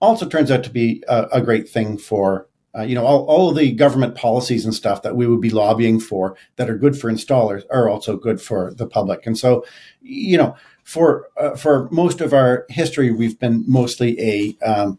also 0.00 0.26
turns 0.26 0.50
out 0.50 0.64
to 0.64 0.70
be 0.70 1.04
a, 1.08 1.26
a 1.34 1.42
great 1.42 1.68
thing 1.68 1.98
for 1.98 2.48
uh, 2.76 2.82
you 2.82 2.94
know 2.94 3.04
all, 3.04 3.24
all 3.26 3.52
the 3.52 3.72
government 3.72 4.14
policies 4.14 4.64
and 4.64 4.74
stuff 4.74 5.02
that 5.02 5.16
we 5.16 5.26
would 5.26 5.40
be 5.40 5.50
lobbying 5.50 6.00
for 6.00 6.36
that 6.56 6.70
are 6.70 6.78
good 6.78 6.98
for 6.98 7.10
installers 7.10 7.64
are 7.70 7.88
also 7.88 8.16
good 8.16 8.40
for 8.40 8.72
the 8.74 8.86
public. 8.86 9.26
And 9.26 9.36
so 9.36 9.64
you 10.00 10.38
know 10.38 10.56
for 10.84 11.28
uh, 11.36 11.56
for 11.56 11.88
most 11.90 12.20
of 12.20 12.32
our 12.32 12.66
history 12.68 13.10
we've 13.10 13.38
been 13.38 13.64
mostly 13.66 14.18
a, 14.20 14.56
um, 14.64 14.98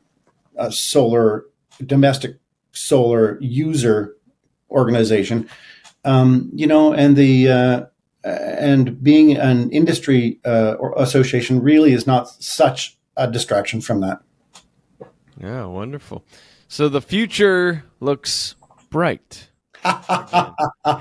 a 0.56 0.72
solar 0.72 1.46
domestic 1.86 2.38
solar 2.74 3.38
user 3.42 4.16
organization 4.70 5.50
um, 6.04 6.50
you 6.54 6.68
know, 6.68 6.94
and 6.94 7.16
the 7.16 7.50
uh, 7.50 7.86
and 8.24 9.02
being 9.04 9.38
an 9.38 9.70
industry 9.72 10.40
uh, 10.46 10.76
association 10.98 11.62
really 11.62 11.94
is 11.94 12.06
not 12.08 12.30
such 12.30 12.98
a 13.18 13.30
distraction 13.30 13.82
from 13.82 14.02
that. 14.02 14.22
Yeah, 15.40 15.66
wonderful. 15.66 16.24
So 16.68 16.90
the 16.90 17.02
future 17.02 17.84
looks 18.00 18.56
bright. 18.90 19.50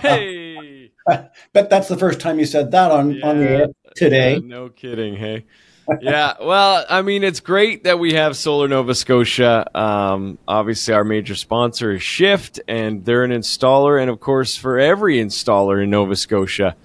hey, 0.00 0.90
bet 1.52 1.70
that's 1.70 1.88
the 1.88 1.96
first 1.98 2.20
time 2.20 2.38
you 2.38 2.46
said 2.46 2.70
that 2.70 2.90
on 2.90 3.12
yeah, 3.12 3.26
on 3.26 3.38
the 3.38 3.48
air 3.48 3.66
today. 3.94 4.34
Yeah, 4.34 4.40
no 4.42 4.68
kidding. 4.70 5.16
Hey 5.16 5.44
yeah, 6.00 6.34
well, 6.40 6.84
I 6.88 7.02
mean, 7.02 7.24
it's 7.24 7.40
great 7.40 7.84
that 7.84 7.98
we 7.98 8.14
have 8.14 8.36
Solar 8.36 8.68
Nova 8.68 8.94
Scotia. 8.94 9.66
Um, 9.76 10.38
obviously, 10.46 10.94
our 10.94 11.04
major 11.04 11.34
sponsor 11.34 11.92
is 11.92 12.02
Shift, 12.02 12.60
and 12.68 13.04
they're 13.04 13.24
an 13.24 13.30
installer. 13.30 14.00
And 14.00 14.10
of 14.10 14.20
course, 14.20 14.56
for 14.56 14.78
every 14.78 15.16
installer 15.16 15.82
in 15.82 15.90
Nova 15.90 16.16
Scotia, 16.16 16.76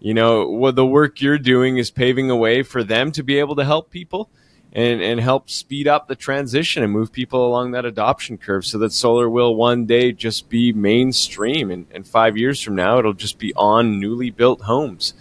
you 0.00 0.14
know, 0.14 0.48
what 0.48 0.76
the 0.76 0.86
work 0.86 1.20
you're 1.20 1.38
doing 1.38 1.78
is 1.78 1.90
paving 1.90 2.30
a 2.30 2.36
way 2.36 2.62
for 2.62 2.84
them 2.84 3.12
to 3.12 3.22
be 3.22 3.38
able 3.38 3.56
to 3.56 3.64
help 3.64 3.90
people 3.90 4.28
and, 4.72 5.00
and 5.00 5.20
help 5.20 5.48
speed 5.48 5.88
up 5.88 6.08
the 6.08 6.16
transition 6.16 6.82
and 6.82 6.92
move 6.92 7.12
people 7.12 7.46
along 7.46 7.70
that 7.70 7.84
adoption 7.84 8.36
curve 8.36 8.66
so 8.66 8.78
that 8.78 8.92
solar 8.92 9.30
will 9.30 9.54
one 9.54 9.86
day 9.86 10.12
just 10.12 10.48
be 10.48 10.72
mainstream. 10.72 11.70
And, 11.70 11.86
and 11.90 12.06
five 12.06 12.36
years 12.36 12.60
from 12.60 12.74
now, 12.74 12.98
it'll 12.98 13.14
just 13.14 13.38
be 13.38 13.54
on 13.54 14.00
newly 14.00 14.30
built 14.30 14.62
homes 14.62 15.14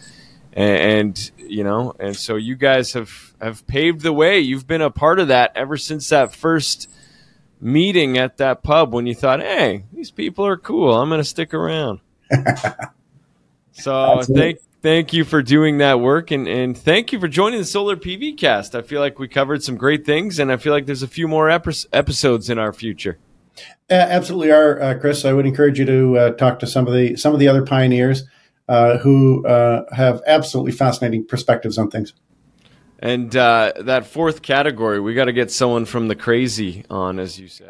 and, 0.55 0.77
and, 0.77 1.31
you 1.37 1.63
know, 1.63 1.93
and 1.99 2.15
so 2.15 2.35
you 2.35 2.55
guys 2.55 2.93
have 2.93 3.33
have 3.41 3.65
paved 3.67 4.01
the 4.01 4.13
way. 4.13 4.39
You've 4.39 4.67
been 4.67 4.81
a 4.81 4.91
part 4.91 5.19
of 5.19 5.27
that 5.29 5.51
ever 5.55 5.77
since 5.77 6.09
that 6.09 6.33
first 6.33 6.89
meeting 7.59 8.17
at 8.17 8.37
that 8.37 8.63
pub 8.63 8.93
when 8.93 9.07
you 9.07 9.15
thought, 9.15 9.41
"Hey, 9.41 9.85
these 9.91 10.11
people 10.11 10.45
are 10.45 10.57
cool. 10.57 10.93
I'm 10.93 11.09
going 11.09 11.19
to 11.19 11.25
stick 11.25 11.53
around." 11.53 11.99
so 13.71 14.21
thank 14.23 14.59
thank 14.83 15.13
you 15.13 15.23
for 15.23 15.41
doing 15.41 15.79
that 15.79 15.99
work 15.99 16.29
and, 16.29 16.47
and 16.47 16.77
thank 16.77 17.11
you 17.11 17.19
for 17.19 17.27
joining 17.27 17.59
the 17.59 17.65
Solar 17.65 17.95
PV 17.95 18.37
cast. 18.37 18.75
I 18.75 18.81
feel 18.81 18.99
like 18.99 19.17
we 19.17 19.27
covered 19.27 19.63
some 19.63 19.77
great 19.77 20.05
things 20.05 20.37
and 20.39 20.51
I 20.51 20.57
feel 20.57 20.73
like 20.73 20.85
there's 20.85 21.03
a 21.03 21.07
few 21.07 21.27
more 21.27 21.49
episodes 21.49 22.49
in 22.49 22.59
our 22.59 22.73
future. 22.73 23.17
Uh, 23.89 23.93
absolutely 23.93 24.51
are, 24.51 24.81
uh, 24.81 24.97
Chris. 24.99 25.25
I 25.25 25.33
would 25.33 25.45
encourage 25.45 25.79
you 25.79 25.85
to 25.85 26.17
uh, 26.17 26.29
talk 26.31 26.59
to 26.59 26.67
some 26.67 26.87
of 26.87 26.93
the 26.93 27.15
some 27.15 27.33
of 27.33 27.39
the 27.39 27.47
other 27.47 27.65
pioneers 27.65 28.23
uh, 28.67 28.97
who 28.97 29.45
uh, 29.45 29.83
have 29.93 30.21
absolutely 30.25 30.71
fascinating 30.71 31.25
perspectives 31.25 31.77
on 31.77 31.89
things. 31.89 32.13
And 32.99 33.35
uh, 33.35 33.73
that 33.81 34.07
fourth 34.07 34.41
category, 34.41 35.01
we 35.01 35.13
got 35.13 35.25
to 35.25 35.33
get 35.33 35.51
someone 35.51 35.83
from 35.83 36.07
the 36.07 36.15
crazy 36.15 36.85
on, 36.89 37.19
as 37.19 37.37
you 37.37 37.49
said. 37.49 37.67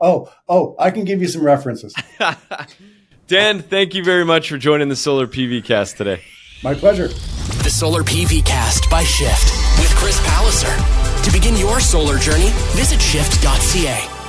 oh, 0.00 0.32
oh, 0.48 0.76
I 0.78 0.92
can 0.92 1.04
give 1.04 1.20
you 1.20 1.26
some 1.26 1.42
references. 1.42 1.92
Dan, 3.26 3.62
thank 3.62 3.94
you 3.94 4.04
very 4.04 4.24
much 4.24 4.48
for 4.48 4.58
joining 4.58 4.88
the 4.88 4.96
Solar 4.96 5.26
PV 5.26 5.64
Cast 5.64 5.96
today. 5.96 6.22
My 6.62 6.74
pleasure. 6.74 7.08
The 7.08 7.70
Solar 7.70 8.04
PV 8.04 8.44
Cast 8.44 8.88
by 8.90 9.02
Shift 9.02 9.52
with 9.80 9.92
Chris 9.96 10.20
Palliser. 10.28 10.76
To 11.24 11.32
begin 11.32 11.56
your 11.56 11.80
solar 11.80 12.18
journey, 12.18 12.50
visit 12.74 13.00
shift.ca. 13.00 14.19